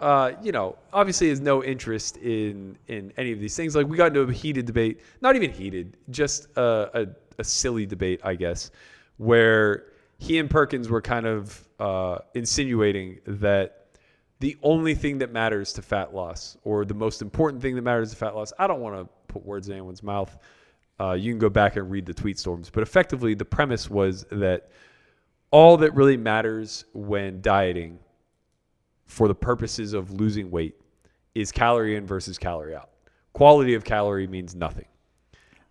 uh, 0.00 0.32
you 0.42 0.52
know, 0.52 0.76
obviously 0.92 1.28
has 1.28 1.40
no 1.40 1.64
interest 1.64 2.16
in 2.18 2.76
in 2.88 3.12
any 3.16 3.32
of 3.32 3.40
these 3.40 3.56
things. 3.56 3.74
Like 3.74 3.86
we 3.86 3.96
got 3.96 4.08
into 4.08 4.20
a 4.22 4.32
heated 4.32 4.66
debate, 4.66 5.00
not 5.20 5.36
even 5.36 5.50
heated, 5.50 5.96
just 6.10 6.48
a, 6.56 7.02
a, 7.02 7.06
a 7.38 7.44
silly 7.44 7.86
debate, 7.86 8.20
I 8.22 8.34
guess, 8.34 8.70
where 9.16 9.84
he 10.18 10.38
and 10.38 10.50
Perkins 10.50 10.88
were 10.88 11.02
kind 11.02 11.26
of 11.26 11.68
uh, 11.78 12.18
insinuating 12.34 13.20
that 13.26 13.86
the 14.40 14.56
only 14.62 14.94
thing 14.94 15.18
that 15.18 15.32
matters 15.32 15.72
to 15.74 15.82
fat 15.82 16.14
loss, 16.14 16.56
or 16.64 16.84
the 16.84 16.94
most 16.94 17.22
important 17.22 17.62
thing 17.62 17.74
that 17.74 17.82
matters 17.82 18.10
to 18.10 18.16
fat 18.16 18.34
loss, 18.34 18.52
I 18.58 18.66
don't 18.66 18.80
want 18.80 18.96
to 18.96 19.08
put 19.28 19.44
words 19.44 19.68
in 19.68 19.72
anyone's 19.74 20.02
mouth. 20.02 20.36
Uh, 21.00 21.12
you 21.12 21.32
can 21.32 21.38
go 21.38 21.48
back 21.48 21.76
and 21.76 21.90
read 21.90 22.06
the 22.06 22.14
tweet 22.14 22.38
storms, 22.38 22.70
but 22.70 22.82
effectively 22.82 23.34
the 23.34 23.44
premise 23.44 23.88
was 23.88 24.24
that 24.30 24.70
all 25.50 25.76
that 25.78 25.94
really 25.94 26.16
matters 26.16 26.84
when 26.92 27.40
dieting 27.40 27.98
for 29.06 29.28
the 29.28 29.34
purposes 29.34 29.92
of 29.92 30.10
losing 30.12 30.50
weight 30.50 30.80
is 31.34 31.52
calorie 31.52 31.96
in 31.96 32.06
versus 32.06 32.38
calorie 32.38 32.74
out. 32.74 32.90
Quality 33.32 33.74
of 33.74 33.84
calorie 33.84 34.26
means 34.26 34.54
nothing. 34.54 34.86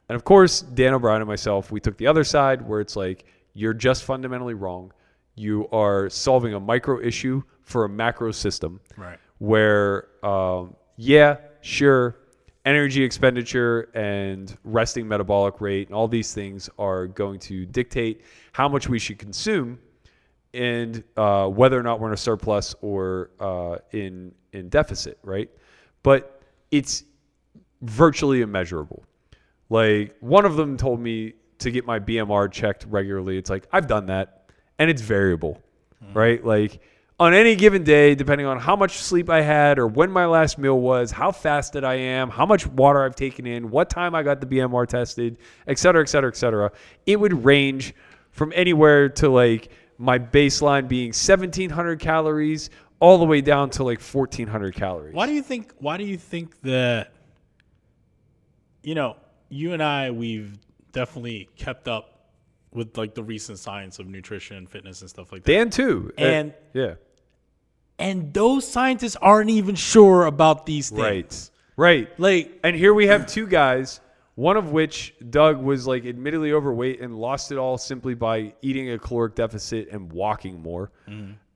And 0.09 0.15
of 0.15 0.23
course, 0.23 0.61
Dan 0.61 0.93
O'Brien 0.93 1.21
and 1.21 1.27
myself, 1.27 1.71
we 1.71 1.79
took 1.79 1.97
the 1.97 2.07
other 2.07 2.23
side 2.23 2.61
where 2.61 2.79
it's 2.79 2.95
like, 2.95 3.25
you're 3.53 3.73
just 3.73 4.03
fundamentally 4.03 4.53
wrong. 4.53 4.91
You 5.35 5.67
are 5.71 6.09
solving 6.09 6.53
a 6.53 6.59
micro 6.59 6.99
issue 7.01 7.41
for 7.61 7.85
a 7.85 7.89
macro 7.89 8.31
system 8.31 8.79
Right. 8.95 9.17
where, 9.39 10.07
um, 10.23 10.75
yeah, 10.97 11.37
sure, 11.61 12.17
energy 12.65 13.03
expenditure 13.03 13.89
and 13.95 14.55
resting 14.63 15.07
metabolic 15.07 15.61
rate 15.61 15.87
and 15.87 15.95
all 15.95 16.07
these 16.07 16.33
things 16.33 16.69
are 16.77 17.07
going 17.07 17.39
to 17.39 17.65
dictate 17.65 18.21
how 18.53 18.67
much 18.69 18.87
we 18.87 18.99
should 18.99 19.17
consume 19.19 19.79
and 20.55 21.03
uh, 21.17 21.47
whether 21.47 21.79
or 21.79 21.83
not 21.83 21.99
we're 21.99 22.07
in 22.07 22.13
a 22.13 22.17
surplus 22.17 22.75
or 22.81 23.31
uh, 23.39 23.77
in 23.91 24.33
in 24.53 24.69
deficit, 24.69 25.19
right? 25.23 25.49
But 26.01 26.41
it's 26.71 27.03
virtually 27.81 28.41
immeasurable. 28.41 29.03
Like 29.69 30.15
one 30.19 30.45
of 30.45 30.55
them 30.55 30.77
told 30.77 30.99
me 30.99 31.33
to 31.59 31.71
get 31.71 31.85
my 31.85 31.99
BMR 31.99 32.51
checked 32.51 32.85
regularly. 32.89 33.37
It's 33.37 33.49
like 33.49 33.67
I've 33.71 33.87
done 33.87 34.07
that, 34.07 34.49
and 34.79 34.89
it's 34.89 35.01
variable, 35.01 35.61
right? 36.13 36.43
Like 36.43 36.81
on 37.19 37.33
any 37.33 37.55
given 37.55 37.83
day, 37.83 38.13
depending 38.13 38.45
on 38.45 38.59
how 38.59 38.75
much 38.75 38.97
sleep 38.97 39.29
I 39.29 39.41
had 39.41 39.79
or 39.79 39.87
when 39.87 40.11
my 40.11 40.25
last 40.25 40.57
meal 40.57 40.79
was, 40.79 41.11
how 41.11 41.31
fasted 41.31 41.83
I 41.85 41.95
am, 41.95 42.29
how 42.29 42.45
much 42.45 42.67
water 42.67 43.03
I've 43.03 43.15
taken 43.15 43.47
in, 43.47 43.69
what 43.69 43.89
time 43.89 44.13
I 44.13 44.21
got 44.21 44.41
the 44.41 44.47
BMR 44.47 44.85
tested, 44.85 45.37
et 45.67 45.79
cetera, 45.79 46.01
et 46.01 46.09
cetera, 46.09 46.29
et 46.29 46.35
cetera, 46.35 46.71
it 47.05 47.17
would 47.17 47.45
range 47.45 47.93
from 48.31 48.51
anywhere 48.53 49.07
to 49.07 49.29
like 49.29 49.71
my 49.97 50.19
baseline 50.19 50.87
being 50.87 51.07
1700 51.09 51.99
calories 51.99 52.69
all 52.99 53.17
the 53.17 53.25
way 53.25 53.41
down 53.41 53.69
to 53.71 53.83
like 53.83 54.01
1400 54.01 54.73
calories. 54.75 55.13
Why 55.13 55.25
do 55.27 55.33
you 55.33 55.41
think? 55.41 55.73
Why 55.79 55.97
do 55.97 56.03
you 56.03 56.17
think 56.17 56.59
that? 56.61 57.11
You 58.83 58.95
know, 58.95 59.17
you 59.49 59.73
and 59.73 59.81
I, 59.81 60.11
we've 60.11 60.57
definitely 60.91 61.49
kept 61.57 61.87
up 61.87 62.29
with 62.71 62.97
like 62.97 63.15
the 63.15 63.23
recent 63.23 63.57
science 63.57 63.99
of 63.99 64.07
nutrition 64.07 64.57
and 64.57 64.69
fitness 64.69 65.01
and 65.01 65.09
stuff 65.09 65.31
like 65.31 65.43
that. 65.43 65.51
Dan 65.51 65.69
too. 65.69 66.11
Uh, 66.17 66.21
And- 66.21 66.53
yeah. 66.73 66.95
and 67.97 68.33
those 68.33 68.67
scientists 68.67 69.15
aren't 69.15 69.49
even 69.49 69.75
sure 69.75 70.25
about 70.25 70.65
these 70.65 70.89
things. 70.89 71.51
Right. 71.77 72.07
Right. 72.07 72.19
Like, 72.19 72.59
And 72.63 72.75
here 72.75 72.93
we 72.93 73.07
have 73.07 73.25
two 73.27 73.47
guys, 73.47 73.99
one 74.35 74.57
of 74.57 74.71
which 74.71 75.15
Doug 75.29 75.61
was 75.61 75.87
like 75.87 76.05
admittedly 76.05 76.51
overweight 76.51 76.99
and 77.01 77.17
lost 77.17 77.51
it 77.51 77.57
all 77.57 77.77
simply 77.77 78.13
by 78.13 78.53
eating 78.61 78.91
a 78.91 78.99
caloric 78.99 79.35
deficit 79.35 79.87
and 79.91 80.11
walking 80.11 80.61
more. 80.61 80.91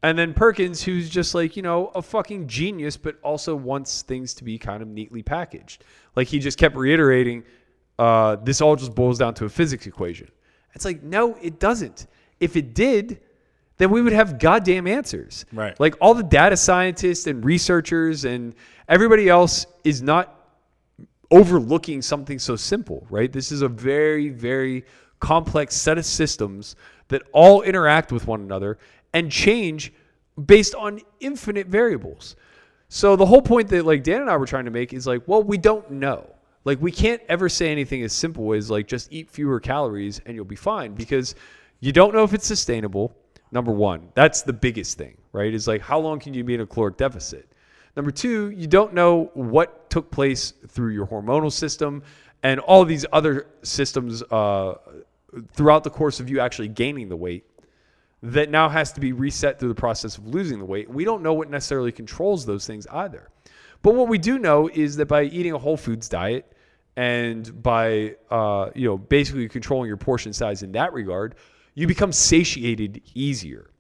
And 0.01 0.17
then 0.17 0.33
Perkins, 0.33 0.81
who's 0.81 1.09
just 1.09 1.35
like, 1.35 1.57
you 1.57 1.61
know, 1.61 1.87
a 1.87 2.01
fucking 2.01 2.47
genius, 2.47 2.95
but 2.95 3.19
also 3.21 3.53
wants 3.53 4.01
things 4.01 4.33
to 4.35 4.45
be 4.45 4.57
kind 4.57 4.81
of 4.81 4.87
neatly 4.87 5.21
packaged. 5.21 5.83
Like 6.15 6.29
he 6.29 6.39
just 6.39 6.57
kept 6.57 6.77
reiterating, 6.77 7.43
uh, 7.97 8.37
this 8.37 8.61
all 8.61 8.77
just 8.77 8.95
boils 8.95 9.17
down 9.17 9.33
to 9.35 9.45
a 9.45 9.49
physics 9.49 9.85
equation. 9.85 10.29
It's 10.73 10.85
like, 10.85 11.03
no, 11.03 11.35
it 11.41 11.59
doesn't. 11.59 12.07
If 12.39 12.55
it 12.55 12.73
did, 12.73 13.19
then 13.77 13.89
we 13.91 14.01
would 14.01 14.13
have 14.13 14.39
goddamn 14.39 14.87
answers. 14.87 15.45
Right. 15.51 15.77
Like 15.81 15.95
all 15.99 16.13
the 16.13 16.23
data 16.23 16.55
scientists 16.55 17.27
and 17.27 17.43
researchers 17.43 18.23
and 18.23 18.55
everybody 18.87 19.27
else 19.27 19.65
is 19.83 20.01
not 20.01 20.38
overlooking 21.31 22.01
something 22.01 22.39
so 22.39 22.55
simple, 22.55 23.05
right? 23.09 23.31
This 23.31 23.51
is 23.51 23.61
a 23.61 23.67
very, 23.67 24.29
very 24.29 24.85
complex 25.19 25.75
set 25.75 25.97
of 25.97 26.05
systems 26.05 26.75
that 27.09 27.23
all 27.33 27.61
interact 27.61 28.11
with 28.11 28.27
one 28.27 28.41
another 28.41 28.77
and 29.13 29.31
change 29.31 29.93
based 30.45 30.75
on 30.75 31.01
infinite 31.19 31.67
variables. 31.67 32.35
So 32.87 33.15
the 33.15 33.25
whole 33.25 33.41
point 33.41 33.67
that 33.69 33.85
like 33.85 34.03
Dan 34.03 34.21
and 34.21 34.29
I 34.29 34.37
were 34.37 34.45
trying 34.45 34.65
to 34.65 34.71
make 34.71 34.93
is 34.93 35.05
like, 35.05 35.27
well, 35.27 35.43
we 35.43 35.57
don't 35.57 35.89
know. 35.91 36.27
Like 36.65 36.81
we 36.81 36.91
can't 36.91 37.21
ever 37.29 37.49
say 37.49 37.71
anything 37.71 38.03
as 38.03 38.13
simple 38.13 38.53
as 38.53 38.69
like 38.69 38.87
just 38.87 39.11
eat 39.11 39.29
fewer 39.29 39.59
calories 39.59 40.21
and 40.25 40.35
you'll 40.35 40.45
be 40.45 40.55
fine 40.55 40.93
because 40.93 41.35
you 41.79 41.91
don't 41.91 42.13
know 42.13 42.23
if 42.23 42.33
it's 42.33 42.47
sustainable. 42.47 43.15
Number 43.51 43.71
1. 43.71 44.09
That's 44.13 44.43
the 44.43 44.53
biggest 44.53 44.97
thing, 44.97 45.17
right? 45.31 45.53
Is 45.53 45.67
like 45.67 45.81
how 45.81 45.99
long 45.99 46.19
can 46.19 46.33
you 46.33 46.43
be 46.43 46.53
in 46.55 46.61
a 46.61 46.65
caloric 46.65 46.97
deficit? 46.97 47.48
Number 47.99 48.11
two, 48.11 48.51
you 48.51 48.65
don't 48.65 48.93
know 48.93 49.29
what 49.33 49.89
took 49.89 50.09
place 50.09 50.53
through 50.69 50.93
your 50.93 51.05
hormonal 51.05 51.51
system 51.51 52.01
and 52.43 52.61
all 52.61 52.85
these 52.85 53.05
other 53.11 53.47
systems 53.61 54.23
uh, 54.31 54.75
throughout 55.51 55.83
the 55.83 55.89
course 55.89 56.21
of 56.21 56.29
you 56.29 56.39
actually 56.39 56.69
gaining 56.69 57.09
the 57.09 57.17
weight 57.17 57.43
that 58.23 58.49
now 58.49 58.69
has 58.69 58.93
to 58.93 59.01
be 59.01 59.11
reset 59.11 59.59
through 59.59 59.67
the 59.67 59.75
process 59.75 60.17
of 60.17 60.25
losing 60.27 60.59
the 60.59 60.65
weight. 60.65 60.89
We 60.89 61.03
don't 61.03 61.21
know 61.21 61.33
what 61.33 61.49
necessarily 61.49 61.91
controls 61.91 62.45
those 62.45 62.65
things 62.65 62.87
either. 62.87 63.31
But 63.81 63.95
what 63.95 64.07
we 64.07 64.17
do 64.17 64.39
know 64.39 64.69
is 64.69 64.95
that 64.95 65.07
by 65.07 65.23
eating 65.23 65.51
a 65.51 65.57
whole 65.57 65.75
foods 65.75 66.07
diet 66.07 66.49
and 66.95 67.61
by 67.61 68.15
uh, 68.31 68.69
you 68.75 68.87
know 68.87 68.97
basically 68.97 69.49
controlling 69.49 69.89
your 69.89 69.97
portion 69.97 70.31
size 70.31 70.63
in 70.63 70.71
that 70.71 70.93
regard, 70.93 71.35
you 71.73 71.85
become 71.85 72.13
satiated 72.13 73.01
easier. 73.13 73.71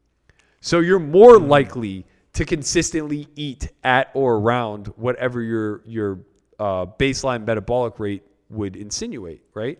So 0.59 0.81
you're 0.81 0.99
more 0.99 1.39
likely 1.39 2.05
to 2.33 2.45
consistently 2.45 3.27
eat 3.35 3.69
at 3.83 4.11
or 4.13 4.35
around 4.35 4.87
whatever 4.95 5.41
your 5.41 5.81
your 5.85 6.19
uh, 6.59 6.85
baseline 6.85 7.45
metabolic 7.45 7.99
rate 7.99 8.23
would 8.49 8.75
insinuate, 8.75 9.41
right? 9.53 9.79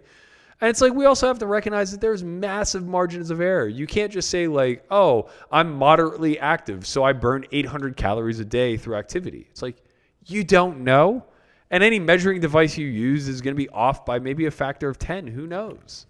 And 0.62 0.70
it's 0.70 0.82
like 0.82 0.94
we 0.94 1.06
also 1.06 1.28
have 1.28 1.40
to 1.40 1.48
recognize 1.48 1.92
that 1.92 2.02
there's 2.02 2.24
massive 2.24 2.86
margins 2.86 3.32
of 3.32 3.40
error. 3.40 3.68
You 3.68 3.88
can't 3.88 4.12
just 4.12 4.30
say 4.30 4.48
like, 4.48 4.84
"Oh, 4.92 5.30
I'm 5.52 5.74
moderately 5.74 6.38
active, 6.40 6.86
so 6.86 7.04
I 7.04 7.14
burn 7.14 7.46
800 7.52 7.96
calories 7.96 8.40
a 8.40 8.46
day 8.46 8.76
through 8.76 8.96
activity." 8.96 9.48
It's 9.50 9.62
like 9.62 9.78
you 10.26 10.44
don't 10.44 10.82
know, 10.82 11.26
and 11.72 11.84
any 11.84 12.00
measuring 12.00 12.42
device 12.42 12.78
you 12.78 12.88
use 12.88 13.28
is 13.28 13.42
going 13.42 13.56
to 13.56 13.58
be 13.58 13.70
off 13.70 14.06
by 14.06 14.20
maybe 14.20 14.46
a 14.48 14.52
factor 14.52 14.90
of 14.90 15.00
10. 15.00 15.28
Who 15.28 15.48
knows? 15.48 16.08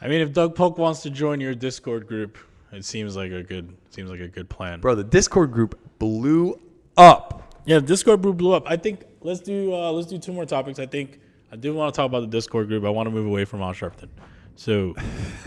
I 0.00 0.08
mean, 0.08 0.20
if 0.20 0.32
Doug 0.32 0.54
Polk 0.54 0.78
wants 0.78 1.02
to 1.02 1.10
join 1.10 1.40
your 1.40 1.54
Discord 1.54 2.06
group, 2.06 2.38
it 2.72 2.84
seems 2.84 3.16
like 3.16 3.32
a 3.32 3.42
good 3.42 3.76
seems 3.90 4.10
like 4.10 4.20
a 4.20 4.28
good 4.28 4.48
plan. 4.48 4.80
Bro, 4.80 4.96
the 4.96 5.04
Discord 5.04 5.52
group 5.52 5.78
blew 5.98 6.60
up. 6.96 7.54
Yeah, 7.66 7.78
the 7.78 7.86
Discord 7.86 8.22
group 8.22 8.36
blew 8.36 8.52
up. 8.52 8.64
I 8.66 8.76
think 8.76 9.04
let's 9.20 9.40
do 9.40 9.74
uh, 9.74 9.90
let's 9.92 10.08
do 10.08 10.18
two 10.18 10.32
more 10.32 10.46
topics. 10.46 10.78
I 10.78 10.86
think 10.86 11.20
I 11.52 11.56
do 11.56 11.74
want 11.74 11.92
to 11.92 11.96
talk 11.96 12.06
about 12.06 12.20
the 12.20 12.28
Discord 12.28 12.68
group. 12.68 12.84
I 12.84 12.90
want 12.90 13.06
to 13.06 13.10
move 13.10 13.26
away 13.26 13.44
from 13.44 13.60
Al 13.60 13.72
Sharpton. 13.72 14.08
So, 14.56 14.94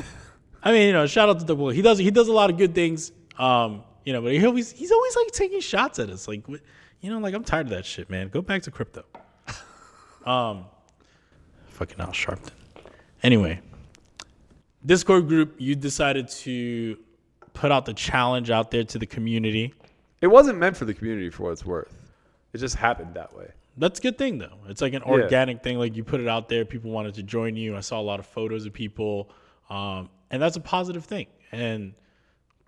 I 0.63 0.71
mean, 0.71 0.87
you 0.87 0.93
know, 0.93 1.07
shout 1.07 1.29
out 1.29 1.39
to 1.39 1.45
the 1.45 1.55
boy. 1.55 1.71
He 1.71 1.81
does 1.81 1.97
he 1.97 2.11
does 2.11 2.27
a 2.27 2.33
lot 2.33 2.49
of 2.49 2.57
good 2.57 2.75
things. 2.75 3.11
Um, 3.37 3.83
you 4.03 4.13
know, 4.13 4.21
but 4.21 4.33
he 4.33 4.45
always 4.45 4.71
he's 4.71 4.91
always 4.91 5.15
like 5.15 5.27
taking 5.31 5.61
shots 5.61 5.99
at 5.99 6.09
us. 6.09 6.27
Like, 6.27 6.47
you 6.47 7.09
know, 7.09 7.19
like 7.19 7.33
I'm 7.33 7.43
tired 7.43 7.67
of 7.67 7.71
that 7.71 7.85
shit, 7.85 8.09
man. 8.09 8.27
Go 8.27 8.41
back 8.41 8.63
to 8.63 8.71
crypto. 8.71 9.03
Um, 10.25 10.63
fucking 11.67 11.99
Al 11.99 12.13
Sharpton. 12.13 12.53
Anyway, 13.23 13.59
Discord 14.85 15.27
group, 15.27 15.55
you 15.57 15.75
decided 15.75 16.29
to 16.29 16.97
put 17.53 17.71
out 17.71 17.85
the 17.85 17.93
challenge 17.93 18.49
out 18.49 18.71
there 18.71 18.83
to 18.83 18.99
the 18.99 19.05
community. 19.05 19.73
It 20.21 20.27
wasn't 20.27 20.59
meant 20.59 20.77
for 20.77 20.85
the 20.85 20.93
community 20.93 21.29
for 21.29 21.43
what 21.43 21.51
it's 21.51 21.65
worth. 21.65 21.93
It 22.53 22.59
just 22.59 22.75
happened 22.75 23.13
that 23.15 23.35
way. 23.35 23.51
That's 23.77 23.99
a 23.99 24.01
good 24.01 24.17
thing 24.17 24.37
though. 24.37 24.57
It's 24.67 24.81
like 24.81 24.93
an 24.93 25.03
organic 25.03 25.63
thing. 25.63 25.79
Like 25.79 25.95
you 25.95 26.03
put 26.03 26.21
it 26.21 26.27
out 26.27 26.47
there, 26.49 26.63
people 26.65 26.91
wanted 26.91 27.15
to 27.15 27.23
join 27.23 27.55
you. 27.55 27.75
I 27.75 27.79
saw 27.79 27.99
a 27.99 28.03
lot 28.03 28.19
of 28.19 28.25
photos 28.27 28.65
of 28.65 28.73
people, 28.73 29.31
um, 29.69 30.09
and 30.29 30.41
that's 30.41 30.55
a 30.55 30.61
positive 30.61 31.05
thing. 31.05 31.27
And 31.51 31.93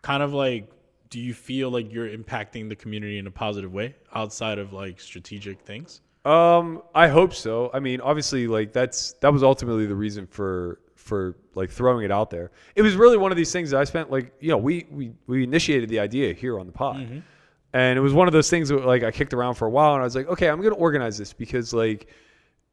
kind 0.02 0.24
of 0.24 0.34
like, 0.34 0.72
do 1.10 1.20
you 1.20 1.34
feel 1.34 1.70
like 1.70 1.94
you're 1.94 2.10
impacting 2.10 2.70
the 2.70 2.76
community 2.76 3.20
in 3.20 3.28
a 3.28 3.32
positive 3.32 3.72
way 3.72 3.96
outside 4.14 4.58
of 4.58 4.74
like 4.74 5.00
strategic 5.00 5.62
things? 5.62 6.02
Um, 6.26 6.82
I 6.96 7.08
hope 7.08 7.36
so. 7.36 7.70
I 7.72 7.80
mean, 7.80 8.02
obviously, 8.02 8.48
like 8.48 8.74
that's 8.74 9.14
that 9.22 9.32
was 9.32 9.44
ultimately 9.44 9.86
the 9.86 9.96
reason 9.96 10.26
for 10.26 10.80
for 11.06 11.36
like 11.54 11.70
throwing 11.70 12.04
it 12.04 12.12
out 12.12 12.30
there. 12.32 12.52
It 12.76 12.82
was 12.82 12.96
really 12.96 13.18
one 13.18 13.32
of 13.32 13.38
these 13.38 13.52
things 13.52 13.70
that 13.70 13.80
I 13.80 13.84
spent 13.84 14.12
like 14.12 14.34
you 14.40 14.50
know 14.50 14.58
we 14.58 14.88
we 14.92 15.14
we 15.28 15.44
initiated 15.44 15.88
the 15.90 16.00
idea 16.00 16.34
here 16.34 16.60
on 16.60 16.66
the 16.66 16.74
pod, 16.74 16.98
mm-hmm. 16.98 17.20
and 17.74 17.98
it 17.98 18.02
was 18.02 18.14
one 18.14 18.28
of 18.28 18.34
those 18.34 18.50
things 18.50 18.70
that 18.70 18.86
like 18.86 19.04
I 19.04 19.12
kicked 19.12 19.34
around 19.34 19.54
for 19.56 19.68
a 19.68 19.70
while, 19.70 19.94
and 19.94 20.02
I 20.02 20.04
was 20.04 20.16
like, 20.16 20.28
okay, 20.28 20.50
I'm 20.50 20.62
gonna 20.62 20.76
organize 20.76 21.18
this 21.18 21.32
because 21.32 21.74
like 21.74 22.10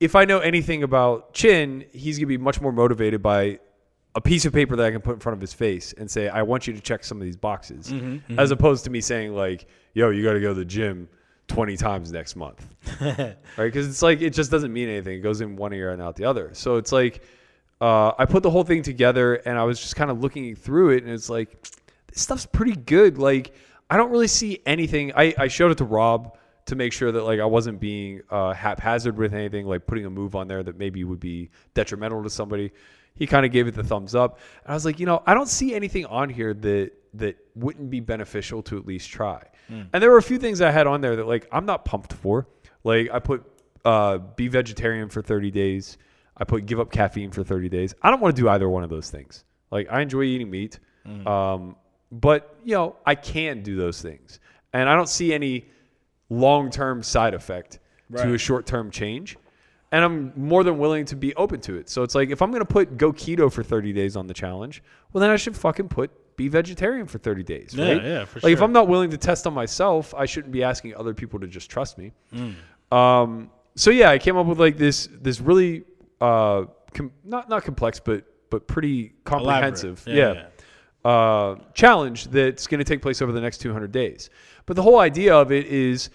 if 0.00 0.16
I 0.16 0.24
know 0.24 0.40
anything 0.40 0.82
about 0.82 1.34
Chin, 1.34 1.84
he's 1.92 2.18
gonna 2.18 2.26
be 2.26 2.38
much 2.38 2.60
more 2.60 2.72
motivated 2.72 3.22
by 3.22 3.60
a 4.14 4.20
piece 4.20 4.44
of 4.44 4.52
paper 4.52 4.76
that 4.76 4.86
I 4.86 4.90
can 4.90 5.00
put 5.00 5.14
in 5.14 5.20
front 5.20 5.34
of 5.34 5.40
his 5.40 5.52
face 5.52 5.94
and 5.96 6.10
say, 6.10 6.28
I 6.28 6.42
want 6.42 6.66
you 6.66 6.74
to 6.74 6.80
check 6.80 7.04
some 7.04 7.18
of 7.18 7.24
these 7.24 7.36
boxes, 7.36 7.88
mm-hmm, 7.88 8.14
mm-hmm. 8.14 8.38
as 8.38 8.50
opposed 8.50 8.84
to 8.84 8.90
me 8.90 9.00
saying 9.00 9.34
like, 9.34 9.66
yo, 9.94 10.10
you 10.10 10.22
got 10.22 10.34
to 10.34 10.40
go 10.40 10.48
to 10.48 10.54
the 10.54 10.64
gym 10.64 11.08
20 11.48 11.76
times 11.76 12.12
next 12.12 12.36
month 12.36 12.66
right? 13.00 13.36
Because 13.56 13.86
it's 13.86 14.02
like 14.02 14.22
it 14.22 14.30
just 14.30 14.50
doesn't 14.50 14.72
mean 14.72 14.88
anything. 14.88 15.18
It 15.18 15.22
goes 15.22 15.40
in 15.40 15.56
one 15.56 15.72
ear 15.72 15.90
and 15.90 16.00
out 16.00 16.16
the 16.16 16.24
other. 16.24 16.50
So 16.52 16.76
it's 16.76 16.92
like 16.92 17.22
uh, 17.82 18.14
I 18.16 18.26
put 18.26 18.44
the 18.44 18.50
whole 18.50 18.62
thing 18.62 18.84
together, 18.84 19.34
and 19.34 19.58
I 19.58 19.64
was 19.64 19.80
just 19.80 19.96
kind 19.96 20.08
of 20.08 20.20
looking 20.20 20.54
through 20.54 20.90
it, 20.90 21.02
and 21.02 21.12
it's 21.12 21.28
like 21.28 21.60
this 22.06 22.22
stuff's 22.22 22.46
pretty 22.46 22.76
good. 22.76 23.18
Like 23.18 23.54
I 23.90 23.96
don't 23.96 24.12
really 24.12 24.28
see 24.28 24.62
anything. 24.64 25.12
I, 25.16 25.34
I 25.36 25.48
showed 25.48 25.72
it 25.72 25.78
to 25.78 25.84
Rob 25.84 26.38
to 26.66 26.76
make 26.76 26.92
sure 26.92 27.10
that 27.10 27.24
like 27.24 27.40
I 27.40 27.44
wasn't 27.44 27.80
being 27.80 28.22
uh, 28.30 28.52
haphazard 28.52 29.18
with 29.18 29.34
anything, 29.34 29.66
like 29.66 29.84
putting 29.84 30.06
a 30.06 30.10
move 30.10 30.36
on 30.36 30.46
there 30.46 30.62
that 30.62 30.78
maybe 30.78 31.02
would 31.02 31.18
be 31.18 31.50
detrimental 31.74 32.22
to 32.22 32.30
somebody. 32.30 32.70
He 33.14 33.26
kind 33.26 33.44
of 33.44 33.50
gave 33.50 33.66
it 33.66 33.74
the 33.74 33.82
thumbs 33.82 34.14
up, 34.14 34.38
and 34.64 34.70
I 34.70 34.74
was 34.74 34.84
like, 34.84 35.00
you 35.00 35.06
know, 35.06 35.20
I 35.26 35.34
don't 35.34 35.48
see 35.48 35.74
anything 35.74 36.06
on 36.06 36.30
here 36.30 36.54
that 36.54 36.92
that 37.14 37.36
wouldn't 37.56 37.90
be 37.90 37.98
beneficial 37.98 38.62
to 38.62 38.78
at 38.78 38.86
least 38.86 39.10
try. 39.10 39.42
And 39.92 40.00
there 40.00 40.10
were 40.12 40.18
a 40.18 40.22
few 40.22 40.38
things 40.38 40.60
I 40.60 40.70
had 40.70 40.86
on 40.86 41.00
there 41.00 41.16
that 41.16 41.26
like 41.26 41.48
I'm 41.50 41.66
not 41.66 41.84
pumped 41.84 42.12
for. 42.12 42.46
Like 42.84 43.10
I 43.12 43.18
put 43.18 43.44
uh, 43.84 44.18
be 44.18 44.46
vegetarian 44.46 45.08
for 45.08 45.20
30 45.20 45.50
days. 45.50 45.98
I 46.42 46.44
put 46.44 46.66
give 46.66 46.80
up 46.80 46.90
caffeine 46.90 47.30
for 47.30 47.44
30 47.44 47.68
days. 47.68 47.94
I 48.02 48.10
don't 48.10 48.20
want 48.20 48.34
to 48.34 48.42
do 48.42 48.48
either 48.48 48.68
one 48.68 48.82
of 48.82 48.90
those 48.90 49.08
things. 49.08 49.44
Like 49.70 49.86
I 49.92 50.00
enjoy 50.00 50.22
eating 50.24 50.50
meat, 50.50 50.80
um, 51.24 51.76
but 52.10 52.56
you 52.64 52.74
know 52.74 52.96
I 53.06 53.14
can 53.14 53.62
do 53.62 53.76
those 53.76 54.02
things, 54.02 54.40
and 54.72 54.88
I 54.88 54.96
don't 54.96 55.08
see 55.08 55.32
any 55.32 55.66
long 56.30 56.68
term 56.68 57.00
side 57.04 57.32
effect 57.32 57.78
to 58.16 58.34
a 58.34 58.38
short 58.38 58.66
term 58.66 58.90
change. 58.90 59.38
And 59.92 60.04
I'm 60.04 60.32
more 60.36 60.64
than 60.64 60.78
willing 60.78 61.04
to 61.06 61.16
be 61.16 61.34
open 61.36 61.60
to 61.60 61.76
it. 61.76 61.88
So 61.88 62.02
it's 62.02 62.14
like 62.16 62.30
if 62.30 62.42
I'm 62.42 62.50
gonna 62.50 62.64
put 62.64 62.96
go 62.98 63.12
keto 63.12 63.50
for 63.52 63.62
30 63.62 63.92
days 63.92 64.16
on 64.16 64.26
the 64.26 64.34
challenge, 64.34 64.82
well 65.12 65.20
then 65.20 65.30
I 65.30 65.36
should 65.36 65.56
fucking 65.56 65.88
put 65.90 66.10
be 66.36 66.48
vegetarian 66.48 67.06
for 67.06 67.18
30 67.18 67.42
days, 67.44 67.72
Yeah, 67.72 67.92
right? 67.92 68.02
yeah, 68.04 68.24
for 68.24 68.40
like 68.40 68.52
if. 68.52 68.60
I'm 68.62 68.72
not 68.72 68.88
willing 68.88 69.10
to 69.10 69.16
test 69.16 69.46
on 69.46 69.54
myself, 69.54 70.12
I 70.14 70.26
shouldn't 70.26 70.52
be 70.52 70.64
asking 70.64 70.96
other 70.96 71.14
people 71.14 71.38
to 71.40 71.46
just 71.46 71.70
trust 71.70 71.98
me. 71.98 72.12
Mm. 72.34 72.54
Um, 72.90 73.50
so 73.74 73.90
yeah, 73.90 74.10
I 74.10 74.18
came 74.18 74.36
up 74.36 74.46
with 74.46 74.58
like 74.60 74.76
this 74.76 75.08
this 75.20 75.40
really 75.40 75.84
uh, 76.22 76.66
com- 76.94 77.12
not 77.24 77.48
not 77.48 77.64
complex, 77.64 78.00
but 78.00 78.24
but 78.50 78.66
pretty 78.66 79.12
comprehensive. 79.24 80.02
Elaborate. 80.06 80.50
Yeah. 81.04 81.10
uh, 81.10 81.56
challenge 81.74 82.26
that's 82.26 82.66
going 82.66 82.78
to 82.78 82.84
take 82.84 83.02
place 83.02 83.20
over 83.22 83.32
the 83.32 83.40
next 83.40 83.58
200 83.58 83.90
days. 83.90 84.30
But 84.66 84.76
the 84.76 84.82
whole 84.82 85.00
idea 85.00 85.34
of 85.34 85.50
it 85.50 85.66
is 85.66 86.10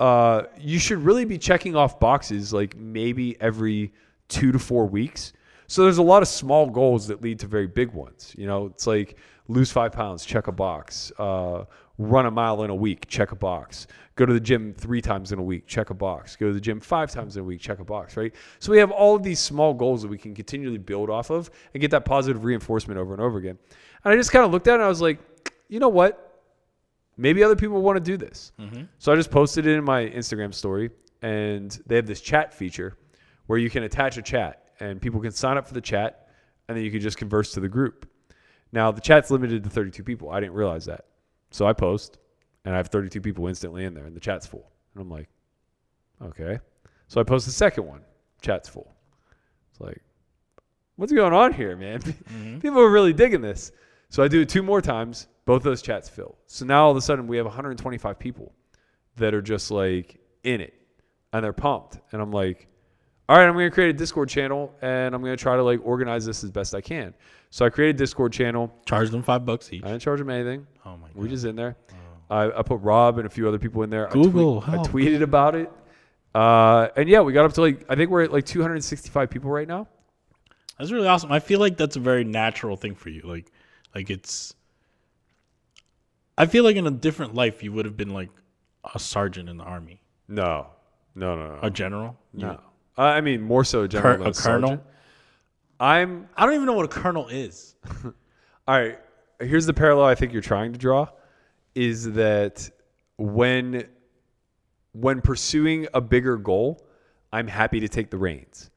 uh, 0.00 0.42
you 0.58 0.78
should 0.78 0.98
really 0.98 1.24
be 1.24 1.38
checking 1.38 1.74
off 1.76 1.98
boxes 1.98 2.52
like 2.52 2.76
maybe 2.76 3.40
every 3.40 3.92
two 4.28 4.52
to 4.52 4.58
four 4.58 4.86
weeks. 4.86 5.32
So 5.68 5.82
there's 5.84 5.98
a 5.98 6.02
lot 6.02 6.22
of 6.22 6.28
small 6.28 6.68
goals 6.68 7.06
that 7.08 7.22
lead 7.22 7.38
to 7.40 7.46
very 7.46 7.66
big 7.66 7.92
ones. 7.92 8.34
You 8.36 8.46
know, 8.46 8.66
it's 8.66 8.86
like 8.86 9.16
lose 9.48 9.70
five 9.72 9.92
pounds, 9.92 10.24
check 10.24 10.48
a 10.48 10.52
box. 10.52 11.12
Uh, 11.18 11.64
run 11.98 12.26
a 12.26 12.30
mile 12.30 12.62
in 12.62 12.70
a 12.70 12.74
week, 12.74 13.06
check 13.08 13.32
a 13.32 13.36
box. 13.36 13.86
Go 14.16 14.26
to 14.26 14.32
the 14.32 14.40
gym 14.40 14.74
three 14.74 15.00
times 15.00 15.32
in 15.32 15.38
a 15.38 15.42
week, 15.42 15.66
check 15.66 15.90
a 15.90 15.94
box. 15.94 16.36
Go 16.36 16.48
to 16.48 16.52
the 16.52 16.60
gym 16.60 16.80
five 16.80 17.10
times 17.10 17.36
in 17.36 17.42
a 17.42 17.44
week, 17.44 17.60
check 17.60 17.78
a 17.78 17.84
box, 17.84 18.16
right? 18.16 18.34
So 18.58 18.72
we 18.72 18.78
have 18.78 18.90
all 18.90 19.14
of 19.14 19.22
these 19.22 19.38
small 19.38 19.74
goals 19.74 20.02
that 20.02 20.08
we 20.08 20.18
can 20.18 20.34
continually 20.34 20.78
build 20.78 21.10
off 21.10 21.30
of 21.30 21.50
and 21.74 21.80
get 21.80 21.90
that 21.90 22.04
positive 22.04 22.44
reinforcement 22.44 22.98
over 22.98 23.12
and 23.12 23.22
over 23.22 23.38
again. 23.38 23.58
And 24.04 24.12
I 24.12 24.16
just 24.16 24.32
kind 24.32 24.44
of 24.44 24.50
looked 24.50 24.68
at 24.68 24.72
it 24.72 24.74
and 24.76 24.84
I 24.84 24.88
was 24.88 25.00
like, 25.00 25.18
you 25.68 25.80
know 25.80 25.88
what? 25.88 26.42
Maybe 27.16 27.42
other 27.42 27.56
people 27.56 27.80
want 27.80 27.96
to 27.96 28.00
do 28.00 28.16
this. 28.16 28.52
Mm-hmm. 28.60 28.84
So 28.98 29.12
I 29.12 29.16
just 29.16 29.30
posted 29.30 29.66
it 29.66 29.76
in 29.76 29.84
my 29.84 30.06
Instagram 30.06 30.52
story 30.52 30.90
and 31.22 31.78
they 31.86 31.96
have 31.96 32.06
this 32.06 32.20
chat 32.20 32.52
feature 32.52 32.96
where 33.46 33.58
you 33.58 33.70
can 33.70 33.84
attach 33.84 34.18
a 34.18 34.22
chat 34.22 34.70
and 34.80 35.00
people 35.00 35.20
can 35.20 35.30
sign 35.30 35.56
up 35.56 35.66
for 35.66 35.74
the 35.74 35.80
chat 35.80 36.28
and 36.68 36.76
then 36.76 36.84
you 36.84 36.90
can 36.90 37.00
just 37.00 37.16
converse 37.16 37.52
to 37.52 37.60
the 37.60 37.68
group. 37.68 38.08
Now 38.72 38.92
the 38.92 39.00
chat's 39.00 39.30
limited 39.30 39.64
to 39.64 39.70
32 39.70 40.02
people. 40.02 40.30
I 40.30 40.40
didn't 40.40 40.54
realize 40.54 40.84
that. 40.86 41.06
So 41.50 41.66
I 41.66 41.72
post 41.72 42.18
and 42.64 42.74
I 42.74 42.76
have 42.76 42.88
32 42.88 43.20
people 43.20 43.46
instantly 43.46 43.84
in 43.84 43.94
there 43.94 44.04
and 44.04 44.16
the 44.16 44.20
chat's 44.20 44.46
full. 44.46 44.70
And 44.94 45.02
I'm 45.02 45.10
like, 45.10 45.28
okay. 46.22 46.58
So 47.08 47.20
I 47.20 47.24
post 47.24 47.46
the 47.46 47.52
second 47.52 47.86
one, 47.86 48.02
chat's 48.40 48.68
full. 48.68 48.94
It's 49.70 49.80
like, 49.80 50.02
what's 50.96 51.12
going 51.12 51.32
on 51.32 51.52
here, 51.52 51.76
man? 51.76 52.00
Mm-hmm. 52.26 52.58
People 52.58 52.80
are 52.80 52.90
really 52.90 53.12
digging 53.12 53.40
this. 53.40 53.72
So 54.08 54.22
I 54.22 54.28
do 54.28 54.40
it 54.40 54.48
two 54.48 54.62
more 54.62 54.80
times, 54.80 55.28
both 55.44 55.62
those 55.62 55.82
chats 55.82 56.08
fill. 56.08 56.36
So 56.46 56.64
now 56.64 56.84
all 56.84 56.90
of 56.90 56.96
a 56.96 57.00
sudden 57.00 57.26
we 57.26 57.36
have 57.36 57.46
125 57.46 58.18
people 58.18 58.52
that 59.16 59.34
are 59.34 59.42
just 59.42 59.70
like 59.70 60.20
in 60.42 60.60
it 60.60 60.74
and 61.32 61.44
they're 61.44 61.52
pumped. 61.52 61.98
And 62.12 62.20
I'm 62.20 62.32
like, 62.32 62.68
all 63.28 63.36
right, 63.36 63.46
I'm 63.46 63.54
going 63.54 63.66
to 63.66 63.74
create 63.74 63.90
a 63.90 63.92
Discord 63.92 64.28
channel 64.28 64.74
and 64.82 65.14
I'm 65.14 65.20
going 65.20 65.36
to 65.36 65.42
try 65.42 65.56
to 65.56 65.62
like 65.62 65.80
organize 65.84 66.24
this 66.24 66.44
as 66.44 66.50
best 66.50 66.74
I 66.74 66.80
can. 66.80 67.14
So 67.56 67.64
I 67.64 67.70
created 67.70 67.96
a 67.96 67.98
Discord 68.00 68.34
channel. 68.34 68.70
Charge 68.84 69.08
them 69.08 69.22
five 69.22 69.46
bucks 69.46 69.72
each. 69.72 69.82
I 69.82 69.86
didn't 69.86 70.02
charge 70.02 70.18
them 70.18 70.28
anything. 70.28 70.66
Oh 70.84 70.98
my 70.98 71.08
god. 71.08 71.16
We 71.16 71.26
just 71.30 71.46
in 71.46 71.56
there. 71.56 71.74
I, 72.28 72.50
I 72.50 72.60
put 72.60 72.82
Rob 72.82 73.16
and 73.16 73.26
a 73.26 73.30
few 73.30 73.48
other 73.48 73.58
people 73.58 73.82
in 73.82 73.88
there. 73.88 74.08
Google, 74.12 74.62
I, 74.66 74.82
tweet- 74.84 75.08
I 75.08 75.10
tweeted 75.12 75.22
about 75.22 75.54
it. 75.54 75.72
Uh, 76.34 76.88
and 76.96 77.08
yeah, 77.08 77.22
we 77.22 77.32
got 77.32 77.46
up 77.46 77.54
to 77.54 77.62
like, 77.62 77.86
I 77.88 77.94
think 77.96 78.10
we're 78.10 78.24
at 78.24 78.30
like 78.30 78.44
265 78.44 79.30
people 79.30 79.48
right 79.50 79.66
now. 79.66 79.88
That's 80.78 80.92
really 80.92 81.08
awesome. 81.08 81.32
I 81.32 81.38
feel 81.40 81.58
like 81.58 81.78
that's 81.78 81.96
a 81.96 82.00
very 82.00 82.24
natural 82.24 82.76
thing 82.76 82.94
for 82.94 83.08
you. 83.08 83.22
Like, 83.24 83.50
like 83.94 84.10
it's. 84.10 84.54
I 86.36 86.44
feel 86.44 86.62
like 86.62 86.76
in 86.76 86.86
a 86.86 86.90
different 86.90 87.34
life 87.34 87.62
you 87.62 87.72
would 87.72 87.86
have 87.86 87.96
been 87.96 88.10
like 88.12 88.28
a 88.94 88.98
sergeant 88.98 89.48
in 89.48 89.56
the 89.56 89.64
army, 89.64 90.02
No, 90.28 90.66
no, 91.14 91.34
no, 91.36 91.54
no. 91.54 91.58
a 91.62 91.70
general. 91.70 92.18
no. 92.34 92.60
Uh, 92.98 93.00
I 93.00 93.22
mean, 93.22 93.40
more 93.40 93.64
so 93.64 93.84
a 93.84 93.88
general 93.88 94.18
Cur- 94.18 94.24
a 94.24 94.28
a 94.28 94.32
colonel? 94.34 94.68
sergeant. 94.68 94.82
I'm 95.78 96.28
I 96.36 96.44
don't 96.44 96.54
even 96.54 96.66
know 96.66 96.74
what 96.74 96.84
a 96.84 96.88
colonel 96.88 97.28
is. 97.28 97.74
all 98.04 98.12
right. 98.68 98.98
Here's 99.40 99.66
the 99.66 99.74
parallel 99.74 100.06
I 100.06 100.14
think 100.14 100.32
you're 100.32 100.42
trying 100.42 100.72
to 100.72 100.78
draw 100.78 101.08
is 101.74 102.12
that 102.12 102.70
when 103.18 103.86
when 104.92 105.20
pursuing 105.20 105.86
a 105.92 106.00
bigger 106.00 106.36
goal, 106.36 106.86
I'm 107.32 107.46
happy 107.46 107.80
to 107.80 107.88
take 107.88 108.10
the 108.10 108.16
reins. 108.16 108.70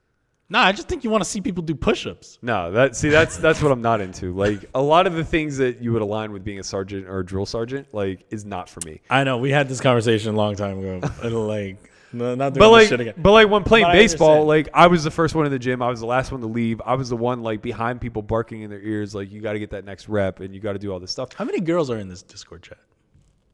Nah, 0.51 0.63
I 0.63 0.71
just 0.71 0.87
think 0.87 1.03
you 1.03 1.11
want 1.11 1.23
to 1.23 1.29
see 1.29 1.41
people 1.41 1.61
do 1.61 1.75
push-ups. 1.75 2.39
No, 2.41 2.71
that 2.71 2.95
see 2.95 3.09
that's 3.09 3.37
that's 3.37 3.61
what 3.61 3.71
I'm 3.71 3.81
not 3.81 4.01
into. 4.01 4.33
Like 4.33 4.67
a 4.73 4.81
lot 4.81 5.05
of 5.05 5.13
the 5.13 5.23
things 5.23 5.57
that 5.57 5.79
you 5.79 5.93
would 5.93 6.01
align 6.01 6.31
with 6.31 6.43
being 6.43 6.59
a 6.59 6.63
sergeant 6.63 7.07
or 7.07 7.19
a 7.19 7.25
drill 7.25 7.45
sergeant, 7.45 7.93
like, 7.93 8.25
is 8.31 8.45
not 8.45 8.67
for 8.67 8.81
me. 8.85 9.01
I 9.11 9.23
know 9.23 9.37
we 9.37 9.51
had 9.51 9.69
this 9.69 9.79
conversation 9.79 10.33
a 10.33 10.37
long 10.37 10.55
time 10.55 10.79
ago. 10.79 11.45
like, 11.45 11.77
no, 12.13 12.35
not 12.35 12.53
doing 12.53 12.59
But 12.59 12.71
like, 12.71 12.87
shit 12.87 12.99
again. 12.99 13.13
but 13.17 13.31
like 13.31 13.49
when 13.49 13.63
playing 13.63 13.85
But 13.85 13.93
baseball, 13.93 14.29
understand. 14.41 14.47
like 14.47 14.69
I 14.73 14.87
was 14.87 15.03
the 15.03 15.11
first 15.11 15.35
one 15.35 15.45
in 15.45 15.51
the 15.51 15.59
gym. 15.59 15.81
I 15.81 15.89
was 15.89 15.99
the 15.99 16.05
last 16.05 16.31
one 16.31 16.41
to 16.41 16.47
leave. 16.47 16.81
I 16.85 16.95
was 16.95 17.09
the 17.09 17.17
one 17.17 17.41
like 17.43 17.61
behind 17.61 18.01
people 18.01 18.21
barking 18.21 18.61
in 18.61 18.69
their 18.69 18.81
ears, 18.81 19.13
like 19.15 19.31
you 19.31 19.41
got 19.41 19.53
to 19.53 19.59
get 19.59 19.69
that 19.71 19.85
next 19.85 20.09
rep 20.09 20.39
and 20.39 20.53
you 20.53 20.59
got 20.59 20.73
to 20.73 20.79
do 20.79 20.91
all 20.91 20.99
this 20.99 21.11
stuff. 21.11 21.33
How 21.33 21.45
many 21.45 21.59
girls 21.59 21.89
are 21.89 21.97
in 21.97 22.07
this 22.07 22.21
Discord 22.23 22.63
chat? 22.63 22.77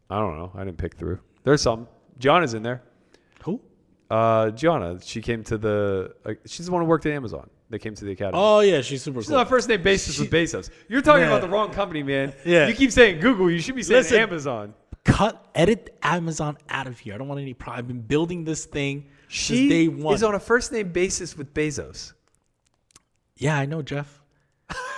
I 0.09 0.19
don't 0.19 0.37
know. 0.37 0.51
I 0.55 0.63
didn't 0.63 0.77
pick 0.77 0.95
through. 0.97 1.19
There's 1.43 1.61
some. 1.61 1.87
Gianna's 2.19 2.53
in 2.53 2.63
there. 2.63 2.81
Who? 3.43 3.59
Uh, 4.09 4.51
Gianna, 4.51 4.99
she 5.01 5.21
came 5.21 5.43
to 5.45 5.57
the. 5.57 6.13
Like, 6.23 6.39
she's 6.45 6.65
the 6.67 6.71
one 6.71 6.81
who 6.81 6.87
worked 6.87 7.05
at 7.07 7.11
Amazon. 7.13 7.49
They 7.71 7.79
came 7.79 7.95
to 7.95 8.05
the 8.05 8.11
academy. 8.11 8.37
Oh 8.39 8.59
yeah, 8.59 8.81
she's 8.81 9.01
super 9.01 9.21
She's 9.21 9.29
cool. 9.29 9.37
on 9.37 9.41
a 9.47 9.49
first 9.49 9.67
name 9.67 9.81
basis 9.81 10.19
with 10.19 10.29
Bezos. 10.29 10.69
You're 10.87 11.01
talking 11.01 11.21
Yeah. 11.23 11.29
about 11.29 11.41
the 11.41 11.49
wrong 11.49 11.71
company, 11.73 12.03
man. 12.03 12.31
Yeah. 12.45 12.67
You 12.67 12.75
keep 12.75 12.91
saying 12.91 13.19
Google. 13.19 13.49
You 13.49 13.57
should 13.59 13.73
be 13.75 13.81
saying 13.81 14.01
Listen. 14.03 14.19
Amazon. 14.19 14.73
Cut, 15.05 15.49
edit 15.55 15.97
Amazon 16.03 16.57
out 16.69 16.87
of 16.87 16.99
here. 16.99 17.13
I 17.13 17.17
don't 17.17 17.27
want 17.29 17.39
any 17.39 17.53
problem. 17.53 17.79
I've 17.79 17.87
been 17.87 18.01
building 18.01 18.43
this 18.43 18.65
thing 18.65 19.05
She 19.29 19.55
since 19.55 19.69
day 19.69 19.87
one. 19.87 20.13
is 20.15 20.23
on 20.23 20.35
a 20.35 20.39
first 20.39 20.71
name 20.73 20.91
basis 20.91 21.37
with 21.37 21.53
Bezos. 21.53 22.13
yeah, 23.37 23.57
I 23.57 23.65
know, 23.65 23.81
Jeff. 23.81 24.21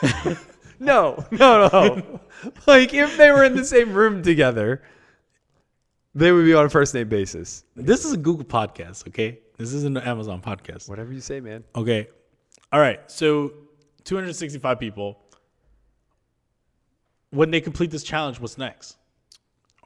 No, 0.80 1.26
no, 1.32 1.68
no. 1.68 2.20
like 2.68 2.94
if 2.94 3.18
they 3.18 3.32
were 3.32 3.44
in 3.44 3.56
the 3.56 3.66
same 3.66 3.94
room 3.94 4.22
together, 4.22 4.84
they 6.14 6.32
would 6.32 6.46
be 6.46 6.54
on 6.54 6.66
a 6.66 6.70
first 6.70 6.94
name 6.94 7.10
basis. 7.10 7.64
This 7.76 8.06
is 8.06 8.14
a 8.14 8.18
Google 8.18 8.46
podcast, 8.46 9.08
okay? 9.08 9.40
This 9.58 9.74
isn't 9.74 9.98
an 9.98 10.04
Amazon 10.04 10.40
podcast. 10.40 10.88
Whatever 10.88 11.12
you 11.14 11.20
say, 11.20 11.40
man. 11.40 11.64
Okay. 11.76 12.08
All 12.72 12.80
right. 12.80 13.00
So 13.10 13.54
265 14.04 14.80
people. 14.80 15.20
When 17.32 17.50
they 17.50 17.60
complete 17.60 17.90
this 17.90 18.04
challenge, 18.04 18.40
what's 18.40 18.60
next? 18.60 18.98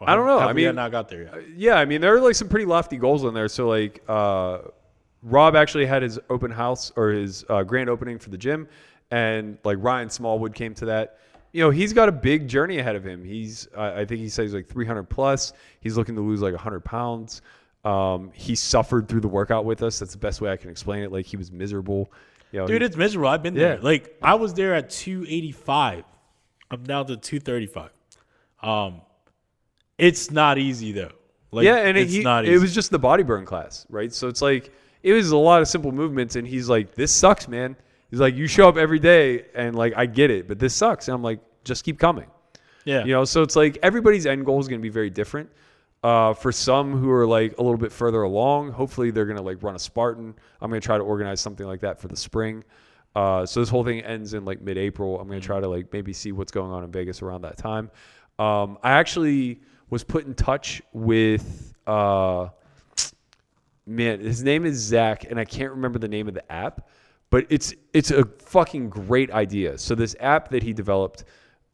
Or 0.01 0.09
I 0.09 0.15
don't 0.15 0.25
know. 0.25 0.39
have 0.39 0.49
I 0.49 0.53
we 0.53 0.65
mean- 0.65 0.75
not 0.75 0.91
got 0.91 1.07
there 1.09 1.23
yet. 1.23 1.35
Yeah, 1.55 1.75
I 1.75 1.85
mean 1.85 2.01
there 2.01 2.15
are 2.15 2.19
like 2.19 2.35
some 2.35 2.49
pretty 2.49 2.65
lofty 2.65 2.97
goals 2.97 3.23
in 3.23 3.33
there. 3.33 3.47
So 3.47 3.67
like 3.69 4.03
uh, 4.07 4.59
Rob 5.23 5.55
actually 5.55 5.85
had 5.85 6.01
his 6.01 6.19
open 6.29 6.51
house 6.51 6.91
or 6.95 7.09
his 7.11 7.45
uh, 7.49 7.63
grand 7.63 7.89
opening 7.89 8.17
for 8.19 8.29
the 8.31 8.37
gym, 8.37 8.67
and 9.11 9.57
like 9.63 9.77
Ryan 9.79 10.09
Smallwood 10.09 10.53
came 10.55 10.73
to 10.75 10.85
that. 10.87 11.17
You 11.53 11.61
know, 11.63 11.69
he's 11.69 11.93
got 11.93 12.07
a 12.09 12.13
big 12.13 12.47
journey 12.47 12.79
ahead 12.79 12.95
of 12.95 13.03
him. 13.05 13.23
He's 13.23 13.67
I 13.77 14.01
I 14.01 14.05
think 14.05 14.21
he 14.21 14.29
says 14.29 14.53
like 14.53 14.67
300 14.67 15.03
plus. 15.03 15.53
He's 15.81 15.97
looking 15.97 16.15
to 16.15 16.21
lose 16.21 16.41
like 16.41 16.53
100 16.53 16.79
pounds. 16.83 17.41
Um, 17.85 18.31
he 18.33 18.55
suffered 18.55 19.07
through 19.07 19.21
the 19.21 19.27
workout 19.27 19.65
with 19.65 19.83
us. 19.83 19.99
That's 19.99 20.11
the 20.13 20.17
best 20.19 20.39
way 20.41 20.51
I 20.51 20.57
can 20.57 20.69
explain 20.69 21.03
it. 21.03 21.11
Like 21.11 21.25
he 21.25 21.35
was 21.37 21.51
miserable. 21.51 22.11
You 22.51 22.59
know, 22.61 22.67
Dude, 22.67 22.81
he- 22.81 22.85
it's 22.85 22.95
miserable. 22.97 23.29
I've 23.29 23.43
been 23.43 23.53
there. 23.53 23.77
Like 23.79 24.17
I 24.21 24.35
was 24.35 24.53
there 24.53 24.73
at 24.75 24.89
285. 24.89 26.05
I'm 26.71 26.83
down 26.83 27.05
to 27.07 27.17
235. 27.17 27.91
Um, 28.63 29.01
it's 30.01 30.31
not 30.31 30.57
easy 30.57 30.91
though. 30.91 31.11
Like, 31.51 31.65
yeah, 31.65 31.77
and 31.77 31.97
it, 31.97 32.07
he, 32.07 32.21
it 32.21 32.59
was 32.59 32.73
just 32.73 32.91
the 32.91 32.99
body 32.99 33.23
burn 33.23 33.45
class, 33.45 33.85
right? 33.89 34.13
So 34.13 34.27
it's 34.27 34.41
like 34.41 34.71
it 35.03 35.13
was 35.13 35.31
a 35.31 35.37
lot 35.37 35.61
of 35.61 35.67
simple 35.67 35.91
movements, 35.91 36.35
and 36.35 36.47
he's 36.47 36.69
like, 36.69 36.95
"This 36.95 37.11
sucks, 37.11 37.47
man." 37.47 37.75
He's 38.09 38.19
like, 38.19 38.35
"You 38.35 38.47
show 38.47 38.67
up 38.67 38.77
every 38.77 38.99
day, 38.99 39.45
and 39.53 39.75
like 39.75 39.93
I 39.95 40.05
get 40.05 40.31
it, 40.31 40.47
but 40.47 40.59
this 40.59 40.73
sucks." 40.73 41.07
And 41.07 41.15
I'm 41.15 41.23
like, 41.23 41.39
"Just 41.63 41.83
keep 41.83 41.99
coming." 41.99 42.27
yeah. 42.85 43.03
You 43.03 43.11
know, 43.11 43.25
so 43.25 43.41
it's 43.41 43.55
like 43.55 43.77
everybody's 43.83 44.25
end 44.25 44.45
goal 44.45 44.59
is 44.59 44.67
going 44.67 44.79
to 44.79 44.83
be 44.83 44.89
very 44.89 45.09
different. 45.09 45.49
Uh, 46.03 46.33
for 46.33 46.51
some 46.51 46.97
who 46.97 47.11
are 47.11 47.27
like 47.27 47.55
a 47.59 47.61
little 47.61 47.77
bit 47.77 47.91
further 47.91 48.23
along, 48.23 48.71
hopefully 48.71 49.11
they're 49.11 49.25
going 49.25 49.37
to 49.37 49.43
like 49.43 49.61
run 49.61 49.75
a 49.75 49.79
Spartan. 49.79 50.33
I'm 50.59 50.69
going 50.71 50.81
to 50.81 50.85
try 50.85 50.97
to 50.97 51.03
organize 51.03 51.39
something 51.41 51.67
like 51.67 51.81
that 51.81 51.99
for 51.99 52.07
the 52.07 52.15
spring. 52.15 52.63
Uh, 53.15 53.45
so 53.45 53.59
this 53.59 53.69
whole 53.69 53.83
thing 53.83 53.99
ends 54.01 54.33
in 54.33 54.43
like 54.43 54.61
mid-April. 54.61 55.19
I'm 55.19 55.27
going 55.27 55.39
to 55.39 55.45
try 55.45 55.59
to 55.59 55.67
like 55.67 55.93
maybe 55.93 56.11
see 56.11 56.31
what's 56.31 56.51
going 56.51 56.71
on 56.71 56.83
in 56.83 56.91
Vegas 56.91 57.21
around 57.21 57.41
that 57.41 57.57
time. 57.57 57.91
Um, 58.39 58.79
I 58.81 58.93
actually 58.93 59.61
was 59.91 60.03
put 60.03 60.25
in 60.25 60.33
touch 60.33 60.81
with 60.93 61.75
uh, 61.85 62.47
man, 63.85 64.21
his 64.21 64.43
name 64.43 64.65
is 64.65 64.77
Zach, 64.77 65.25
and 65.29 65.39
I 65.39 65.45
can't 65.45 65.71
remember 65.71 65.99
the 65.99 66.07
name 66.07 66.27
of 66.27 66.33
the 66.33 66.51
app, 66.51 66.89
but 67.29 67.45
it's 67.49 67.75
it's 67.93 68.09
a 68.09 68.25
fucking 68.25 68.89
great 68.89 69.29
idea. 69.31 69.77
So 69.77 69.93
this 69.93 70.15
app 70.19 70.49
that 70.49 70.63
he 70.63 70.73
developed, 70.73 71.25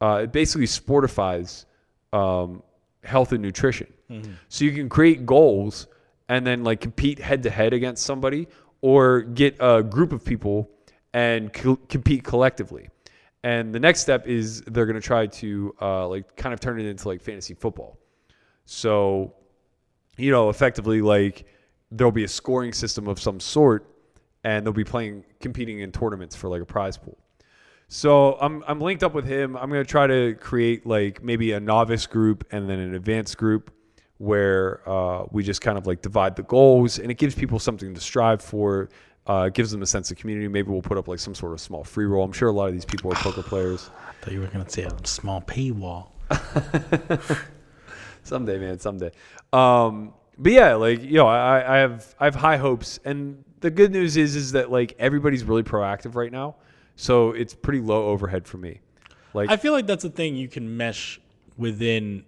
uh, 0.02 0.20
it 0.24 0.32
basically 0.32 0.66
sportifies 0.66 1.64
um, 2.12 2.62
health 3.04 3.32
and 3.32 3.42
nutrition. 3.42 3.92
So 4.48 4.64
you 4.64 4.72
can 4.72 4.88
create 4.88 5.24
goals 5.26 5.86
and 6.28 6.46
then 6.46 6.64
like 6.64 6.80
compete 6.80 7.18
head 7.18 7.42
to 7.44 7.50
head 7.50 7.72
against 7.72 8.04
somebody, 8.04 8.48
or 8.80 9.20
get 9.22 9.56
a 9.60 9.82
group 9.82 10.12
of 10.12 10.24
people 10.24 10.70
and 11.12 11.52
co- 11.52 11.76
compete 11.88 12.24
collectively. 12.24 12.88
And 13.44 13.74
the 13.74 13.80
next 13.80 14.00
step 14.00 14.26
is 14.26 14.62
they're 14.62 14.86
going 14.86 15.00
to 15.00 15.06
try 15.06 15.26
to 15.26 15.74
uh, 15.80 16.08
like 16.08 16.36
kind 16.36 16.52
of 16.52 16.60
turn 16.60 16.80
it 16.80 16.86
into 16.86 17.06
like 17.06 17.20
fantasy 17.20 17.54
football. 17.54 17.98
So 18.70 19.32
you 20.18 20.30
know, 20.30 20.50
effectively 20.50 21.00
like 21.00 21.46
there'll 21.90 22.12
be 22.12 22.24
a 22.24 22.28
scoring 22.28 22.72
system 22.74 23.08
of 23.08 23.18
some 23.18 23.40
sort 23.40 23.86
and 24.44 24.66
they'll 24.66 24.74
be 24.74 24.84
playing 24.84 25.24
competing 25.40 25.78
in 25.80 25.90
tournaments 25.90 26.36
for 26.36 26.48
like 26.48 26.60
a 26.60 26.66
prize 26.66 26.98
pool. 26.98 27.16
So 27.88 28.34
I'm 28.34 28.62
I'm 28.66 28.80
linked 28.80 29.02
up 29.02 29.14
with 29.14 29.24
him. 29.24 29.56
I'm 29.56 29.70
going 29.70 29.82
to 29.82 29.90
try 29.90 30.06
to 30.06 30.34
create 30.34 30.84
like 30.84 31.22
maybe 31.22 31.52
a 31.52 31.60
novice 31.60 32.06
group 32.06 32.46
and 32.50 32.68
then 32.68 32.78
an 32.78 32.94
advanced 32.94 33.38
group 33.38 33.72
where 34.18 34.86
uh, 34.88 35.24
we 35.30 35.42
just 35.44 35.60
kind 35.60 35.78
of 35.78 35.86
like 35.86 36.02
divide 36.02 36.36
the 36.36 36.42
goals 36.42 36.98
and 36.98 37.10
it 37.10 37.16
gives 37.16 37.34
people 37.34 37.58
something 37.58 37.94
to 37.94 38.00
strive 38.00 38.42
for. 38.42 38.90
Uh, 39.26 39.44
it 39.46 39.54
gives 39.54 39.70
them 39.70 39.82
a 39.82 39.86
sense 39.86 40.10
of 40.10 40.16
community. 40.16 40.48
Maybe 40.48 40.70
we'll 40.70 40.82
put 40.82 40.98
up 40.98 41.06
like 41.06 41.18
some 41.18 41.34
sort 41.34 41.52
of 41.52 41.60
small 41.60 41.84
free 41.84 42.06
roll. 42.06 42.24
I'm 42.24 42.32
sure 42.32 42.48
a 42.48 42.52
lot 42.52 42.66
of 42.66 42.72
these 42.72 42.84
people 42.84 43.12
are 43.12 43.16
poker 43.16 43.42
players. 43.42 43.90
I 44.08 44.24
thought 44.24 44.32
you 44.32 44.40
were 44.40 44.46
gonna 44.48 44.68
say 44.68 44.82
a 44.82 45.06
small 45.06 45.40
paywall. 45.42 46.08
someday, 48.28 48.58
man, 48.58 48.78
someday. 48.78 49.10
Um, 49.52 50.12
but 50.38 50.52
yeah, 50.52 50.74
like 50.74 51.02
you 51.02 51.14
know, 51.14 51.26
I, 51.26 51.76
I 51.76 51.78
have 51.78 52.14
I 52.20 52.24
have 52.26 52.34
high 52.34 52.56
hopes, 52.56 53.00
and 53.04 53.44
the 53.60 53.70
good 53.70 53.90
news 53.90 54.16
is 54.16 54.36
is 54.36 54.52
that 54.52 54.70
like 54.70 54.94
everybody's 54.98 55.44
really 55.44 55.62
proactive 55.64 56.14
right 56.14 56.30
now, 56.30 56.56
so 56.96 57.32
it's 57.32 57.54
pretty 57.54 57.80
low 57.80 58.06
overhead 58.08 58.46
for 58.46 58.58
me. 58.58 58.80
Like 59.34 59.50
I 59.50 59.56
feel 59.56 59.72
like 59.72 59.86
that's 59.86 60.04
a 60.04 60.10
thing 60.10 60.36
you 60.36 60.48
can 60.48 60.76
mesh 60.76 61.20
within 61.56 62.24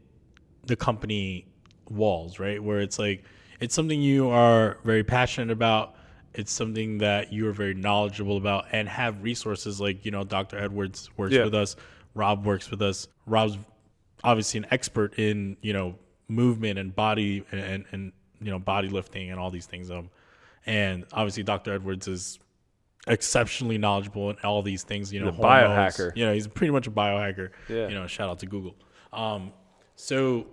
the 0.66 0.76
company 0.76 1.46
walls, 1.88 2.38
right? 2.38 2.62
Where 2.62 2.80
it's 2.80 2.98
like 2.98 3.22
it's 3.60 3.74
something 3.74 4.00
you 4.00 4.28
are 4.30 4.78
very 4.84 5.04
passionate 5.04 5.52
about. 5.52 5.94
It's 6.34 6.52
something 6.52 6.98
that 6.98 7.32
you 7.32 7.48
are 7.48 7.52
very 7.52 7.74
knowledgeable 7.74 8.36
about 8.36 8.66
and 8.70 8.88
have 8.88 9.20
resources 9.22 9.80
like, 9.80 10.04
you 10.04 10.12
know, 10.12 10.22
Dr. 10.22 10.58
Edwards 10.58 11.10
works 11.16 11.32
Yeah. 11.34 11.44
with 11.44 11.54
us, 11.54 11.74
Rob 12.14 12.46
works 12.46 12.70
with 12.70 12.82
us. 12.82 13.08
Rob's 13.26 13.58
obviously 14.24 14.58
an 14.58 14.66
expert 14.70 15.18
in, 15.18 15.56
you 15.60 15.72
know, 15.72 15.96
movement 16.28 16.78
and 16.78 16.94
body 16.94 17.44
and, 17.52 17.84
and 17.90 18.12
you 18.40 18.50
know, 18.50 18.58
body 18.58 18.88
lifting 18.88 19.30
and 19.30 19.38
all 19.38 19.50
these 19.50 19.66
things. 19.66 19.90
Um 19.90 20.10
and 20.66 21.06
obviously 21.12 21.42
Dr. 21.42 21.74
Edwards 21.74 22.06
is 22.08 22.38
exceptionally 23.06 23.78
knowledgeable 23.78 24.30
in 24.30 24.36
all 24.44 24.62
these 24.62 24.82
things, 24.82 25.12
you 25.12 25.20
know, 25.20 25.32
biohacker. 25.32 26.14
You 26.16 26.26
know, 26.26 26.34
he's 26.34 26.46
pretty 26.46 26.70
much 26.70 26.86
a 26.86 26.90
biohacker. 26.90 27.50
Yeah. 27.68 27.88
You 27.88 27.94
know, 27.94 28.06
shout 28.06 28.28
out 28.28 28.38
to 28.40 28.46
Google. 28.46 28.74
Um, 29.12 29.52
so 29.96 30.46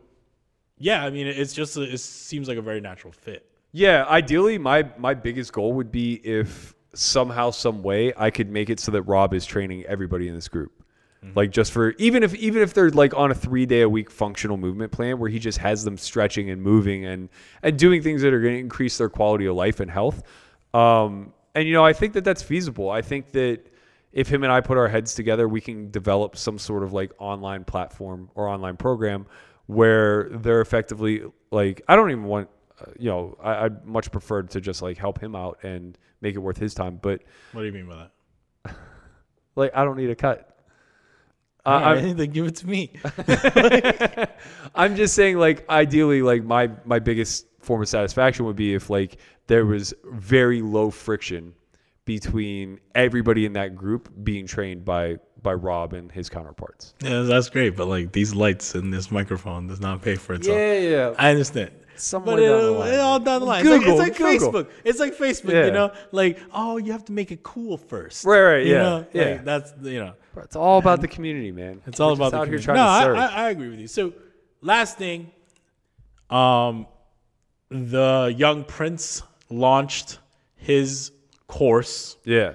yeah, 0.79 1.03
I 1.03 1.09
mean, 1.09 1.27
it's 1.27 1.53
just 1.53 1.77
a, 1.77 1.81
it 1.81 1.99
seems 1.99 2.47
like 2.47 2.57
a 2.57 2.61
very 2.61 2.81
natural 2.81 3.11
fit. 3.11 3.49
Yeah, 3.71 4.05
ideally, 4.05 4.57
my 4.57 4.89
my 4.97 5.13
biggest 5.13 5.53
goal 5.53 5.73
would 5.73 5.91
be 5.91 6.15
if 6.15 6.73
somehow, 6.93 7.51
some 7.51 7.83
way, 7.83 8.13
I 8.17 8.29
could 8.29 8.49
make 8.49 8.69
it 8.69 8.79
so 8.79 8.91
that 8.91 9.03
Rob 9.03 9.33
is 9.33 9.45
training 9.45 9.85
everybody 9.85 10.27
in 10.27 10.35
this 10.35 10.47
group. 10.47 10.83
Like 11.35 11.51
just 11.51 11.71
for 11.71 11.91
even 11.97 12.23
if 12.23 12.35
even 12.35 12.61
if 12.61 12.73
they're 12.73 12.91
like 12.91 13.13
on 13.15 13.31
a 13.31 13.35
three 13.35 13.65
day 13.65 13.81
a 13.81 13.89
week 13.89 14.09
functional 14.11 14.55
movement 14.55 14.91
plan 14.91 15.19
where 15.19 15.29
he 15.29 15.39
just 15.39 15.57
has 15.57 15.83
them 15.83 15.97
stretching 15.97 16.49
and 16.49 16.61
moving 16.61 17.05
and 17.05 17.29
and 17.63 17.77
doing 17.77 18.01
things 18.01 18.21
that 18.21 18.33
are 18.33 18.39
going 18.39 18.53
to 18.53 18.59
increase 18.59 18.97
their 18.97 19.09
quality 19.09 19.45
of 19.45 19.55
life 19.55 19.79
and 19.79 19.89
health. 19.91 20.23
Um, 20.73 21.33
and 21.55 21.67
you 21.67 21.73
know, 21.73 21.83
I 21.83 21.93
think 21.93 22.13
that 22.13 22.23
that's 22.23 22.43
feasible. 22.43 22.89
I 22.89 23.01
think 23.01 23.31
that 23.31 23.61
if 24.11 24.27
him 24.27 24.43
and 24.43 24.51
I 24.51 24.61
put 24.61 24.77
our 24.77 24.87
heads 24.87 25.15
together, 25.15 25.47
we 25.47 25.59
can 25.59 25.91
develop 25.91 26.37
some 26.37 26.57
sort 26.57 26.83
of 26.83 26.93
like 26.93 27.11
online 27.17 27.63
platform 27.63 28.29
or 28.35 28.47
online 28.47 28.77
program 28.77 29.25
where 29.65 30.29
they're 30.29 30.61
effectively 30.61 31.23
like 31.51 31.81
I 31.87 31.95
don't 31.95 32.11
even 32.11 32.23
want 32.23 32.49
uh, 32.79 32.91
you 32.97 33.09
know 33.09 33.37
I, 33.41 33.65
I'd 33.65 33.85
much 33.85 34.11
prefer 34.11 34.43
to 34.43 34.61
just 34.61 34.81
like 34.81 34.97
help 34.97 35.21
him 35.21 35.35
out 35.35 35.63
and 35.63 35.97
make 36.21 36.35
it 36.35 36.39
worth 36.39 36.57
his 36.57 36.73
time, 36.73 36.99
but 37.01 37.21
What 37.51 37.61
do 37.61 37.67
you 37.67 37.73
mean 37.73 37.87
by 37.87 38.09
that? 38.65 38.75
like 39.55 39.71
I 39.75 39.83
don't 39.83 39.97
need 39.97 40.09
a 40.09 40.15
cut. 40.15 40.56
Uh, 41.67 41.95
right, 41.95 42.15
then 42.15 42.29
give 42.31 42.45
it 42.45 42.55
to 42.55 42.67
me. 42.67 42.91
I'm 44.75 44.95
just 44.95 45.13
saying, 45.15 45.37
like, 45.37 45.69
ideally, 45.69 46.21
like 46.21 46.43
my 46.43 46.71
my 46.85 46.99
biggest 46.99 47.45
form 47.59 47.81
of 47.81 47.89
satisfaction 47.89 48.45
would 48.45 48.55
be 48.55 48.73
if 48.73 48.89
like 48.89 49.17
there 49.47 49.65
was 49.65 49.93
very 50.05 50.61
low 50.61 50.89
friction 50.89 51.53
between 52.05 52.79
everybody 52.95 53.45
in 53.45 53.51
that 53.53 53.75
group 53.75 54.09
being 54.23 54.47
trained 54.47 54.85
by 54.85 55.17
by 55.43 55.53
Rob 55.53 55.91
and 55.93 56.09
his 56.11 56.29
counterparts. 56.29 56.93
yeah, 57.01 57.21
that's 57.21 57.49
great, 57.49 57.75
but 57.75 57.87
like 57.87 58.13
these 58.13 58.33
lights 58.33 58.73
and 58.73 58.93
this 58.93 59.11
microphone 59.11 59.67
does 59.67 59.81
not 59.81 60.01
pay 60.01 60.15
for 60.15 60.33
itself. 60.35 60.57
Yeah, 60.57 60.79
yeah. 60.79 61.15
I 61.19 61.31
understand. 61.31 61.71
Somewhere 61.99 62.37
But 62.37 62.41
down 62.41 62.61
the 62.61 62.71
line. 62.71 62.99
all 62.99 63.19
down 63.19 63.39
the 63.41 63.45
line. 63.47 63.63
Google, 63.63 63.89
it's 63.91 63.99
like, 63.99 64.09
it's 64.11 64.19
like. 64.19 64.53
Facebook. 64.53 64.69
It's 64.83 64.99
like 64.99 65.17
Facebook, 65.17 65.53
Yeah. 65.53 65.65
you 65.65 65.71
know? 65.71 65.91
Like, 66.11 66.39
oh, 66.53 66.77
you 66.77 66.91
have 66.91 67.05
to 67.05 67.11
make 67.11 67.31
it 67.31 67.43
cool 67.43 67.77
first. 67.77 68.25
Right, 68.25 68.41
right, 68.41 68.65
You 68.65 68.73
yeah, 68.73 68.81
know? 68.83 68.95
Like, 68.97 69.09
yeah. 69.13 69.37
that's, 69.43 69.73
you 69.81 69.99
know. 69.99 70.13
It's 70.37 70.55
all 70.55 70.77
about 70.77 71.01
the 71.01 71.07
community, 71.07 71.51
man. 71.51 71.81
It's 71.87 71.99
all 71.99 72.09
We're 72.09 72.15
about 72.27 72.31
the 72.31 72.37
out 72.37 72.47
here 72.47 72.59
community. 72.59 72.65
trying 72.65 73.07
no, 73.07 73.13
to 73.15 73.19
I. 73.19 73.25
I, 73.25 73.47
I 73.47 73.49
agree 73.49 73.69
with 73.69 73.79
you. 73.79 73.87
So, 73.87 74.13
last 74.61 74.97
thing, 74.97 75.31
um, 76.29 76.85
the 77.69 78.33
young 78.37 78.63
prince 78.63 79.23
launched 79.49 80.19
his 80.55 81.11
course. 81.47 82.17
yeah, 82.23 82.53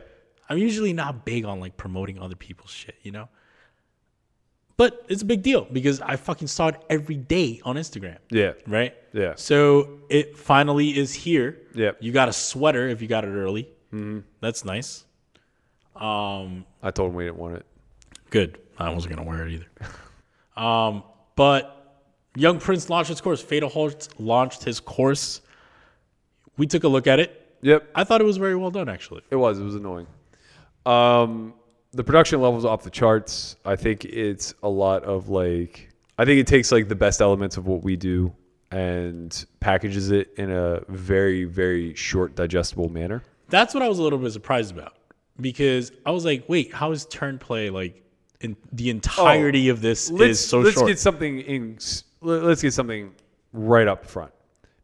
I'm 0.48 0.58
usually 0.58 0.92
not 0.92 1.24
big 1.24 1.44
on 1.44 1.58
like 1.60 1.76
promoting 1.76 2.18
other 2.20 2.36
people's 2.36 2.70
shit, 2.70 2.94
you 3.02 3.10
know. 3.10 3.28
But 4.76 5.04
it's 5.08 5.22
a 5.22 5.26
big 5.26 5.42
deal 5.42 5.66
because 5.70 6.00
I 6.00 6.16
fucking 6.16 6.48
saw 6.48 6.68
it 6.68 6.76
every 6.88 7.16
day 7.16 7.60
on 7.64 7.76
Instagram, 7.76 8.18
yeah, 8.30 8.52
right? 8.66 8.94
Yeah. 9.12 9.34
So 9.36 10.00
it 10.08 10.36
finally 10.36 10.96
is 10.96 11.12
here. 11.12 11.58
Yeah. 11.74 11.92
You 12.00 12.12
got 12.12 12.28
a 12.28 12.32
sweater 12.32 12.88
if 12.88 13.02
you 13.02 13.08
got 13.08 13.24
it 13.24 13.28
early. 13.28 13.64
Mm-hmm. 13.92 14.20
That's 14.40 14.64
nice. 14.64 15.04
Um, 15.94 16.64
I 16.82 16.90
told 16.90 17.10
him 17.10 17.16
we 17.16 17.24
didn't 17.24 17.38
want 17.38 17.56
it. 17.56 17.66
good. 18.30 18.58
I 18.78 18.90
wasn't 18.90 19.14
gonna 19.14 19.28
wear 19.28 19.46
it 19.46 19.52
either. 19.52 19.66
um, 20.56 21.04
but 21.36 22.00
Young 22.34 22.58
Prince 22.58 22.88
launched 22.88 23.10
his 23.10 23.20
course. 23.20 23.42
Fedor 23.42 23.68
Holz 23.68 24.08
launched 24.18 24.64
his 24.64 24.80
course. 24.80 25.42
We 26.56 26.66
took 26.66 26.84
a 26.84 26.88
look 26.88 27.06
at 27.06 27.20
it. 27.20 27.56
Yep, 27.60 27.90
I 27.94 28.04
thought 28.04 28.20
it 28.20 28.24
was 28.24 28.38
very 28.38 28.56
well 28.56 28.70
done, 28.70 28.88
actually. 28.88 29.22
It 29.30 29.36
was. 29.36 29.58
It 29.60 29.62
was 29.62 29.74
annoying. 29.74 30.06
Um, 30.84 31.54
the 31.92 32.02
production 32.02 32.40
levels 32.40 32.64
off 32.64 32.82
the 32.82 32.90
charts. 32.90 33.56
I 33.64 33.76
think 33.76 34.04
it's 34.04 34.54
a 34.62 34.68
lot 34.68 35.04
of 35.04 35.28
like. 35.28 35.90
I 36.18 36.24
think 36.24 36.40
it 36.40 36.46
takes 36.46 36.72
like 36.72 36.88
the 36.88 36.94
best 36.96 37.20
elements 37.20 37.56
of 37.56 37.66
what 37.66 37.82
we 37.82 37.96
do 37.96 38.34
and 38.72 39.44
packages 39.60 40.10
it 40.10 40.32
in 40.36 40.50
a 40.50 40.82
very 40.88 41.44
very 41.44 41.94
short 41.94 42.34
digestible 42.34 42.88
manner. 42.88 43.22
That's 43.48 43.74
what 43.74 43.82
I 43.82 43.88
was 43.88 43.98
a 43.98 44.02
little 44.02 44.18
bit 44.18 44.32
surprised 44.32 44.72
about 44.72 44.94
because 45.40 45.92
I 46.06 46.10
was 46.10 46.24
like, 46.24 46.48
wait, 46.48 46.72
how 46.72 46.90
is 46.92 47.04
turn 47.06 47.38
play 47.38 47.70
like 47.70 48.02
in 48.40 48.56
the 48.72 48.90
entirety 48.90 49.68
of 49.68 49.80
this 49.80 50.10
is 50.10 50.44
so 50.44 50.60
let's 50.60 50.74
short? 50.74 50.88
get 50.88 50.98
something 50.98 51.40
in. 51.40 51.78
Let's 52.20 52.62
get 52.62 52.72
something 52.72 53.14
right 53.52 53.86
up 53.86 54.06
front. 54.06 54.32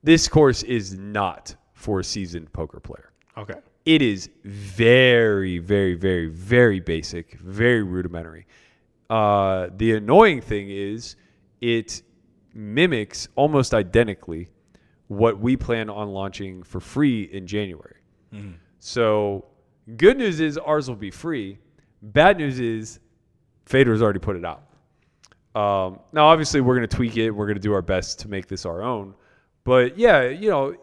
This 0.02 0.28
course 0.28 0.62
is 0.62 0.94
not 0.94 1.54
for 1.72 2.00
a 2.00 2.04
seasoned 2.04 2.52
poker 2.52 2.80
player. 2.80 3.12
okay. 3.36 3.54
it 3.84 4.02
is 4.02 4.28
very, 4.44 5.58
very, 5.58 5.94
very, 5.94 6.26
very 6.26 6.80
basic, 6.80 7.38
very 7.40 7.82
rudimentary. 7.82 8.46
Uh, 9.08 9.68
the 9.76 9.94
annoying 9.94 10.40
thing 10.40 10.68
is 10.70 11.16
it 11.60 12.02
mimics 12.58 13.28
almost 13.36 13.72
identically 13.72 14.48
what 15.06 15.38
we 15.38 15.56
plan 15.56 15.88
on 15.88 16.08
launching 16.08 16.62
for 16.64 16.80
free 16.80 17.22
in 17.32 17.46
January. 17.46 17.94
So, 18.80 19.46
good 19.96 20.18
news 20.18 20.38
is 20.40 20.58
ours 20.58 20.88
will 20.88 20.96
be 20.96 21.10
free. 21.10 21.58
Bad 22.02 22.36
news 22.38 22.60
is 22.60 23.00
Fedor's 23.64 24.02
already 24.02 24.18
put 24.18 24.36
it 24.36 24.44
out. 24.44 24.62
Um, 25.54 26.00
now, 26.12 26.26
obviously, 26.26 26.60
we're 26.60 26.76
going 26.76 26.86
to 26.86 26.94
tweak 26.96 27.16
it. 27.16 27.30
We're 27.30 27.46
going 27.46 27.56
to 27.56 27.62
do 27.62 27.72
our 27.72 27.80
best 27.82 28.18
to 28.20 28.28
make 28.28 28.46
this 28.48 28.66
our 28.66 28.82
own. 28.82 29.14
But 29.64 29.98
yeah, 29.98 30.28
you 30.28 30.50
know, 30.50 30.74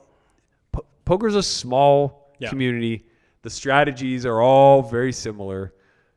po- 0.72 0.86
poker's 1.06 1.36
a 1.36 1.44
small 1.44 2.34
Yeah. 2.40 2.50
community. 2.50 3.06
The 3.44 3.50
strategies 3.50 4.26
are 4.26 4.42
all 4.42 4.82
very 4.82 5.12
similar. 5.14 5.74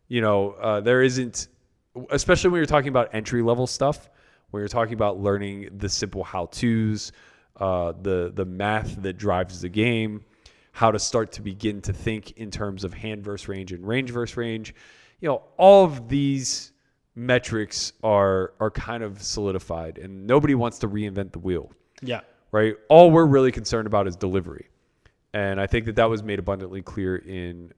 You 0.09 0.23
know, 0.23 0.53
uh, 0.53 0.81
there 0.81 1.03
isn't, 1.03 1.49
especially 2.11 2.51
when 2.51 2.59
you're 2.59 2.67
talking 2.67 2.89
about 2.89 3.11
entry 3.15 3.43
level 3.43 3.67
stuff, 3.67 4.09
when 4.51 4.61
you're 4.61 4.69
talking 4.69 4.95
about 4.95 5.19
learning 5.21 5.69
the 5.77 5.89
simple 5.89 6.25
how 6.25 6.47
tos, 6.47 7.13
uh, 7.57 7.93
the 8.03 8.33
the 8.35 8.45
math 8.45 9.03
that 9.03 9.15
drives 9.19 9.61
the 9.61 9.69
game, 9.69 10.25
how 10.73 10.91
to 10.91 10.99
start 10.99 11.33
to 11.33 11.43
begin 11.43 11.81
to 11.83 11.93
think 11.93 12.33
in 12.33 12.51
terms 12.51 12.85
of 12.85 12.95
hand 12.95 13.23
versus 13.25 13.49
range 13.49 13.73
and 13.73 13.87
range 13.87 14.11
versus 14.11 14.37
range. 14.37 14.75
You 15.21 15.29
know, 15.29 15.43
all 15.57 15.85
of 15.85 16.09
these 16.09 16.73
metrics 17.15 17.93
are 18.05 18.53
are 18.61 18.71
kind 18.71 19.03
of 19.03 19.23
solidified, 19.23 19.99
and 19.99 20.27
nobody 20.27 20.55
wants 20.55 20.79
to 20.81 20.89
reinvent 20.89 21.33
the 21.33 21.41
wheel 21.41 21.73
Yeah. 22.01 22.21
right? 22.53 22.75
All 22.89 23.11
we're 23.11 23.27
really 23.27 23.51
concerned 23.53 23.87
about 23.87 24.07
is 24.07 24.15
delivery. 24.17 24.69
And 25.35 25.61
I 25.61 25.67
think 25.67 25.85
that 25.87 25.97
that 25.97 26.09
was 26.09 26.23
made 26.23 26.39
abundantly 26.39 26.81
clear 26.81 27.17
in 27.17 27.73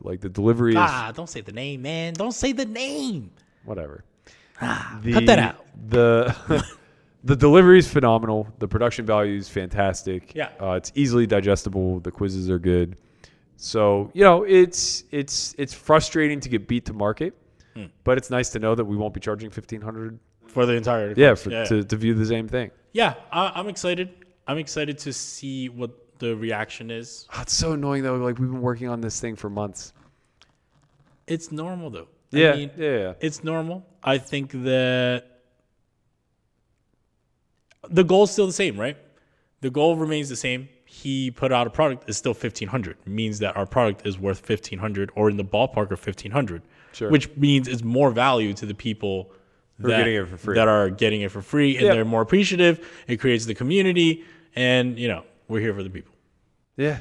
like 0.00 0.20
the 0.20 0.28
delivery 0.28 0.72
is 0.72 0.78
Ah, 0.78 1.12
don't 1.14 1.28
say 1.28 1.40
the 1.40 1.52
name, 1.52 1.82
man. 1.82 2.12
Don't 2.14 2.32
say 2.34 2.52
the 2.52 2.66
name. 2.66 3.30
whatever. 3.64 4.04
Ah, 4.60 4.98
The, 5.02 5.12
cut 5.12 5.26
that 5.26 5.38
out. 5.38 5.66
The 5.88 6.64
the 7.24 7.36
delivery 7.36 7.78
is 7.78 7.88
phenomenal. 7.88 8.48
The 8.58 8.68
production 8.68 9.04
value 9.06 9.36
is 9.36 9.48
fantastic. 9.48 10.34
Yeah. 10.34 10.50
Uh, 10.60 10.72
it's 10.72 10.92
easily 10.94 11.26
digestible. 11.26 12.00
The 12.00 12.10
quizzes 12.10 12.50
are 12.50 12.58
good. 12.58 12.96
So, 13.56 14.10
you 14.14 14.22
know, 14.24 14.42
it's 14.44 15.04
it's 15.10 15.54
it's 15.58 15.72
frustrating 15.72 16.40
to 16.40 16.48
get 16.48 16.66
beat 16.68 16.84
to 16.86 16.92
market, 16.92 17.34
Hmm. 17.74 17.86
but 18.04 18.18
it's 18.18 18.30
nice 18.30 18.50
to 18.50 18.58
know 18.58 18.74
that 18.74 18.84
we 18.84 18.96
won't 18.96 19.14
be 19.14 19.20
charging 19.20 19.46
1500 19.50 20.18
For 20.46 20.66
the 20.66 20.74
entire 20.74 21.12
yeah, 21.16 21.34
for, 21.34 21.50
yeah. 21.50 21.64
To, 21.64 21.82
to 21.84 21.96
view 21.96 22.14
the 22.14 22.26
same 22.26 22.46
thing. 22.48 22.70
Yeah, 22.92 23.14
I, 23.32 23.52
I'm 23.54 23.68
excited. 23.68 24.10
I'm 24.46 24.58
excited 24.58 24.98
to 24.98 25.12
see 25.12 25.68
what 25.68 25.90
the 26.18 26.36
reaction 26.36 26.90
is. 26.90 27.26
Oh, 27.36 27.40
it's 27.42 27.52
so 27.54 27.72
annoying 27.72 28.02
though. 28.02 28.16
Like 28.16 28.38
we've 28.38 28.50
been 28.50 28.60
working 28.60 28.88
on 28.88 29.00
this 29.00 29.18
thing 29.20 29.34
for 29.36 29.48
months. 29.50 29.92
It's 31.26 31.50
normal 31.50 31.90
though. 31.90 32.08
Yeah, 32.36 32.52
I 32.52 32.56
mean, 32.56 32.70
yeah, 32.76 33.12
it's 33.20 33.42
normal. 33.44 33.84
I 34.02 34.18
think 34.18 34.50
that 34.52 35.24
the 37.88 38.04
goal's 38.04 38.30
still 38.32 38.46
the 38.46 38.52
same, 38.52 38.78
right? 38.78 38.96
The 39.60 39.70
goal 39.70 39.96
remains 39.96 40.28
the 40.28 40.36
same. 40.36 40.68
he 40.86 41.28
put 41.30 41.50
out 41.50 41.66
a 41.66 41.70
product 41.70 42.08
is 42.08 42.16
still 42.16 42.32
1500 42.34 42.96
means 43.06 43.40
that 43.40 43.56
our 43.56 43.66
product 43.66 44.06
is 44.06 44.16
worth 44.16 44.48
1500 44.48 45.10
or 45.16 45.28
in 45.28 45.36
the 45.36 45.44
ballpark 45.44 45.90
of 45.90 45.98
1500 45.98 46.62
Sure. 46.92 47.10
which 47.10 47.28
means 47.36 47.66
it's 47.66 47.82
more 47.82 48.12
value 48.12 48.52
to 48.54 48.64
the 48.64 48.74
people 48.74 49.32
are 49.82 49.88
getting 49.88 50.14
it 50.14 50.28
for 50.28 50.36
free. 50.36 50.54
that 50.54 50.68
are 50.68 50.90
getting 50.90 51.22
it 51.22 51.32
for 51.32 51.42
free 51.42 51.74
and 51.76 51.86
Yep. 51.86 51.94
they're 51.94 52.04
more 52.04 52.20
appreciative 52.22 52.86
it 53.08 53.16
creates 53.16 53.44
the 53.44 53.54
community 53.54 54.22
and 54.54 54.96
you 54.96 55.08
know 55.08 55.24
we're 55.48 55.58
here 55.60 55.74
for 55.74 55.82
the 55.82 55.90
people 55.90 56.14
Yeah. 56.76 56.98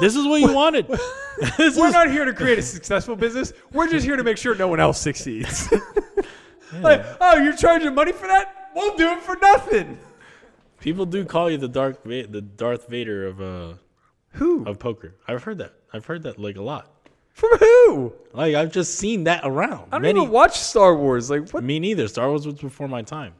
This 0.00 0.16
is 0.16 0.26
what 0.26 0.40
you 0.40 0.52
wanted 0.52 0.88
We're 1.58 1.66
is, 1.66 1.76
not 1.76 2.10
here 2.10 2.24
to 2.24 2.32
create 2.32 2.58
a 2.58 2.62
successful 2.62 3.14
business. 3.16 3.52
We're 3.72 3.88
just 3.88 4.06
here 4.06 4.16
to 4.16 4.24
make 4.24 4.38
sure 4.38 4.54
no 4.54 4.68
one 4.68 4.80
else 4.80 4.98
succeeds. 5.00 5.68
like, 6.80 7.04
oh, 7.20 7.36
you're 7.36 7.56
charging 7.56 7.94
money 7.94 8.12
for 8.12 8.26
that? 8.26 8.70
We'll 8.74 8.96
do 8.96 9.08
it 9.10 9.20
for 9.20 9.36
nothing. 9.40 9.98
people 10.80 11.06
do 11.06 11.24
call 11.24 11.50
you 11.50 11.58
the 11.58 11.68
dark 11.68 12.02
Va- 12.04 12.26
the 12.26 12.40
darth 12.42 12.88
vader 12.88 13.26
of 13.26 13.40
uh 13.40 13.74
Who? 14.32 14.64
of 14.66 14.78
poker 14.78 15.14
i've 15.26 15.42
heard 15.44 15.58
that 15.58 15.72
i've 15.92 16.04
heard 16.04 16.22
that 16.24 16.38
like 16.38 16.56
a 16.56 16.62
lot 16.62 16.90
From 17.32 17.56
who? 17.58 18.12
like 18.32 18.54
i've 18.54 18.70
just 18.72 18.94
seen 18.98 19.24
that 19.24 19.40
around 19.44 19.86
I 19.90 19.96
don't 19.96 20.02
Many- 20.02 20.20
even 20.20 20.30
watch 20.32 20.58
Star 20.58 20.94
Wars. 20.94 21.30
Like, 21.30 21.50
what? 21.50 21.64
me 21.64 21.80
neither 21.80 22.08
star 22.08 22.28
wars 22.28 22.46
was 22.46 22.56
before 22.60 22.88
my 22.88 23.02
time 23.02 23.32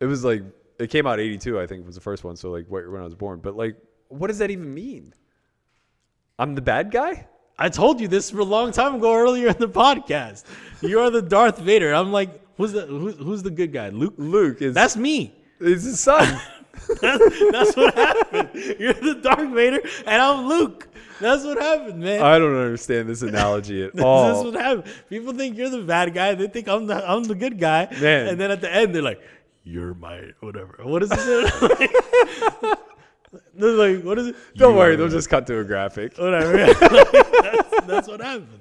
It 0.00 0.06
was 0.06 0.24
like 0.24 0.42
it 0.78 0.90
came 0.90 1.06
out 1.06 1.20
'82, 1.20 1.60
I 1.60 1.66
think, 1.68 1.86
was 1.86 1.94
the 1.94 2.00
first 2.00 2.24
one. 2.24 2.34
So 2.36 2.50
like 2.50 2.66
when 2.68 3.00
I 3.00 3.04
was 3.04 3.14
born. 3.14 3.38
But 3.40 3.56
like, 3.56 3.76
what 4.08 4.26
does 4.26 4.38
that 4.38 4.50
even 4.50 4.74
mean? 4.74 5.14
I'm 6.38 6.54
the 6.54 6.62
bad 6.62 6.90
guy. 6.90 7.26
I 7.58 7.68
told 7.68 8.00
you 8.00 8.08
this 8.08 8.30
for 8.30 8.40
a 8.40 8.44
long 8.44 8.72
time 8.72 8.96
ago 8.96 9.14
earlier 9.14 9.48
in 9.48 9.56
the 9.58 9.68
podcast. 9.68 10.44
You 10.82 10.98
are 11.00 11.10
the 11.10 11.22
Darth 11.22 11.58
Vader. 11.58 11.94
I'm 11.94 12.10
like, 12.10 12.40
who's 12.56 12.72
the 12.72 12.86
who's, 12.86 13.14
who's 13.16 13.42
the 13.42 13.50
good 13.50 13.72
guy? 13.72 13.90
Luke. 13.90 14.14
Luke 14.16 14.60
is 14.60 14.74
That's 14.74 14.96
me. 14.96 15.32
is 15.60 15.84
his 15.84 16.00
son. 16.00 16.40
That's, 17.00 17.40
that's 17.52 17.76
what 17.76 17.94
happened. 17.94 18.50
You're 18.80 18.92
the 18.94 19.14
Darth 19.22 19.48
Vader, 19.54 19.80
and 20.06 20.20
I'm 20.20 20.48
Luke. 20.48 20.88
That's 21.20 21.44
what 21.44 21.56
happened, 21.62 22.00
man. 22.00 22.20
I 22.20 22.40
don't 22.40 22.56
understand 22.56 23.08
this 23.08 23.22
analogy 23.22 23.84
at 23.84 23.92
This 23.94 24.04
all. 24.04 24.40
is 24.40 24.52
what 24.52 24.60
happened. 24.60 24.92
People 25.08 25.32
think 25.34 25.56
you're 25.56 25.70
the 25.70 25.82
bad 25.82 26.12
guy. 26.12 26.34
They 26.34 26.48
think 26.48 26.66
I'm 26.68 26.86
the 26.88 27.08
I'm 27.08 27.22
the 27.22 27.36
good 27.36 27.60
guy. 27.60 27.86
Man. 28.00 28.26
And 28.26 28.40
then 28.40 28.50
at 28.50 28.60
the 28.60 28.74
end, 28.74 28.92
they're 28.92 29.02
like, 29.02 29.22
"You're 29.62 29.94
my 29.94 30.30
whatever." 30.40 30.80
What 30.82 31.04
is 31.04 31.10
it? 31.14 32.78
they're 33.56 33.70
like, 33.72 34.02
"What 34.04 34.18
is 34.18 34.28
it?" 34.28 34.36
Don't 34.56 34.72
You 34.72 34.78
worry, 34.78 34.96
they'll 34.96 35.08
just 35.08 35.28
cut 35.30 35.46
to 35.48 35.58
a 35.58 35.64
graphic. 35.64 36.16
whatever. 36.18 36.56
that's, 36.74 37.80
that's 37.86 38.08
what 38.08 38.20
happened. 38.20 38.60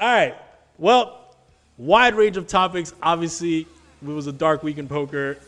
All 0.00 0.12
right. 0.12 0.34
Well, 0.78 1.34
wide 1.78 2.14
range 2.14 2.36
of 2.36 2.46
topics. 2.46 2.92
Obviously, 3.02 3.60
it 3.60 4.08
was 4.08 4.26
a 4.26 4.32
dark 4.32 4.62
week 4.62 4.78
in 4.78 4.88
poker. 4.88 5.38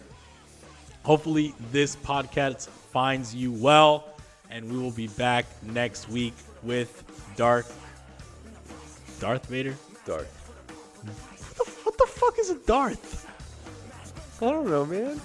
Hopefully, 1.03 1.55
this 1.72 1.97
podcast 1.97 2.68
finds 2.68 3.34
you 3.34 3.53
well, 3.53 4.09
and 4.51 4.70
we 4.70 4.78
will 4.78 4.91
be 4.91 5.09
back 5.09 5.47
next 5.62 6.09
week 6.09 6.34
with 6.62 7.03
Dark 7.37 7.66
Darth 9.20 9.47
Vader. 9.47 9.74
Darth. 10.05 10.32
What 11.05 11.57
the, 11.57 11.72
what 11.84 11.99
the 11.99 12.07
fuck 12.07 12.39
is 12.39 12.51
a 12.51 12.57
Darth? 12.66 13.26
I 14.43 14.51
don't 14.51 14.68
know, 14.68 14.84
man. 14.84 15.20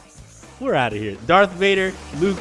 We're 0.59 0.75
out 0.75 0.93
of 0.93 0.99
here. 0.99 1.17
Darth 1.25 1.51
Vader, 1.53 1.91
Luke, 2.19 2.37